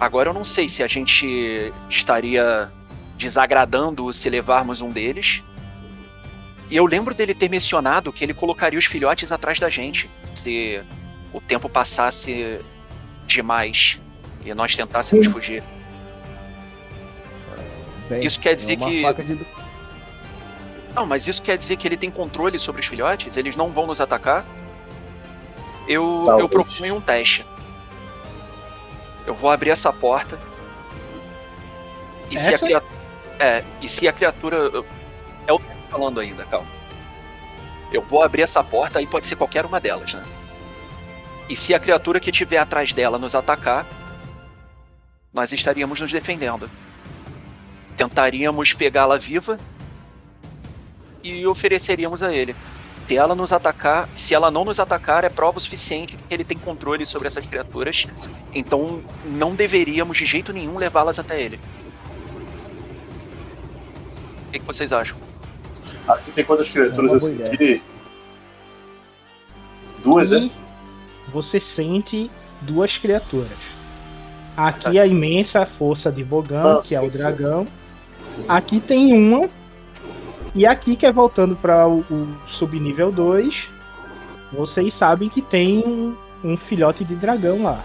[0.00, 2.72] Agora eu não sei se a gente estaria
[3.18, 5.42] desagradando se levarmos um deles.
[6.70, 10.10] E eu lembro dele ter mencionado que ele colocaria os filhotes atrás da gente.
[10.42, 10.82] Se
[11.32, 12.60] o tempo passasse
[13.26, 14.00] demais
[14.44, 15.62] e nós tentássemos fugir.
[18.08, 19.46] Bem, Isso quer dizer é que- de-
[20.94, 23.36] Não, mas isso quer dizer que ele tem controle sobre os filhotes?
[23.36, 24.44] Eles não vão nos atacar?
[25.88, 26.40] Eu, Talvez.
[26.40, 27.44] eu proponho um teste.
[29.26, 30.38] Eu vou abrir essa porta.
[32.30, 32.64] E se a Essa?
[32.64, 32.96] criatura.
[33.38, 34.56] É, e se a criatura.
[35.46, 36.68] É o falando ainda, calma.
[37.92, 40.24] Eu vou abrir essa porta e pode ser qualquer uma delas, né?
[41.48, 43.86] E se a criatura que estiver atrás dela nos atacar,
[45.32, 46.68] nós estaríamos nos defendendo.
[47.96, 49.58] Tentaríamos pegá-la viva
[51.22, 52.56] e ofereceríamos a ele.
[53.06, 56.58] Se ela nos atacar, se ela não nos atacar, é prova suficiente que ele tem
[56.58, 58.06] controle sobre essas criaturas.
[58.52, 61.60] Então não deveríamos de jeito nenhum levá-las até ele.
[64.48, 65.25] O que, que vocês acham?
[66.08, 67.82] Aqui tem quantas criaturas É eu senti?
[70.02, 70.38] Duas, é?
[70.38, 70.52] E
[71.28, 72.30] você sente
[72.62, 73.58] duas criaturas.
[74.56, 77.66] Aqui a imensa força de Bogan, Ah, que é o dragão.
[78.22, 78.44] Sim.
[78.48, 79.50] Aqui tem uma.
[80.54, 83.68] E aqui que é voltando para o, o subnível 2.
[84.52, 87.84] Vocês sabem que tem um, um filhote de dragão lá.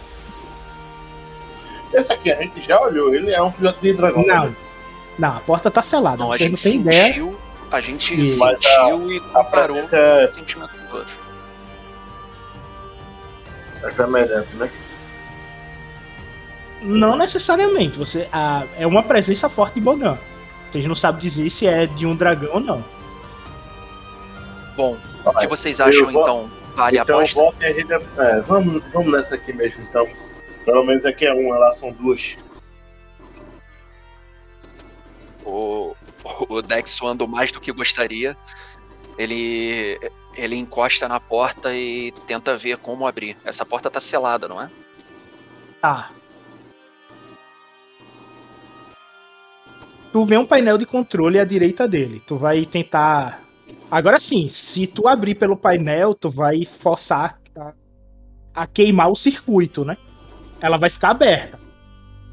[1.93, 4.23] Esse aqui a gente já olhou, ele é um filhote de dragão.
[4.25, 4.45] Não.
[4.45, 4.55] né?
[5.19, 6.17] Não, a porta tá selada.
[6.17, 7.33] Não, a Vocês não gente têm ideia.
[7.71, 8.17] A gente.
[8.17, 11.13] Mas sentiu e A comparou presença é, o sentimento do outro.
[13.83, 14.69] é semelhante, né?
[16.81, 17.97] Não necessariamente.
[17.97, 20.17] Você, a- é uma presença forte de Bogan.
[20.71, 22.83] Vocês não sabem dizer se é de um dragão ou não.
[24.75, 26.51] Bom, o que vocês acham vou- então?
[26.75, 27.39] Vale a então aposta?
[27.39, 27.91] voltem a gente.
[27.93, 30.07] É, vamos, vamos nessa aqui mesmo, então.
[30.65, 32.37] Pelo menos aqui é uma, lá são duas.
[35.43, 35.95] O,
[36.49, 38.37] o Dex suando mais do que gostaria.
[39.17, 39.99] Ele,
[40.35, 43.37] ele encosta na porta e tenta ver como abrir.
[43.43, 44.69] Essa porta tá selada, não é?
[45.81, 46.11] Tá.
[50.11, 52.21] Tu vê um painel de controle à direita dele.
[52.25, 53.43] Tu vai tentar.
[53.89, 57.73] Agora sim, se tu abrir pelo painel, tu vai forçar a,
[58.53, 59.97] a queimar o circuito, né?
[60.59, 61.59] Ela vai ficar aberta.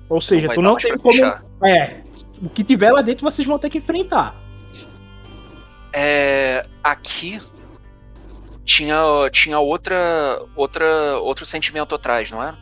[0.09, 1.02] Ou seja, vai tu não tem como.
[1.02, 1.44] puxar.
[1.65, 2.07] É.
[2.43, 4.35] O que tiver lá dentro vocês vão ter que enfrentar.
[5.93, 7.40] É, aqui
[8.65, 8.97] tinha,
[9.32, 12.55] tinha outra, outra, outro sentimento atrás, não é?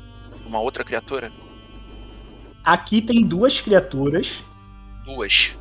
[0.46, 1.32] Uma outra criatura?
[2.64, 4.32] Aqui tem duas criaturas.
[5.04, 5.56] Duas.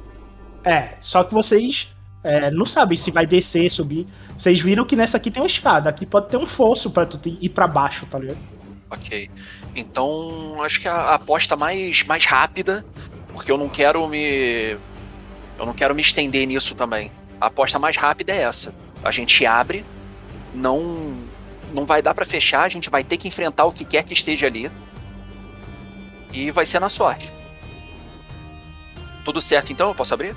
[0.63, 1.87] É, só que vocês
[2.23, 4.07] é, não sabem se vai descer, subir.
[4.37, 5.89] Vocês viram que nessa aqui tem uma escada.
[5.89, 8.39] Aqui pode ter um fosso pra tu ir pra baixo, tá ligado?
[8.89, 9.29] Ok.
[9.75, 12.85] Então, acho que a a aposta mais, mais rápida,
[13.35, 14.77] porque eu não quero me.
[15.57, 17.11] Eu não quero me estender nisso também.
[17.39, 18.73] A aposta mais rápida é essa.
[19.03, 19.85] A gente abre,
[20.53, 21.13] não
[21.73, 24.13] não vai dar pra fechar, a gente vai ter que enfrentar o que quer que
[24.13, 24.71] esteja ali.
[26.31, 27.31] E vai ser na sorte.
[29.23, 29.89] Tudo certo então?
[29.89, 30.35] Eu posso abrir?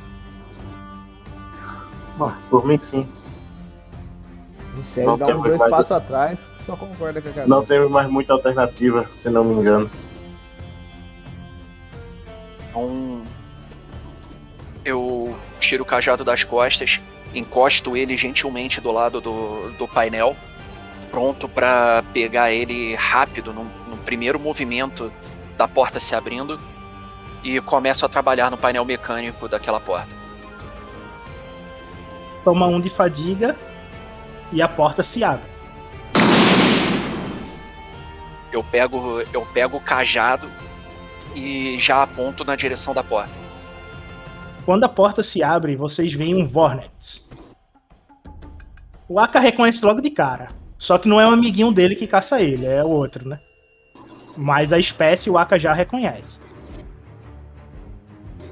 [2.50, 3.06] Por mim sim.
[4.74, 7.48] Não sei, Não dá temos uns dois mais- passos atrás, só concorda com a cabeça.
[7.48, 9.90] Não temos mais muita alternativa, se não me engano.
[12.78, 13.22] Então.
[14.84, 17.00] Eu tiro o cajado das costas,
[17.34, 20.34] encosto ele gentilmente do lado do, do painel,
[21.10, 25.12] pronto pra pegar ele rápido, num, num primeiro movimento
[25.58, 26.58] da porta se abrindo,
[27.42, 30.14] e começo a trabalhar no painel mecânico daquela porta.
[32.44, 33.56] Toma um de fadiga
[34.50, 35.50] e a porta se abre.
[38.50, 40.48] Eu pego, eu pego o cajado
[41.38, 43.32] e já aponto na direção da porta.
[44.64, 47.26] Quando a porta se abre, vocês veem um Vornex.
[49.08, 50.48] O Aka reconhece logo de cara.
[50.76, 53.40] Só que não é um amiguinho dele que caça ele, é o outro, né?
[54.36, 56.38] Mas a espécie o Aka já reconhece.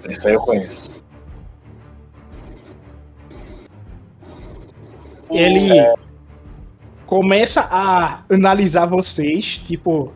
[0.04, 1.04] Esse aí eu conheço.
[5.30, 5.70] Ele
[7.04, 10.12] começa a analisar vocês, tipo,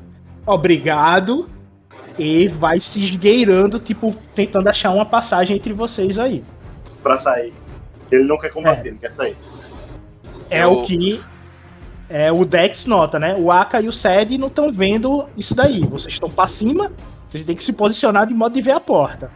[0.47, 1.49] obrigado,
[2.21, 6.45] e vai se esgueirando, tipo, tentando achar uma passagem entre vocês aí.
[7.03, 7.55] Pra sair.
[8.13, 9.35] Ele não quer combater, ele quer sair.
[10.51, 11.19] É Eu- o que
[12.11, 13.35] é, o Dex nota, né?
[13.39, 15.81] O Aka e o Sed não estão vendo isso daí.
[15.81, 16.93] Vocês estão pra cima,
[17.31, 19.31] vocês têm que se posicionar de modo de ver a porta.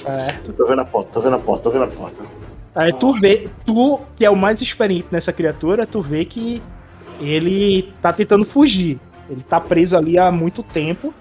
[0.00, 0.52] Certo.
[0.52, 2.22] Tô vendo a porta, tô vendo a porta, tô vendo a porta.
[2.74, 6.62] Aí tu vê, tu que é o mais experiente nessa criatura, tu vê que
[7.20, 9.00] ele tá tentando fugir.
[9.28, 11.12] Ele tá preso ali há muito tempo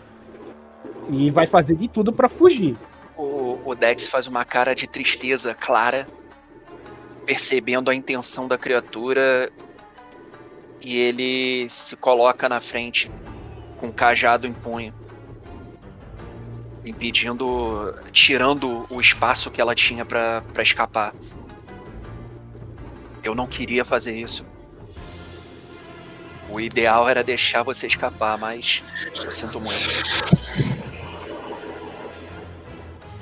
[1.09, 2.77] e vai fazer de tudo pra fugir.
[3.17, 6.07] O, o Dex faz uma cara de tristeza clara,
[7.25, 9.51] percebendo a intenção da criatura,
[10.81, 13.11] e ele se coloca na frente
[13.77, 14.93] com o cajado em punho,
[16.83, 21.13] impedindo, tirando o espaço que ela tinha pra escapar.
[23.23, 24.45] Eu não queria fazer isso.
[26.49, 28.83] O ideal era deixar você escapar, mas
[29.23, 30.90] eu sinto muito.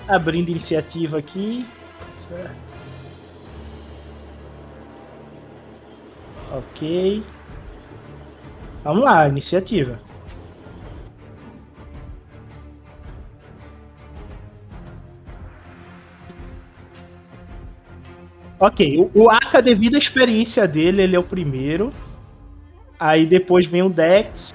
[0.09, 1.67] Abrindo iniciativa aqui.
[2.27, 2.55] Certo.
[6.51, 7.23] Ok.
[8.83, 9.99] Vamos lá, iniciativa.
[18.59, 21.91] Ok, o, Aka, devido à experiência dele, ele é o primeiro.
[22.99, 24.53] Aí depois vem o Dex.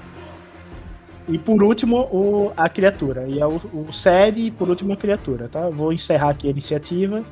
[1.27, 3.27] E por último, o, a criatura.
[3.27, 5.69] E é o, o Sed e por último a criatura, tá?
[5.71, 7.25] Vou encerrar aqui a iniciativa.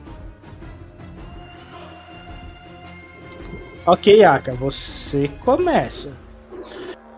[3.84, 6.16] Ok, Aka, você começa.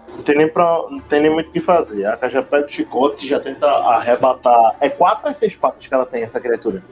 [0.08, 2.06] Não tem nem, pra, não tem nem muito o que fazer.
[2.06, 4.74] A Aka já pega o chicote e já tenta arrebatar.
[4.80, 6.82] É quatro ou seis patas que ela tem, essa criatura?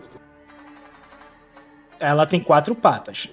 [1.98, 3.28] Ela tem quatro patas.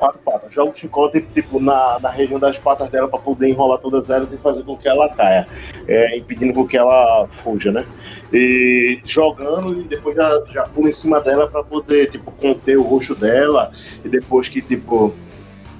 [0.00, 0.54] Quatro patas.
[0.54, 4.32] Joga o chicote tipo, na, na região das patas dela pra poder enrolar todas elas
[4.32, 5.46] e fazer com que ela caia.
[5.86, 7.84] É, impedindo com que ela fuja, né?
[8.32, 12.82] E jogando e depois já, já pula em cima dela pra poder, tipo, conter o
[12.82, 13.72] rosto dela.
[14.02, 15.14] E depois que, tipo,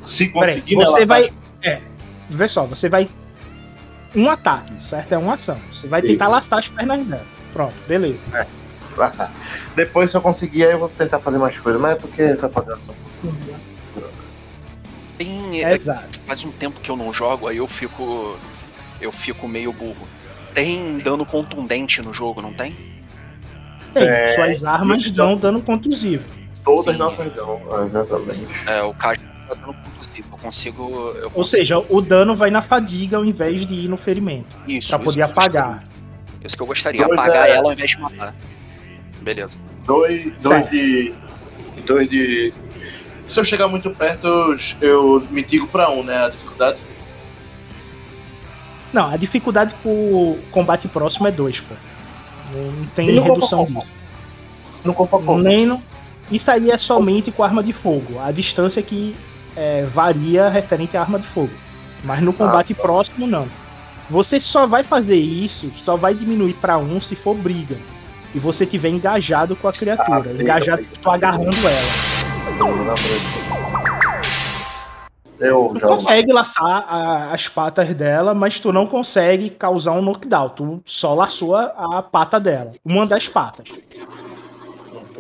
[0.02, 1.22] se Peraí, conseguir, né, você ela vai.
[1.24, 1.80] faz- É,
[2.28, 3.08] vê só, você vai.
[4.14, 5.12] Um ataque, certo?
[5.12, 5.58] É uma ação.
[5.72, 6.34] Você vai tentar Isso.
[6.34, 7.24] laçar as pernas dela.
[7.54, 8.20] Pronto, beleza.
[8.94, 9.32] passar.
[9.74, 11.80] Depois, se eu conseguir, aí eu vou tentar fazer mais coisas.
[11.80, 12.94] Mas é porque essa programação.
[15.20, 16.18] Tem, É exato.
[16.26, 18.38] faz um tempo que eu não jogo, aí eu fico.
[19.02, 20.08] Eu fico meio burro.
[20.54, 22.74] Tem dano contundente no jogo, não tem?
[23.92, 26.24] Tem, É, suas armas dão dá- dano contusivo.
[26.64, 26.98] Todas Sim.
[26.98, 27.60] nossas dão.
[27.84, 28.66] Exatamente.
[28.66, 30.28] É, o cajado tá dando contusivo.
[30.32, 30.82] Eu consigo.
[31.16, 34.56] Eu Ou consigo seja, o dano vai na fadiga ao invés de ir no ferimento.
[34.66, 35.74] isso, pra isso poder apagar.
[35.74, 35.90] gostaria.
[36.46, 38.34] Isso que eu gostaria, Dois apagar é- ela ao invés de matar.
[39.20, 39.58] Beleza.
[39.84, 40.70] Dois, dois Certo.
[40.70, 41.14] de.
[41.86, 42.54] Dois de.
[43.30, 46.24] Se eu chegar muito perto, eu, eu mitigo pra um, né?
[46.24, 46.82] A dificuldade.
[48.92, 51.74] Não, a dificuldade pro combate próximo é 2, pô.
[52.52, 53.86] Não tem redução disso.
[54.82, 55.40] No corpo a corpo.
[55.40, 55.80] Nem no...
[56.28, 58.18] Isso aí é somente com arma de fogo.
[58.18, 59.14] A distância que
[59.54, 61.52] é, varia referente à arma de fogo.
[62.02, 62.82] Mas no combate tá.
[62.82, 63.46] próximo, não.
[64.08, 67.76] Você só vai fazer isso, só vai diminuir pra um se for briga.
[68.34, 70.30] E você tiver engajado com a criatura.
[70.30, 72.29] Ah, engajado, tô agarrando ela.
[75.38, 80.50] Eu Tu consegue laçar a- as patas dela, mas tu não consegue causar um knockdown.
[80.50, 82.72] Tu só laçou a, pata dela.
[82.84, 83.68] Uma das patas.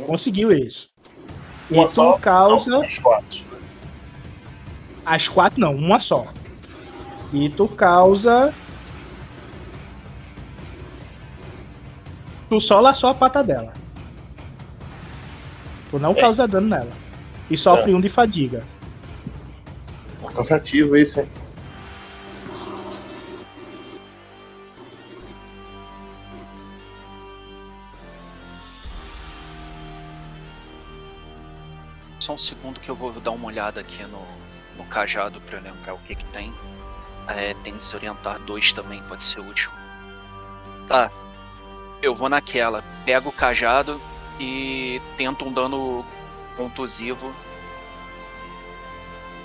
[0.06, 0.90] Conseguiu isso.
[1.70, 2.18] Uma e tu só?
[2.18, 2.84] causa.
[2.84, 3.46] As quatro.
[5.06, 6.26] As quatro não, uma só.
[7.32, 8.52] E tu causa.
[12.50, 13.72] Tu só laçou a pata dela.
[15.90, 16.14] Tu não É.
[16.20, 16.99] causa dano nela.
[17.50, 18.64] E sofre um de fadiga.
[20.22, 21.28] Tá cansativo isso, hein?
[32.20, 34.24] Só um segundo que eu vou dar uma olhada aqui no,
[34.76, 36.54] no cajado pra lembrar o que que tem.
[37.26, 39.70] É, tem desorientar dois também, pode ser útil.
[40.86, 41.10] Tá.
[42.00, 42.84] Eu vou naquela.
[43.04, 44.00] Pego o cajado
[44.38, 46.04] e tento um dano
[46.60, 47.34] contusivo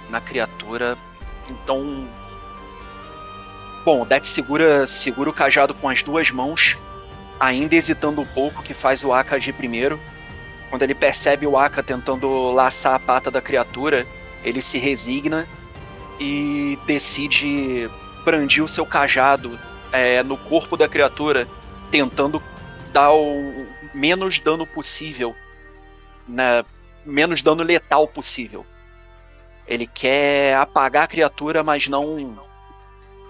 [0.10, 0.98] na criatura.
[1.50, 2.08] Então.
[3.86, 6.78] Bom, o Dex segura, segura o cajado com as duas mãos,
[7.40, 9.98] ainda hesitando um pouco, que faz o Aka agir primeiro.
[10.70, 14.06] Quando ele percebe o Aka tentando laçar a pata da criatura,
[14.44, 15.48] ele se resigna
[16.20, 17.90] e decide
[18.26, 19.58] brandir o seu cajado
[19.92, 21.48] é, no corpo da criatura,
[21.92, 22.42] tentando
[22.92, 25.36] dar o menos dano possível,
[26.28, 26.66] né,
[27.06, 28.66] menos dano letal possível.
[29.68, 32.38] Ele quer apagar a criatura, mas não,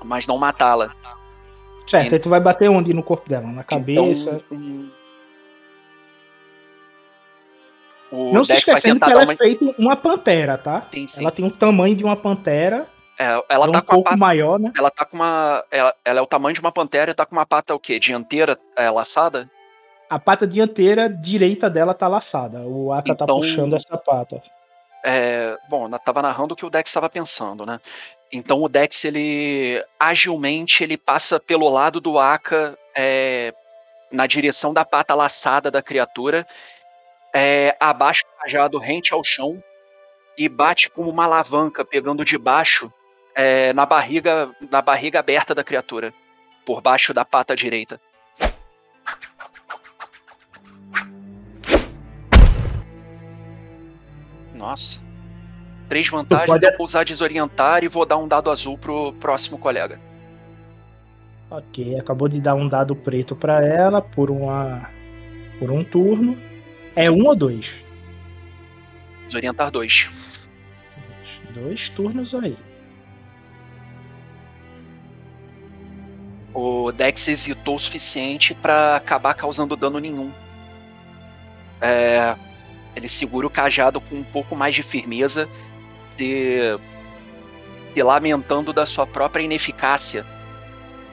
[0.03, 0.93] mas não matá-la.
[1.87, 3.47] Certo, aí tu vai bater onde no corpo dela?
[3.47, 4.41] Na cabeça.
[4.51, 4.89] Então,
[8.11, 9.33] o não se esquecendo que ela uma.
[9.33, 10.87] é feita uma pantera, tá?
[10.93, 11.19] Sim, sim.
[11.19, 12.87] Ela tem o tamanho de uma pantera.
[13.17, 14.17] É, ela é tá um com pouco pata.
[14.17, 14.71] maior, né?
[14.77, 15.63] Ela tá com uma.
[15.71, 17.99] Ela, ela é o tamanho de uma pantera e tá com uma pata o quê?
[17.99, 19.49] Dianteira é, laçada?
[20.09, 22.59] A pata dianteira direita dela tá laçada.
[22.59, 24.41] O Aka tá Então- puxando essa pata.
[25.03, 27.79] É, bom, tava narrando o que o Dex estava pensando, né?
[28.31, 33.53] Então o Dex, ele agilmente ele passa pelo lado do Aka é,
[34.11, 36.45] na direção da pata laçada da criatura,
[37.33, 39.61] é, abaixa o cajado rente ao chão
[40.37, 42.91] e bate como uma alavanca, pegando de baixo
[43.35, 46.13] é, na barriga na barriga aberta da criatura,
[46.65, 47.99] por baixo da pata direita.
[54.65, 54.99] Nossa.
[55.87, 59.59] Três vantagens, pode- eu vou usar desorientar e vou dar um dado azul pro próximo
[59.59, 59.99] colega.
[61.51, 64.89] Ok, acabou de dar um dado preto pra ela por uma
[65.59, 66.35] por um turno.
[66.95, 67.69] É um ou dois?
[69.27, 70.09] Desorientar dois.
[71.53, 72.57] Dois turnos aí.
[76.53, 80.31] O Dex hesitou o suficiente pra acabar causando dano nenhum.
[81.79, 82.35] É,
[82.95, 85.49] ele segura o cajado com um pouco mais de firmeza,
[86.17, 86.79] se,
[87.93, 90.25] se lamentando da sua própria ineficácia.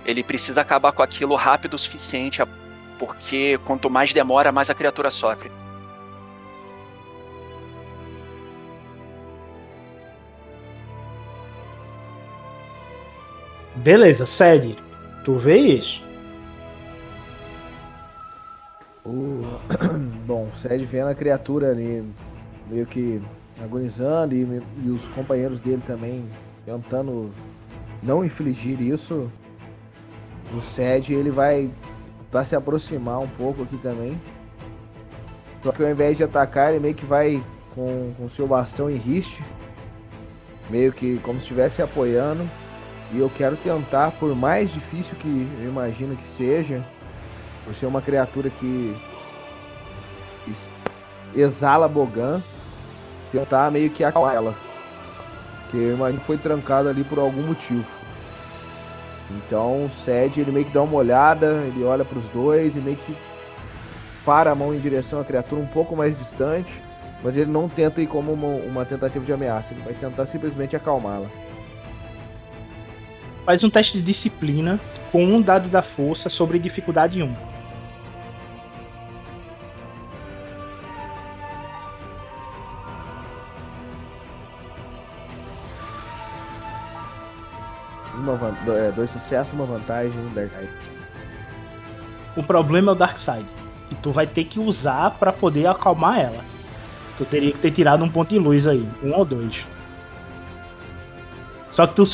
[0.04, 2.42] Ele precisa acabar com aquilo rápido o suficiente,
[2.98, 5.50] porque quanto mais demora, mais a criatura sofre.
[13.76, 14.76] Beleza, Sede.
[15.24, 16.00] Tu vê isso?
[19.04, 19.42] O...
[20.56, 22.04] Sed vendo a criatura ali
[22.68, 23.20] meio que
[23.62, 26.24] agonizando e, e os companheiros dele também
[26.64, 27.32] tentando
[28.02, 29.30] não infligir isso.
[30.54, 31.70] O Sed ele vai,
[32.30, 34.20] vai se aproximar um pouco aqui também.
[35.62, 37.42] Só que ao invés de atacar, ele meio que vai
[37.74, 39.42] com o seu bastão em riste.
[40.68, 42.48] Meio que como se estivesse apoiando.
[43.12, 46.84] E eu quero tentar, por mais difícil que eu imagino que seja,
[47.64, 48.96] por ser uma criatura que
[51.35, 52.40] exala Bogan,
[53.31, 54.55] tentar meio que acalmar ela.
[55.70, 57.86] Que eu imagino foi trancada ali por algum motivo.
[59.31, 62.97] Então Sed ele meio que dá uma olhada, ele olha para os dois e meio
[62.97, 63.16] que
[64.24, 66.73] para a mão em direção à criatura um pouco mais distante,
[67.23, 70.77] mas ele não tenta ir como uma, uma tentativa de ameaça, ele vai tentar simplesmente
[70.77, 71.28] acalmá-la.
[73.44, 74.78] Faz um teste de disciplina
[75.10, 77.51] com um dado da força sobre dificuldade 1.
[88.14, 90.70] Uma, é, dois sucessos, uma vantagem, um Dark Side.
[92.36, 93.47] O problema é o Dark Side.
[93.89, 96.44] Que tu vai ter que usar pra poder acalmar ela.
[97.18, 98.89] Tu teria que ter tirado um ponto de luz aí.
[99.02, 99.64] Um ou dois.
[101.70, 102.05] Só que tu,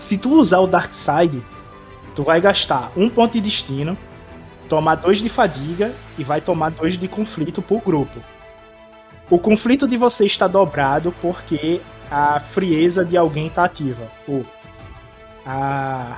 [0.00, 1.42] se tu usar o Dark Side,
[2.14, 3.96] tu vai gastar um ponto de destino,
[4.68, 8.20] tomar dois de fadiga e vai tomar dois de conflito por grupo.
[9.30, 11.80] O conflito de você está dobrado porque
[12.10, 14.06] a frieza de alguém tá ativa.
[14.28, 14.44] Ou
[15.46, 16.16] a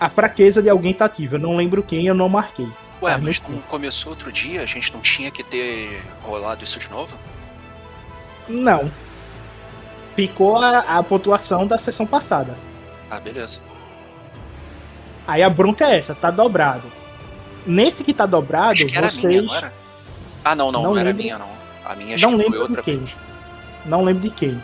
[0.00, 1.36] a fraqueza de alguém tá ativa.
[1.36, 2.68] Eu não lembro quem, eu não marquei.
[3.02, 4.62] Ué, mas não começou outro dia?
[4.62, 7.14] A gente não tinha que ter rolado isso de novo?
[8.48, 8.90] Não.
[10.14, 12.54] Ficou a, a pontuação da sessão passada.
[13.10, 13.58] Ah, beleza.
[15.26, 16.90] Aí a bronca é essa, tá dobrado.
[17.66, 19.24] Nesse que tá dobrado, Acho que era vocês.
[19.26, 19.72] minha, não era?
[20.44, 21.22] Ah, não, não, Não não, era lembro.
[21.22, 21.48] minha, não.
[21.84, 23.16] A minha acho Não que foi outra vez.
[23.84, 24.62] Não lembro de quem.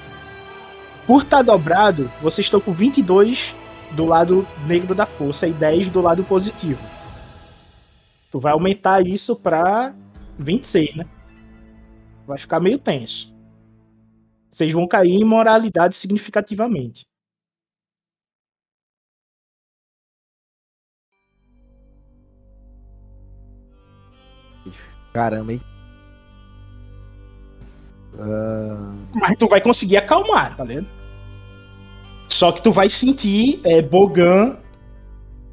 [1.07, 3.55] Por estar dobrado, vocês estão com 22
[3.93, 6.81] do lado negro da força e 10 do lado positivo.
[8.31, 9.95] Tu vai aumentar isso pra
[10.39, 11.07] 26, né?
[12.27, 13.33] Vai ficar meio tenso.
[14.51, 17.07] Vocês vão cair em moralidade significativamente.
[25.13, 25.74] Caramba, hein?
[28.19, 30.87] Ah, Mas tu vai conseguir acalmar, tá vendo?
[32.29, 34.57] Só que tu vai sentir é, Bogan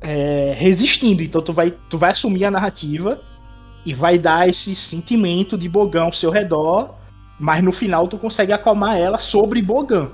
[0.02, 1.22] é, resistindo.
[1.22, 3.22] Então tu vai, tu vai assumir a narrativa
[3.86, 6.96] e vai dar esse sentimento de Bogan ao seu redor.
[7.40, 10.10] Mas no final tu consegue acalmar ela sobre Bogan.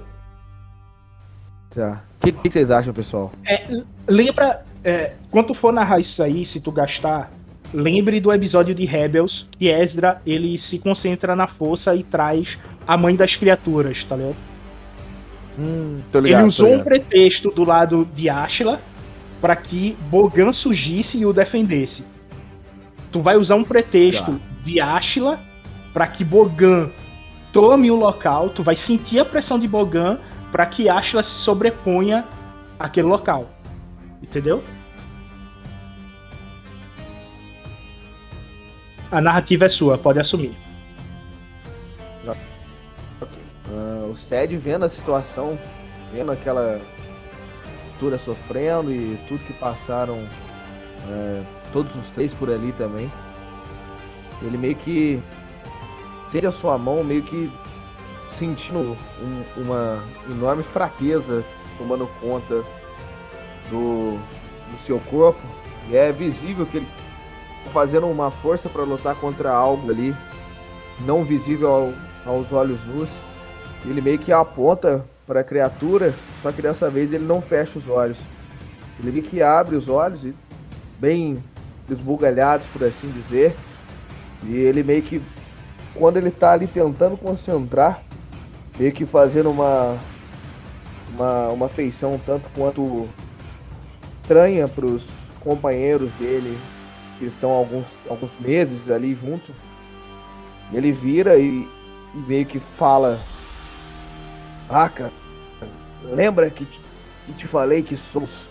[1.74, 2.04] tá.
[2.20, 3.32] O que, que vocês acham, pessoal?
[4.08, 7.32] Lembra, é, quando tu for narrar isso aí, se tu gastar,
[7.74, 12.58] lembre do episódio de Rebels, que Ezra ele se concentra na força e traz
[12.88, 14.36] a mãe das criaturas, tá ligado?
[15.60, 16.26] Hum, ligado.
[16.28, 16.86] ele usou um ligado.
[16.86, 18.80] pretexto do lado de Ashla
[19.42, 22.04] para que Bogan surgisse e o defendesse.
[23.12, 24.40] Tu vai usar um pretexto Tá.
[24.64, 25.40] de Ashla
[25.94, 26.90] para que Bogan
[27.52, 30.20] tome o local, tu vai sentir a pressão de Bogan
[30.52, 32.26] para que Ashla se sobreponha
[32.80, 33.50] àquele local.
[34.22, 34.64] Entendeu?
[39.12, 40.56] A narrativa é sua, pode assumir.
[43.70, 45.58] Ah, o Sed vendo a situação,
[46.14, 46.80] vendo aquela
[47.92, 50.26] cultura sofrendo e tudo que passaram,
[51.10, 51.42] é,
[51.74, 53.12] todos os três por ali também.
[54.42, 55.22] Ele meio que
[56.32, 57.52] teve a sua mão meio que
[58.36, 61.44] sentindo um- uma enorme fraqueza
[61.78, 62.64] tomando conta
[63.70, 65.40] do, do seu corpo.
[65.90, 66.88] E é visível que ele
[67.68, 70.16] fazendo uma força para lutar contra algo ali,
[71.02, 71.70] não visível
[72.26, 73.10] ao- aos olhos nus.
[73.86, 77.88] Ele meio que aponta para a criatura, só que dessa vez ele não fecha os
[77.88, 78.18] olhos.
[79.00, 80.22] Ele meio que abre os olhos,
[81.00, 81.44] bem
[81.90, 83.56] esbugalhados, por assim dizer.
[84.44, 85.22] E ele meio que,
[85.94, 88.02] quando ele tá ali tentando concentrar,
[88.80, 89.98] meio que fazendo uma,
[91.14, 93.08] uma, uma feição tanto quanto
[94.22, 95.08] estranha para os
[95.40, 96.58] companheiros dele,
[97.18, 99.52] que estão alguns, alguns meses ali junto.
[100.72, 101.68] Ele vira e,
[102.14, 103.20] e meio que fala
[104.70, 105.12] Aka,
[106.04, 106.82] lembra que te,
[107.26, 108.48] que te falei que somos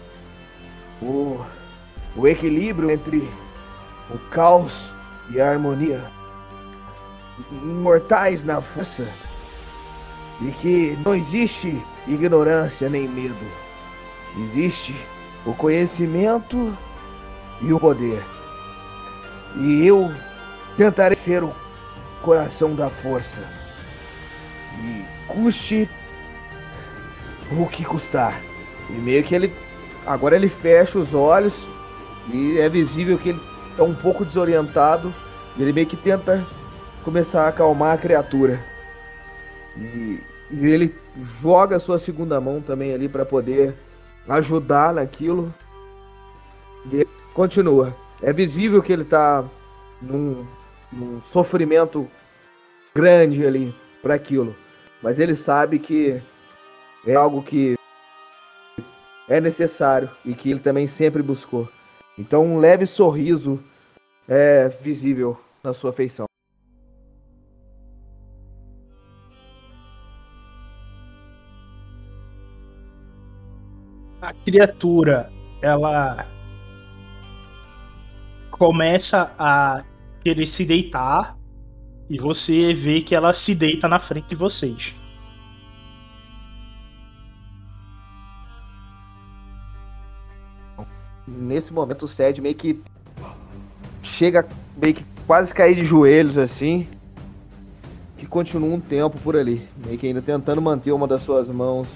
[1.02, 1.44] o,
[2.16, 3.28] o equilíbrio entre
[4.10, 4.92] o caos
[5.30, 6.10] e a harmonia.
[7.50, 9.06] Imortais na força.
[10.40, 13.46] E que não existe ignorância nem medo.
[14.38, 14.94] Existe
[15.44, 16.76] o conhecimento
[17.60, 18.35] e o poder.
[19.56, 20.12] E eu
[20.76, 21.54] tentarei ser o
[22.22, 23.40] coração da força.
[24.78, 25.88] E custe
[27.52, 28.40] o que custar.
[28.90, 29.52] E meio que ele.
[30.06, 31.66] Agora ele fecha os olhos
[32.32, 33.40] e é visível que ele
[33.76, 35.12] tá um pouco desorientado.
[35.56, 36.46] E ele meio que tenta
[37.02, 38.60] começar a acalmar a criatura.
[39.76, 40.20] E,
[40.50, 40.94] e ele
[41.40, 43.74] joga a sua segunda mão também ali para poder
[44.28, 45.52] ajudar naquilo.
[46.90, 47.96] E ele continua.
[48.22, 49.44] É visível que ele tá
[50.00, 50.46] num,
[50.92, 52.08] num sofrimento
[52.94, 54.56] grande ali para aquilo.
[55.02, 56.20] Mas ele sabe que
[57.06, 57.76] é algo que
[59.28, 61.68] é necessário e que ele também sempre buscou.
[62.18, 63.62] Então um leve sorriso
[64.28, 66.26] é visível na sua feição.
[74.26, 75.30] a criatura
[75.62, 76.26] ela
[78.58, 79.82] começa a
[80.22, 81.36] querer se deitar
[82.08, 84.94] e você vê que ela se deita na frente de vocês.
[91.26, 92.80] Nesse momento o Sed meio que
[94.02, 94.46] chega
[94.76, 96.86] meio que quase cair de joelhos assim.
[98.16, 101.86] Que continua um tempo por ali, meio que ainda tentando manter uma das suas mãos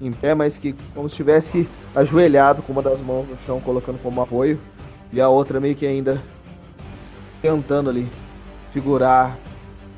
[0.00, 4.00] em pé, mas que como se estivesse ajoelhado com uma das mãos no chão, colocando
[4.02, 4.58] como apoio,
[5.12, 6.22] e a outra meio que ainda
[7.40, 8.08] tentando ali
[8.72, 9.36] segurar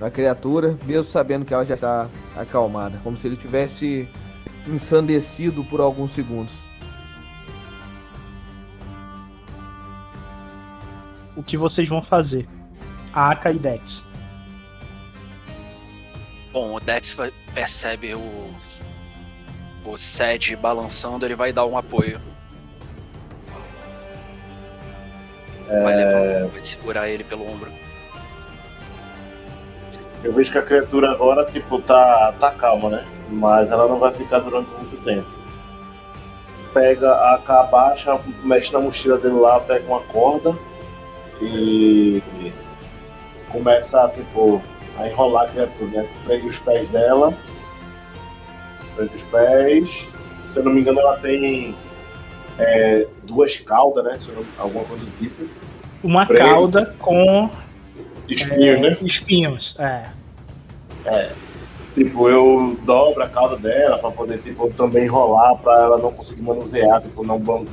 [0.01, 4.09] a criatura, mesmo sabendo que ela já está acalmada, como se ele tivesse
[4.66, 6.70] ensandecido por alguns segundos.
[11.41, 12.47] o que vocês vão fazer.
[13.12, 14.03] Aka e Dex.
[16.53, 17.16] Bom, o Dex
[17.55, 18.51] percebe o.
[19.82, 22.20] O Sed balançando, ele vai dar um apoio.
[25.70, 27.70] Vai levar, vai segurar ele pelo ombro.
[30.22, 33.06] Eu vejo que a criatura agora, tipo, tá, tá calma, né?
[33.30, 35.26] Mas ela não vai ficar durante muito tempo.
[36.74, 40.56] Pega a AK, abaixa, mexe na mochila dele lá, pega uma corda
[41.40, 42.22] e
[43.51, 44.62] começa, tipo,
[44.98, 46.09] a enrolar a criatura, né?
[46.24, 47.32] Prende os pés dela.
[48.94, 50.09] Prende os pés.
[50.36, 51.74] Se eu não me engano, ela tem
[52.59, 54.34] é, duas caudas, né?
[54.34, 55.48] Não- alguma coisa do tipo.
[56.02, 57.51] Uma cauda com
[58.31, 58.97] Espinhos, é, né?
[59.02, 59.77] espinhos.
[59.78, 61.31] É.
[61.94, 66.43] Tipo, eu dobro a cauda dela pra poder, tipo, também enrolar pra ela não conseguir
[66.43, 67.64] manusear, tipo, não, não,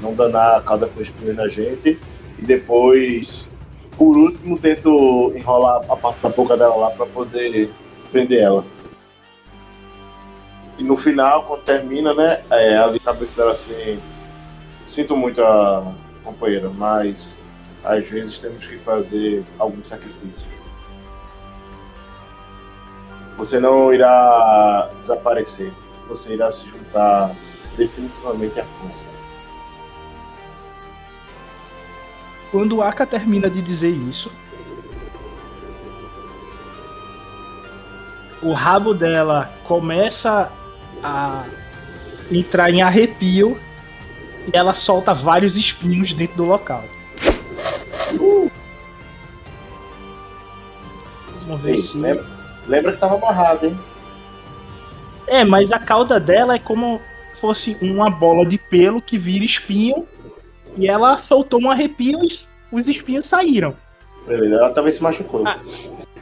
[0.00, 1.98] não danar a cauda com espinho na gente.
[2.38, 3.56] E depois,
[3.96, 7.70] por último, tento enrolar a parte da boca dela lá pra poder
[8.10, 8.64] prender ela.
[10.76, 14.00] E no final, quando termina, né, é, ali a cabeça dela assim,
[14.82, 15.94] sinto muito a
[16.30, 17.38] companheira, mas
[17.84, 20.48] às vezes temos que fazer alguns sacrifícios.
[23.36, 25.72] Você não irá desaparecer.
[26.08, 27.34] Você irá se juntar
[27.76, 29.06] definitivamente à força.
[32.50, 34.30] Quando Aka termina de dizer isso,
[38.42, 40.50] o rabo dela começa
[41.02, 41.44] a
[42.30, 43.56] entrar em arrepio
[44.46, 46.84] e ela solta vários espinhos dentro do local.
[51.46, 51.96] Vamos ver Ei, se.
[51.98, 52.26] lembra,
[52.66, 53.78] lembra que tava amarrado, hein?
[55.26, 57.00] É, mas a cauda dela é como
[57.34, 60.06] se fosse uma bola de pelo que vira espinho.
[60.76, 62.38] E ela soltou um arrepio e
[62.72, 63.74] os espinhos saíram.
[64.26, 65.46] Beleza, ela também se machucou.
[65.46, 65.58] Ah.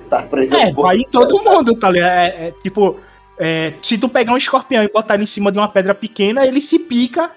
[0.08, 2.10] Tá presa É, vai em todo mundo, tá ligado?
[2.10, 2.98] É, é, tipo,
[3.38, 6.46] é, se tu pegar um escorpião e botar ele em cima de uma pedra pequena,
[6.46, 7.30] ele se pica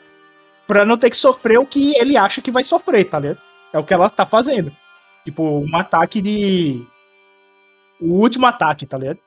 [0.71, 3.41] pra não ter que sofrer o que ele acha que vai sofrer, tá ligado?
[3.73, 4.71] É o que ela tá fazendo.
[5.25, 6.81] Tipo, um ataque de.
[7.99, 9.19] O último ataque, tá ligado?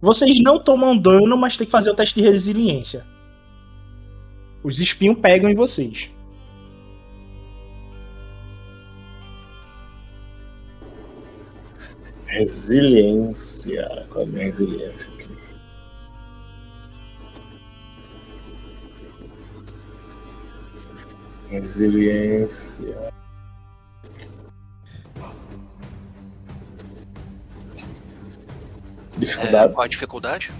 [0.00, 3.06] Vocês não tomam dano, mas tem que fazer o teste de resiliência.
[4.64, 6.10] Os espinhos pegam em vocês.
[12.28, 14.06] Resiliência.
[14.10, 15.30] Qual é a minha resiliência aqui?
[21.50, 22.86] Resiliência.
[22.94, 23.10] É,
[29.16, 29.74] Dificuldade.
[29.74, 30.52] qual a dificuldade?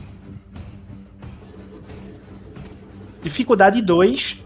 [3.22, 4.38] Dificuldade 2.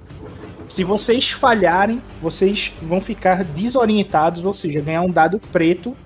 [0.69, 5.97] Se vocês falharem, vocês vão ficar desorientados, ou seja, ganhar um dado preto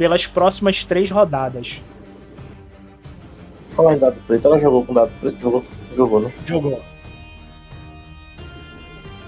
[0.00, 1.78] pelas próximas três rodadas.
[3.68, 5.38] Falar em dado preto, ela jogou com dado preto?
[5.38, 6.32] Jogou, jogou né?
[6.46, 6.82] Jogou.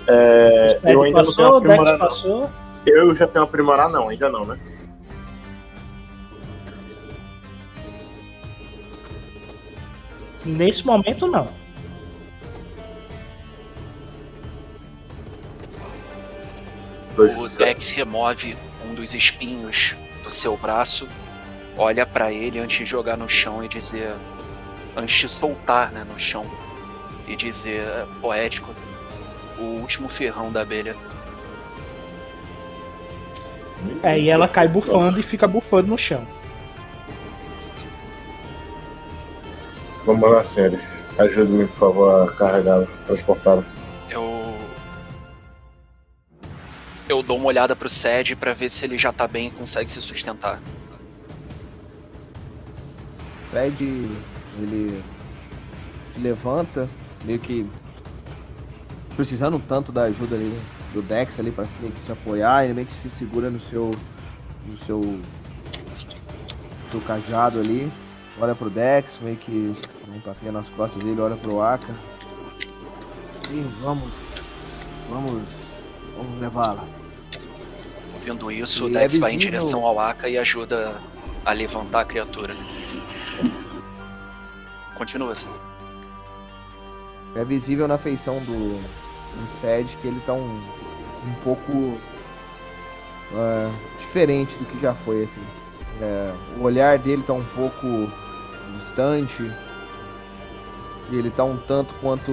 [0.08, 1.98] É, eu ainda não tenho passou, aprimorar, não.
[1.98, 2.50] passou.
[2.86, 4.58] Eu já tenho aprimorar, não, ainda não, né?
[10.42, 11.48] Nesse momento, não.
[17.14, 17.58] Dois O.
[17.58, 21.08] Dex remove um dos espinhos do seu braço,
[21.76, 24.14] olha pra ele antes de jogar no chão e dizer.
[24.94, 26.44] Antes de soltar né, no chão
[27.26, 28.70] e dizer é, poético:
[29.58, 30.96] O último ferrão da abelha.
[34.02, 36.26] É, e ela cai bufando e fica bufando no chão.
[40.04, 40.88] Vamos lá, senhores.
[41.18, 43.64] Ajude-me, por favor, a carregá-la, transportá-la.
[47.12, 49.92] Eu dou uma olhada pro Sed pra ver se ele já tá bem e consegue
[49.92, 50.58] se sustentar.
[53.50, 53.84] Fred,
[54.58, 55.02] ele
[56.16, 56.88] levanta,
[57.22, 57.68] meio que
[59.14, 60.58] precisando tanto da ajuda ali
[60.94, 63.90] do Dex ali que se apoiar, ele meio que se segura no seu
[64.66, 65.20] no seu
[66.90, 67.92] seu cajado ali,
[68.40, 69.70] olha pro Dex, meio que
[70.06, 71.94] dá um tapinha nas costas dele, olha pro Aka.
[73.28, 74.10] Sim, vamos,
[75.10, 75.42] vamos,
[76.16, 77.01] vamos levá-la.
[78.22, 81.00] Ouvindo isso, o é Dex vai em direção ao Aka e ajuda
[81.44, 82.54] a levantar a criatura.
[84.96, 85.50] Continua assim.
[87.34, 90.62] É visível na feição do, do Sed que ele tá um,
[91.26, 91.98] um pouco
[93.34, 95.42] é, diferente do que já foi, assim.
[96.00, 98.08] É, o olhar dele tá um pouco
[98.78, 99.50] distante.
[101.10, 102.30] E ele tá um tanto quanto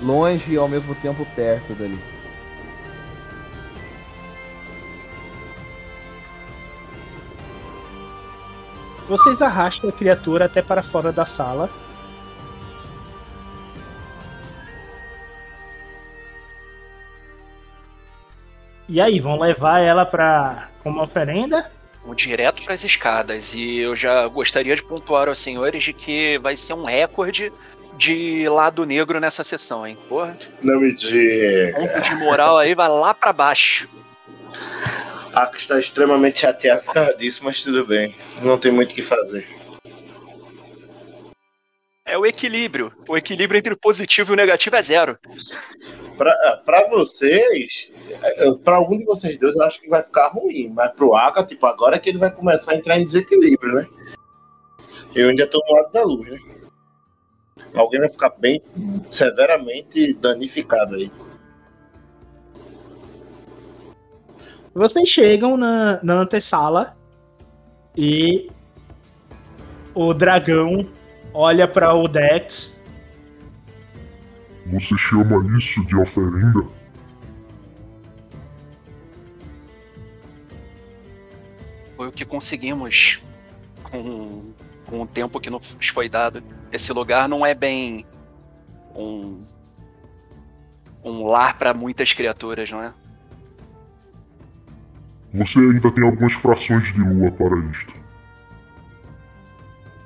[0.00, 2.15] longe e ao mesmo tempo perto dali.
[9.08, 11.70] Vocês arrastam a criatura até para fora da sala.
[18.88, 21.70] E aí, vão levar ela para como oferenda?
[22.02, 23.54] Vamos direto para as escadas.
[23.54, 27.52] E eu já gostaria de pontuar aos senhores de que vai ser um recorde
[27.96, 29.98] de lado negro nessa sessão, hein?
[30.08, 30.36] Porra.
[30.62, 31.72] Não me diga.
[31.76, 33.88] Ponto de moral aí vai lá para baixo.
[35.36, 38.16] Aka está extremamente chateado por causa disso, mas tudo bem.
[38.42, 39.46] Não tem muito o que fazer.
[42.06, 42.90] É o equilíbrio.
[43.06, 45.18] O equilíbrio entre o positivo e o negativo é zero.
[46.16, 47.90] Pra, ah, vocês,
[48.64, 50.72] pra algum de vocês dois, eu acho que vai ficar ruim.
[50.74, 53.86] Mas pro Aka, tipo, agora é que ele vai começar a entrar em desequilíbrio, né?
[55.14, 56.38] Eu ainda tô no lado da luz, né?
[57.74, 58.62] Alguém vai ficar bem
[59.10, 61.10] severamente danificado aí.
[64.76, 66.94] Vocês chegam na, na antessala
[67.96, 68.50] e
[69.94, 70.86] o dragão
[71.32, 72.70] olha para o Dex.
[74.66, 76.68] Você chama isso de oferenda?
[81.96, 83.24] Foi o que conseguimos
[83.82, 84.52] com,
[84.84, 86.42] com o tempo que nos foi dado.
[86.70, 88.04] Esse lugar não é bem
[88.94, 89.40] um,
[91.02, 92.92] um lar para muitas criaturas, não é?
[95.36, 97.92] Você ainda tem algumas frações de lua para isto.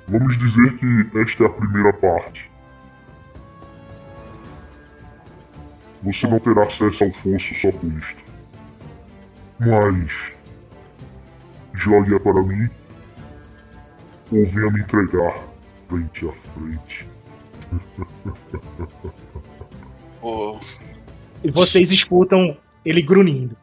[0.09, 2.51] Vamos dizer que esta é a primeira parte.
[6.03, 8.23] Você não terá acesso ao fosso só por isto.
[9.59, 10.11] Mas.
[11.75, 12.69] Jogue-a para mim.
[14.33, 15.33] Ou venha me entregar
[15.87, 17.07] frente a frente.
[20.21, 20.59] O,
[21.43, 23.55] E vocês escutam ele grunhindo.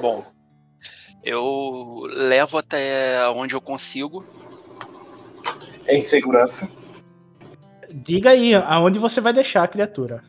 [0.00, 0.24] Bom,
[1.22, 4.24] eu levo até onde eu consigo.
[5.88, 6.70] Em segurança.
[7.92, 10.22] Diga aí, aonde você vai deixar a criatura?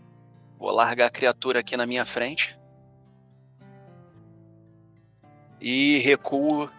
[0.57, 2.57] Vou largar a criatura aqui na minha frente.
[5.59, 6.69] E recuo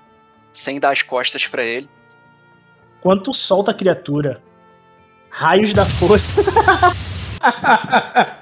[0.52, 1.88] sem dar as costas pra ele.
[3.00, 4.42] Quando tu solta a criatura,
[5.30, 6.42] raios da força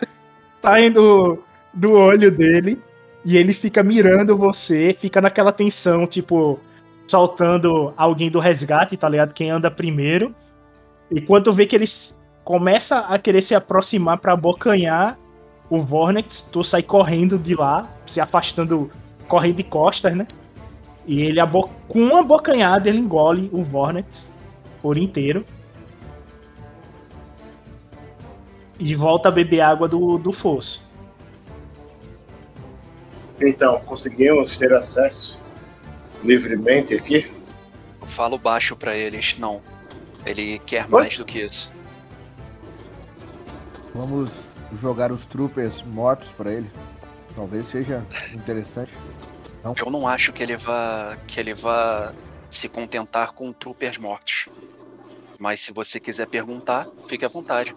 [0.63, 1.43] saem do,
[1.73, 2.81] do olho dele
[3.25, 6.59] e ele fica mirando você, fica naquela tensão, tipo,
[7.07, 9.35] soltando alguém do resgate, tá ligado?
[9.35, 10.35] Quem anda primeiro.
[11.11, 11.87] E quando vê que ele
[12.45, 15.19] começa a querer se aproximar pra abocanhar
[15.69, 18.91] o Vornex, tu sai correndo de lá, se afastando,
[19.29, 20.27] correndo de costas, né?
[21.07, 21.41] E ele,
[21.89, 24.27] com uma abocanhada, ele engole o Vornex
[24.81, 25.45] por inteiro.
[28.81, 30.83] E volta a beber água do, do fosso.
[33.41, 35.39] Então, conseguimos ter acesso
[36.25, 37.31] livremente aqui?
[38.01, 39.37] Eu falo baixo pra eles.
[39.39, 39.63] Não.
[40.25, 41.73] Ele quer mais do que isso.
[43.95, 44.31] Vamos
[44.81, 46.71] jogar os troopers mortos pra ele.
[47.35, 48.05] Talvez seja
[48.35, 48.93] interessante.
[49.77, 51.17] Eu não acho que ele vá.
[51.27, 52.13] que ele vá
[52.51, 54.49] se contentar com troopers mortos.
[55.39, 57.75] Mas se você quiser perguntar, fique à vontade.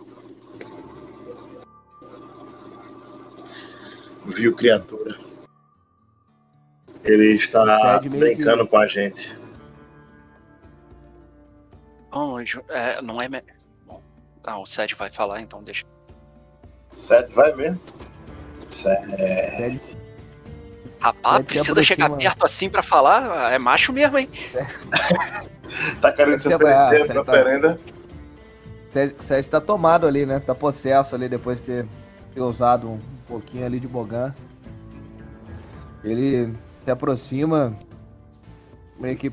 [4.25, 5.17] Viu, criatura?
[7.03, 9.37] Ele está brincando com a gente.
[12.11, 12.39] Bom,
[12.69, 13.27] é, não é.
[13.27, 13.43] me-
[13.85, 14.01] Bom,
[14.43, 15.83] ah, o Sed vai falar, então deixa.
[16.95, 17.79] Certo, vai mesmo?
[20.99, 23.51] Rapaz, Sed se precisa chegar perto assim pra falar?
[23.51, 24.29] É macho mesmo, hein?
[25.99, 27.31] Tá querendo se oferecer pra você tá-
[29.23, 30.39] Sérgio tá tomado ali, né?
[30.39, 31.87] Tá possesso ali depois de ter,
[32.35, 34.33] ter usado um pouquinho ali de Bogan.
[36.03, 37.73] Ele se aproxima,
[38.99, 39.31] meio que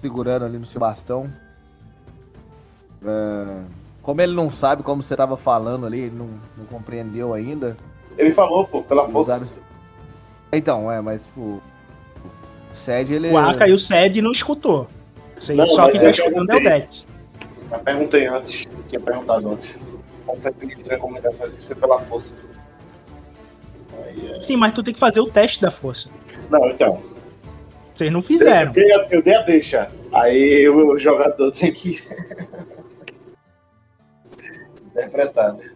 [0.00, 1.32] segurando ali no seu bastão.
[3.04, 3.62] É,
[4.02, 7.76] como ele não sabe como você tava falando ali, ele não, não compreendeu ainda.
[8.18, 9.36] Ele falou, pô, pela força.
[9.36, 9.62] usaram-
[10.52, 11.60] Então, é, mas o.
[12.72, 13.30] O Sed, ele.
[13.30, 14.86] O Aka e o Sed não escutou.
[15.54, 16.80] Não, só quem tá eu escutando é o perguntei.
[16.80, 17.06] Dex.
[17.70, 19.74] Mas perguntei antes, tinha perguntado antes.
[20.26, 21.48] Como foi que ele entrou em comunicação?
[21.48, 22.34] Que foi pela força.
[24.40, 26.08] Sim, mas tu tem que fazer o teste da força.
[26.50, 27.02] Não, então.
[27.94, 28.70] Vocês não fizeram.
[28.70, 29.90] Eu dei, a- eu dei a deixa.
[30.12, 32.02] Aí o jogador tem que.
[34.90, 35.70] interpretar, né?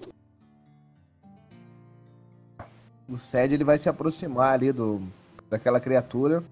[3.09, 5.03] O Sed ele vai se aproximar ali do
[5.51, 6.43] daquela criatura.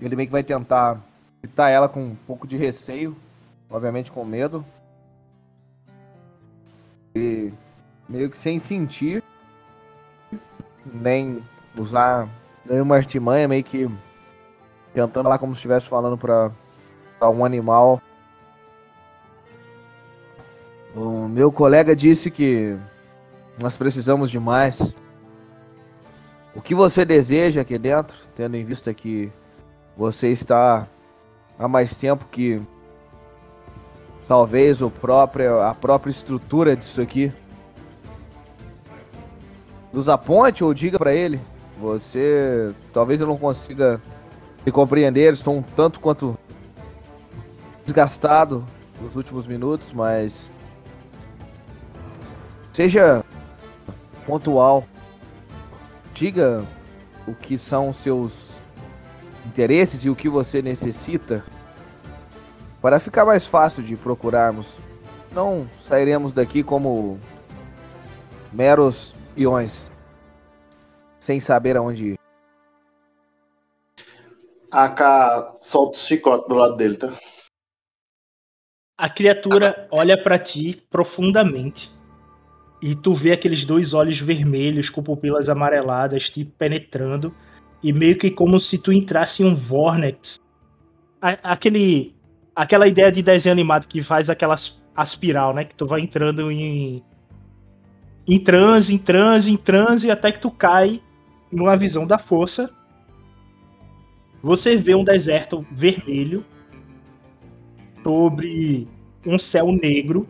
[0.00, 1.00] Ele meio que vai tentar
[1.42, 3.16] evitar ela com um pouco de receio.
[3.68, 4.64] obviamente com medo.
[7.14, 7.50] E
[8.08, 9.22] meio que sem sentir,
[10.92, 11.42] nem
[11.76, 12.28] usar
[12.64, 13.88] nenhuma artimanha, meio que
[14.92, 16.50] tentando lá como se estivesse falando para
[17.30, 18.00] um animal.
[20.94, 22.76] O meu colega disse que
[23.58, 24.94] nós precisamos de mais.
[26.54, 29.30] O que você deseja aqui dentro, tendo em vista que
[29.96, 30.86] você está
[31.58, 32.62] há mais tempo que
[34.26, 37.32] talvez o próprio, a própria estrutura disso aqui
[39.96, 41.40] nos aponte ou diga para ele.
[41.80, 43.98] Você talvez eu não consiga
[44.64, 46.38] me compreender, estou um tanto quanto
[47.82, 48.62] desgastado
[49.00, 50.50] nos últimos minutos, mas
[52.74, 53.24] seja
[54.26, 54.84] pontual.
[56.12, 56.62] Diga
[57.26, 58.50] o que são seus
[59.46, 61.42] interesses e o que você necessita
[62.82, 64.74] para ficar mais fácil de procurarmos.
[65.32, 67.18] Não sairemos daqui como
[68.52, 69.92] meros peões
[71.20, 72.18] sem saber aonde ir.
[74.72, 77.12] AK solta o chicote do lado dele, tá?
[78.98, 81.94] A criatura olha para ti profundamente.
[82.80, 87.34] E tu vê aqueles dois olhos vermelhos com pupilas amareladas te penetrando.
[87.82, 90.38] E meio que como se tu entrasse em um Vornex.
[91.20, 92.14] Aquele.
[92.54, 95.64] Aquela ideia de desenho animado que faz aquelas aspiral, né?
[95.64, 97.02] Que tu vai entrando em.
[98.26, 101.00] Em transe, em transe, em transe, até que tu cai
[101.50, 102.74] numa visão da força.
[104.42, 106.44] Você vê um deserto vermelho
[108.02, 108.88] sobre
[109.24, 110.26] um céu negro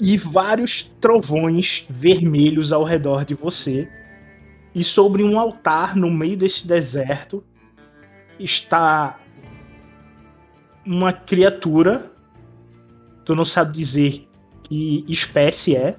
[0.00, 3.88] e vários trovões vermelhos ao redor de você.
[4.74, 7.44] E sobre um altar no meio desse deserto
[8.38, 9.18] está
[10.84, 12.10] uma criatura.
[13.24, 14.28] Tu não sabe dizer
[14.64, 15.96] que espécie é.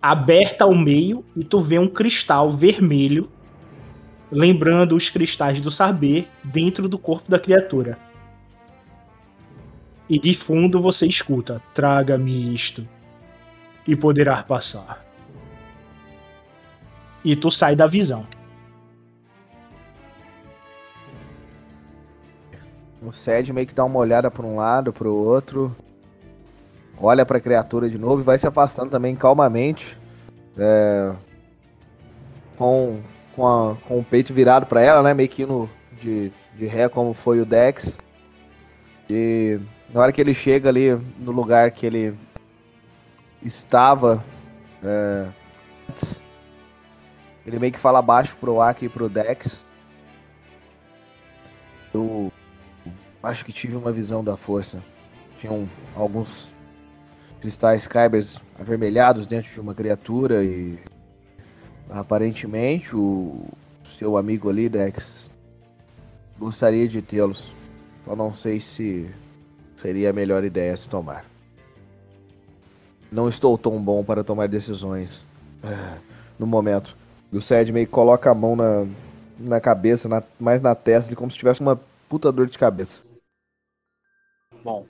[0.00, 3.30] Aberta ao meio e tu vê um cristal vermelho,
[4.32, 7.96] lembrando os cristais do saber, dentro do corpo da criatura.
[10.08, 12.86] E de fundo você escuta: Traga-me isto,
[13.86, 15.04] e poderá passar.
[17.24, 18.26] E tu sai da visão.
[23.00, 25.74] O Sed meio que dá uma olhada para um lado, para o outro.
[26.98, 29.98] Olha para a criatura de novo e vai se afastando também calmamente.
[30.56, 31.12] É,
[32.56, 33.00] com,
[33.34, 35.14] com, a, com o peito virado para ela, né?
[35.14, 35.68] Meio que no,
[36.00, 37.98] de, de ré, como foi o Dex.
[39.08, 39.58] E
[39.92, 42.14] na hora que ele chega ali no lugar que ele
[43.42, 44.22] estava
[44.82, 45.26] é,
[45.88, 46.22] antes,
[47.44, 49.64] ele meio que fala baixo pro Aki e pro Dex.
[51.92, 52.32] Eu
[53.22, 54.82] acho que tive uma visão da força.
[55.40, 56.51] Tinham alguns
[57.42, 60.78] cristais Kybers avermelhados dentro de uma criatura e
[61.90, 63.44] aparentemente o
[63.82, 65.28] seu amigo ali, Dex,
[66.38, 67.52] gostaria de tê-los.
[68.06, 69.10] Eu não sei se
[69.76, 71.24] seria a melhor ideia se tomar.
[73.10, 75.26] Não estou tão bom para tomar decisões
[75.64, 75.98] ah,
[76.38, 76.96] no momento.
[77.32, 78.86] O Sed meio que coloca a mão na,
[79.38, 81.78] na cabeça, na, mais na testa, como se tivesse uma
[82.08, 83.02] puta dor de cabeça.
[84.62, 84.86] Bom,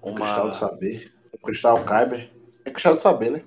[0.00, 1.17] O cristal do saber.
[1.40, 2.30] O cristal Kyber.
[2.64, 3.42] É cristal do saber, né?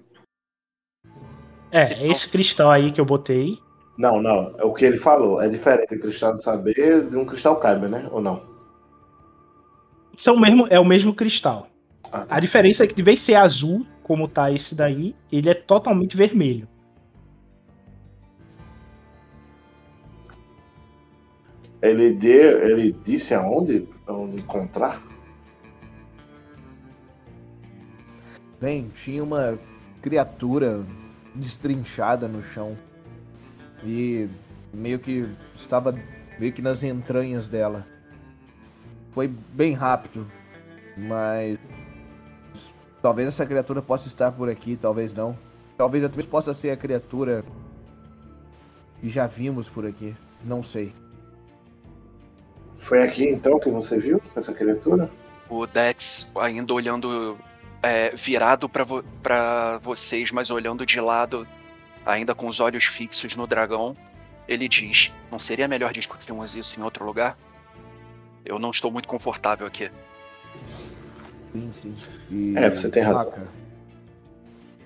[1.72, 3.57] É, esse cristal aí que eu botei.
[3.97, 4.53] Não, não.
[4.57, 5.41] É o que ele falou.
[5.41, 8.07] É diferente do cristal do saber de um cristal Kyber, né?
[8.11, 8.49] Ou não?
[10.18, 11.68] São mesmo, é o mesmo cristal.
[12.11, 12.35] Ah, tá.
[12.35, 15.53] A diferença é que, de vez de ser azul, como tá esse daí, ele é
[15.53, 16.68] totalmente vermelho.
[21.81, 23.88] Ele, deu, ele disse aonde?
[24.07, 25.01] Onde encontrar?
[28.61, 29.57] Bem, tinha uma
[30.03, 30.85] criatura
[31.33, 32.77] destrinchada no chão.
[33.83, 34.29] E
[34.71, 35.97] meio que estava
[36.39, 37.85] meio que nas entranhas dela.
[39.11, 40.27] Foi bem rápido,
[40.95, 41.57] mas
[43.01, 45.35] talvez essa criatura possa estar por aqui, talvez não.
[45.75, 47.43] Talvez até possa ser a criatura
[48.99, 50.93] que já vimos por aqui, não sei.
[52.77, 55.09] Foi aqui então que você viu essa criatura?
[55.51, 57.38] o Dex ainda olhando
[57.82, 61.48] é, virado pra vo pra vocês, mas olhando de lado,
[62.06, 63.95] ainda com os olhos fixos no dragão,
[64.48, 67.38] ele diz: Não seria melhor discutirmos isso em outro lugar?
[68.45, 69.91] Eu não estou muito confortável aqui.
[71.52, 71.95] Sim, sim.
[72.30, 73.30] E, É, você tem razão.
[73.32, 73.48] Vaca,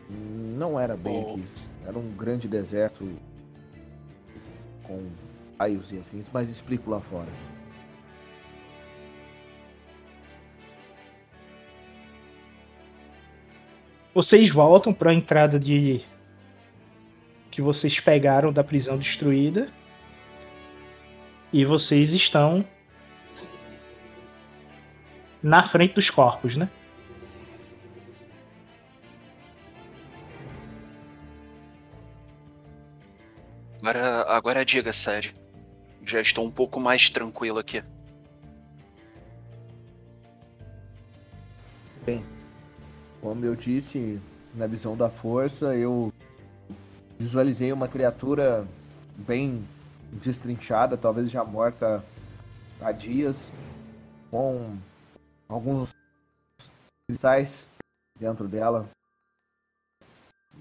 [0.10, 1.32] Não era bem Oh.
[1.34, 1.44] aqui.
[1.88, 3.08] Era um grande deserto
[4.84, 5.08] com
[5.60, 7.28] raios e afins, mas explico lá fora.
[14.16, 16.02] Vocês voltam para a entrada de
[17.52, 19.70] que vocês pegaram da prisão destruída.
[21.52, 22.66] E vocês estão
[25.44, 26.70] na frente dos corpos, né?
[33.82, 35.34] Agora, agora diga, sério.
[36.06, 37.84] Já estou um pouco mais tranquilo aqui.
[43.26, 44.22] Como eu disse,
[44.54, 46.14] na visão da força, eu
[47.18, 48.68] visualizei uma criatura
[49.18, 49.68] bem
[50.12, 52.06] destrinchada, talvez já morta
[52.80, 53.52] há dias,
[54.30, 54.78] com
[55.50, 55.90] alguns
[57.08, 57.68] cristais
[58.20, 58.88] dentro dela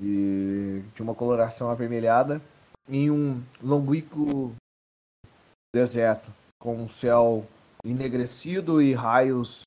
[0.00, 2.40] e de uma coloração avermelhada
[2.88, 4.54] em um longínquo
[5.70, 7.46] deserto com um céu
[7.84, 9.60] enegrecido e raios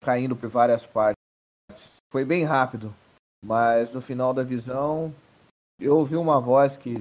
[0.00, 1.21] caindo por várias partes.
[2.12, 2.94] Foi bem rápido,
[3.42, 5.14] mas no final da visão
[5.80, 6.96] eu ouvi uma voz que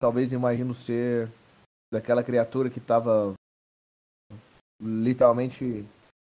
[0.00, 1.30] talvez imagino ser
[1.94, 3.32] daquela criatura que estava
[4.82, 5.86] literalmente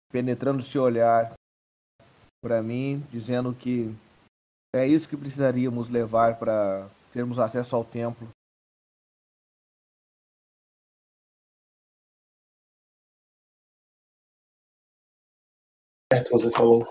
[0.10, 1.34] penetrando seu olhar
[2.42, 3.94] para mim, dizendo que
[4.74, 8.30] é isso que precisaríamos levar para termos acesso ao templo.
[16.14, 16.88] Certo, você falou.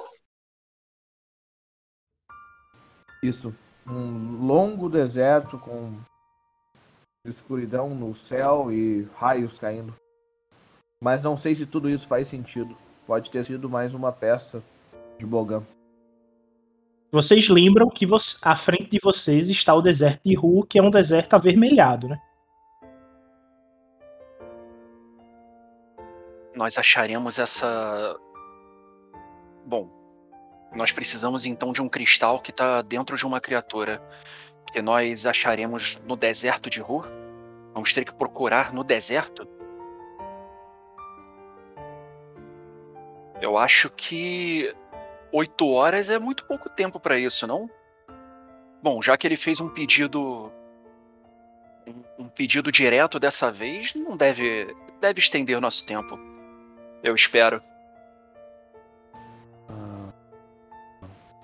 [3.22, 3.54] Isso,
[3.86, 5.94] um longo deserto com
[7.26, 9.94] escuridão no céu e raios caindo.
[11.02, 12.76] Mas não sei se tudo isso faz sentido.
[13.06, 14.62] Pode ter sido mais uma peça
[15.18, 15.62] de Bogan.
[17.10, 20.82] Vocês lembram que vo- à frente de vocês está o deserto de Ru, que é
[20.82, 22.20] um deserto avermelhado, né?
[26.54, 28.18] Nós acharemos essa.
[29.64, 29.88] Bom,
[30.72, 34.02] nós precisamos então de um cristal que está dentro de uma criatura.
[34.72, 37.02] Que nós acharemos no deserto de Ru.
[37.72, 39.48] Vamos ter que procurar no deserto.
[43.40, 44.74] Eu acho que
[45.32, 47.70] oito horas é muito pouco tempo para isso, não?
[48.82, 50.52] Bom, já que ele fez um pedido
[52.18, 56.18] um, pedido direto dessa vez, não deve deve estender nosso tempo.
[57.02, 57.62] Eu espero.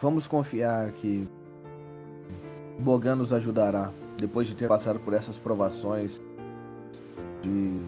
[0.01, 1.29] Vamos confiar que
[2.79, 6.23] Bogan nos ajudará depois de ter passado por essas provações.
[7.43, 7.81] De...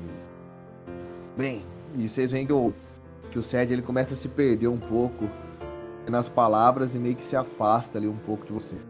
[1.37, 1.63] Bem,
[1.95, 2.73] e vocês veem que o,
[3.31, 5.29] que o Sed ele começa a se perder um pouco
[6.09, 8.87] nas palavras e meio que se afasta ali um pouco de vocês.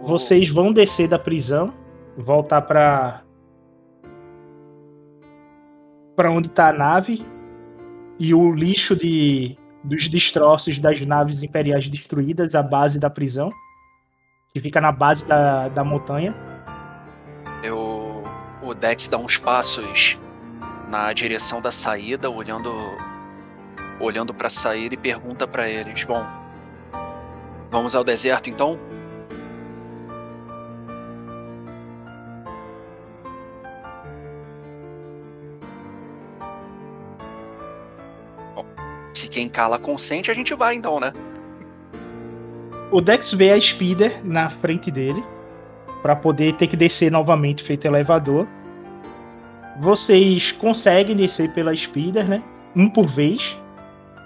[0.00, 1.72] Vocês vão descer da prisão,
[2.16, 3.22] voltar pra
[6.14, 7.26] para onde tá a nave
[8.18, 13.52] e o lixo de dos destroços das naves imperiais destruídas, a base da prisão,
[14.52, 16.34] que fica na base da, da montanha.
[17.62, 18.24] Eu,
[18.62, 20.18] o Dex dá uns passos
[20.88, 22.72] na direção da saída, olhando
[24.00, 26.24] olhando para a saída e pergunta para eles: "Bom,
[27.70, 28.78] vamos ao deserto então?"
[39.36, 41.12] Quem cala consente, a gente vai então, né?
[42.90, 45.22] O Dex vê a Spider na frente dele
[46.00, 48.46] para poder ter que descer novamente feito elevador.
[49.78, 52.42] Vocês conseguem descer pela Spider, né?
[52.74, 53.54] Um por vez,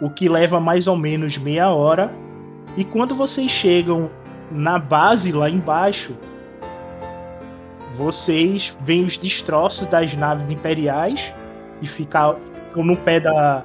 [0.01, 2.15] o que leva mais ou menos meia hora.
[2.77, 4.09] E quando vocês chegam
[4.49, 6.15] na base lá embaixo,
[7.97, 11.33] vocês veem os destroços das naves imperiais
[11.83, 12.39] e ficam
[12.77, 13.65] no pé da,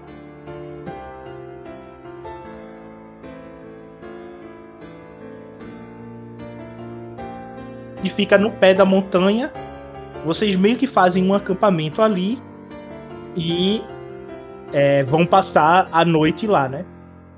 [8.16, 9.52] fica no pé da montanha.
[10.26, 12.42] Vocês meio que fazem um acampamento ali
[13.36, 13.82] e
[14.74, 16.86] é, vão passar a noite lá, né?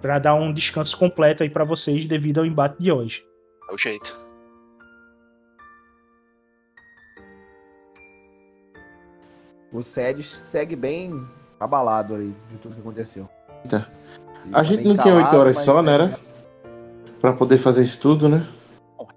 [0.02, 3.24] Pra dar um descanso completo aí pra vocês devido ao embate de hoje.
[3.70, 4.18] É o jeito.
[9.72, 11.28] O Sed segue bem
[11.60, 13.30] abalado aí de tudo que aconteceu.
[13.64, 13.88] Eita.
[14.46, 15.94] Ele A tá gente não tinha oito calado, horas só, né?
[15.94, 16.20] Era?
[17.20, 18.48] Pra poder fazer isso tudo, né?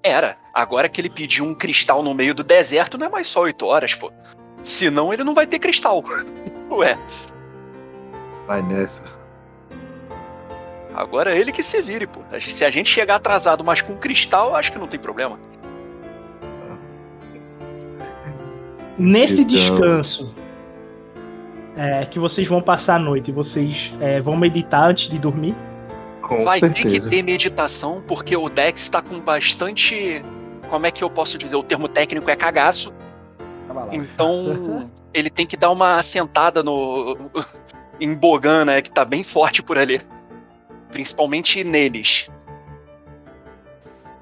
[0.03, 0.37] Era.
[0.55, 3.67] Agora que ele pediu um cristal no meio do deserto, não é mais só 8
[3.67, 4.11] horas, pô.
[4.63, 6.03] Senão ele não vai ter cristal.
[6.71, 6.99] Ué,
[8.47, 9.05] Vai nessa.
[10.95, 12.21] agora é ele que se vire, pô.
[12.41, 15.39] Se a gente chegar atrasado, mas com cristal, acho que não tem problema.
[18.99, 20.35] Nesse Então- descanso,
[21.77, 23.33] é, que vocês vão passar a noite?
[23.33, 25.55] Vocês é, vão meditar antes de dormir?
[26.31, 27.11] Com Vai ter que certeza.
[27.11, 30.25] ter meditação, porque o Dex tá com bastante.
[30.69, 31.57] Como é que eu posso dizer?
[31.57, 32.93] O termo técnico é cagaço.
[33.91, 37.17] Então, ele tem que dar uma assentada no.
[38.01, 38.81] em Bogan, né?
[38.81, 40.01] Que tá bem forte por ali.
[40.93, 42.31] Principalmente neles.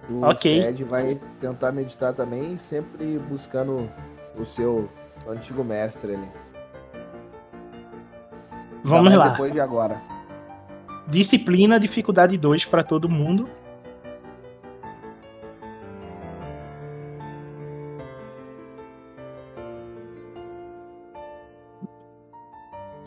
[0.08, 0.62] O Ok.
[0.62, 3.92] Sed vai tentar meditar também, sempre buscando
[4.34, 4.88] o seu
[5.28, 6.28] antigo mestre ali.
[8.82, 9.28] Vamos lá.
[9.28, 10.00] Depois de agora.
[11.08, 13.48] Disciplina, dificuldade 2 pra todo mundo.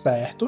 [0.02, 0.48] Certo.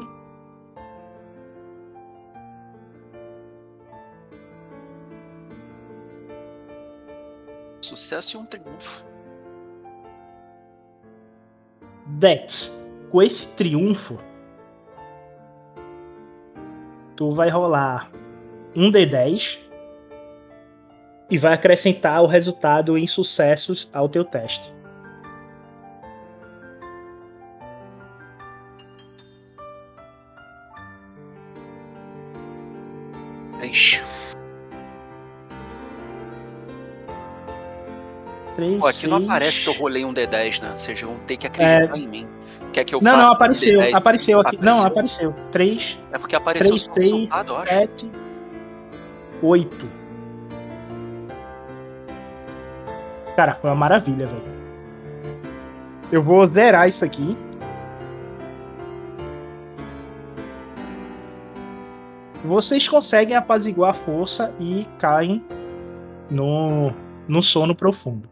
[7.80, 9.04] Sucesso e um triunfo.
[12.06, 12.72] Dex,
[13.10, 14.18] com esse triunfo,
[17.16, 18.10] tu vai rolar
[18.74, 19.58] um D10
[21.30, 24.72] e vai acrescentar o resultado em sucessos ao teu teste.
[33.62, 34.02] Ixi.
[38.54, 40.76] Três, Pô, aqui não aparece que eu rolei um D10, né?
[40.76, 42.28] Vocês vão ter que acreditar em mim.
[42.74, 43.78] Quer que eu Não, não, apareceu.
[43.78, 43.94] D10?
[43.94, 44.58] Apareceu aqui.
[44.60, 45.30] Não, Apareceu?
[45.30, 45.34] apareceu.
[45.52, 47.72] 3, É porque apareceu 3, só o 6, resultado, eu acho.
[47.72, 48.10] 7,
[49.40, 49.88] 8.
[53.36, 54.54] Cara, foi uma maravilha, velho.
[56.10, 57.36] Eu vou zerar isso aqui.
[62.44, 65.42] Vocês conseguem apaziguar a força e caem
[66.28, 66.92] no,
[67.28, 68.28] no sono profundo.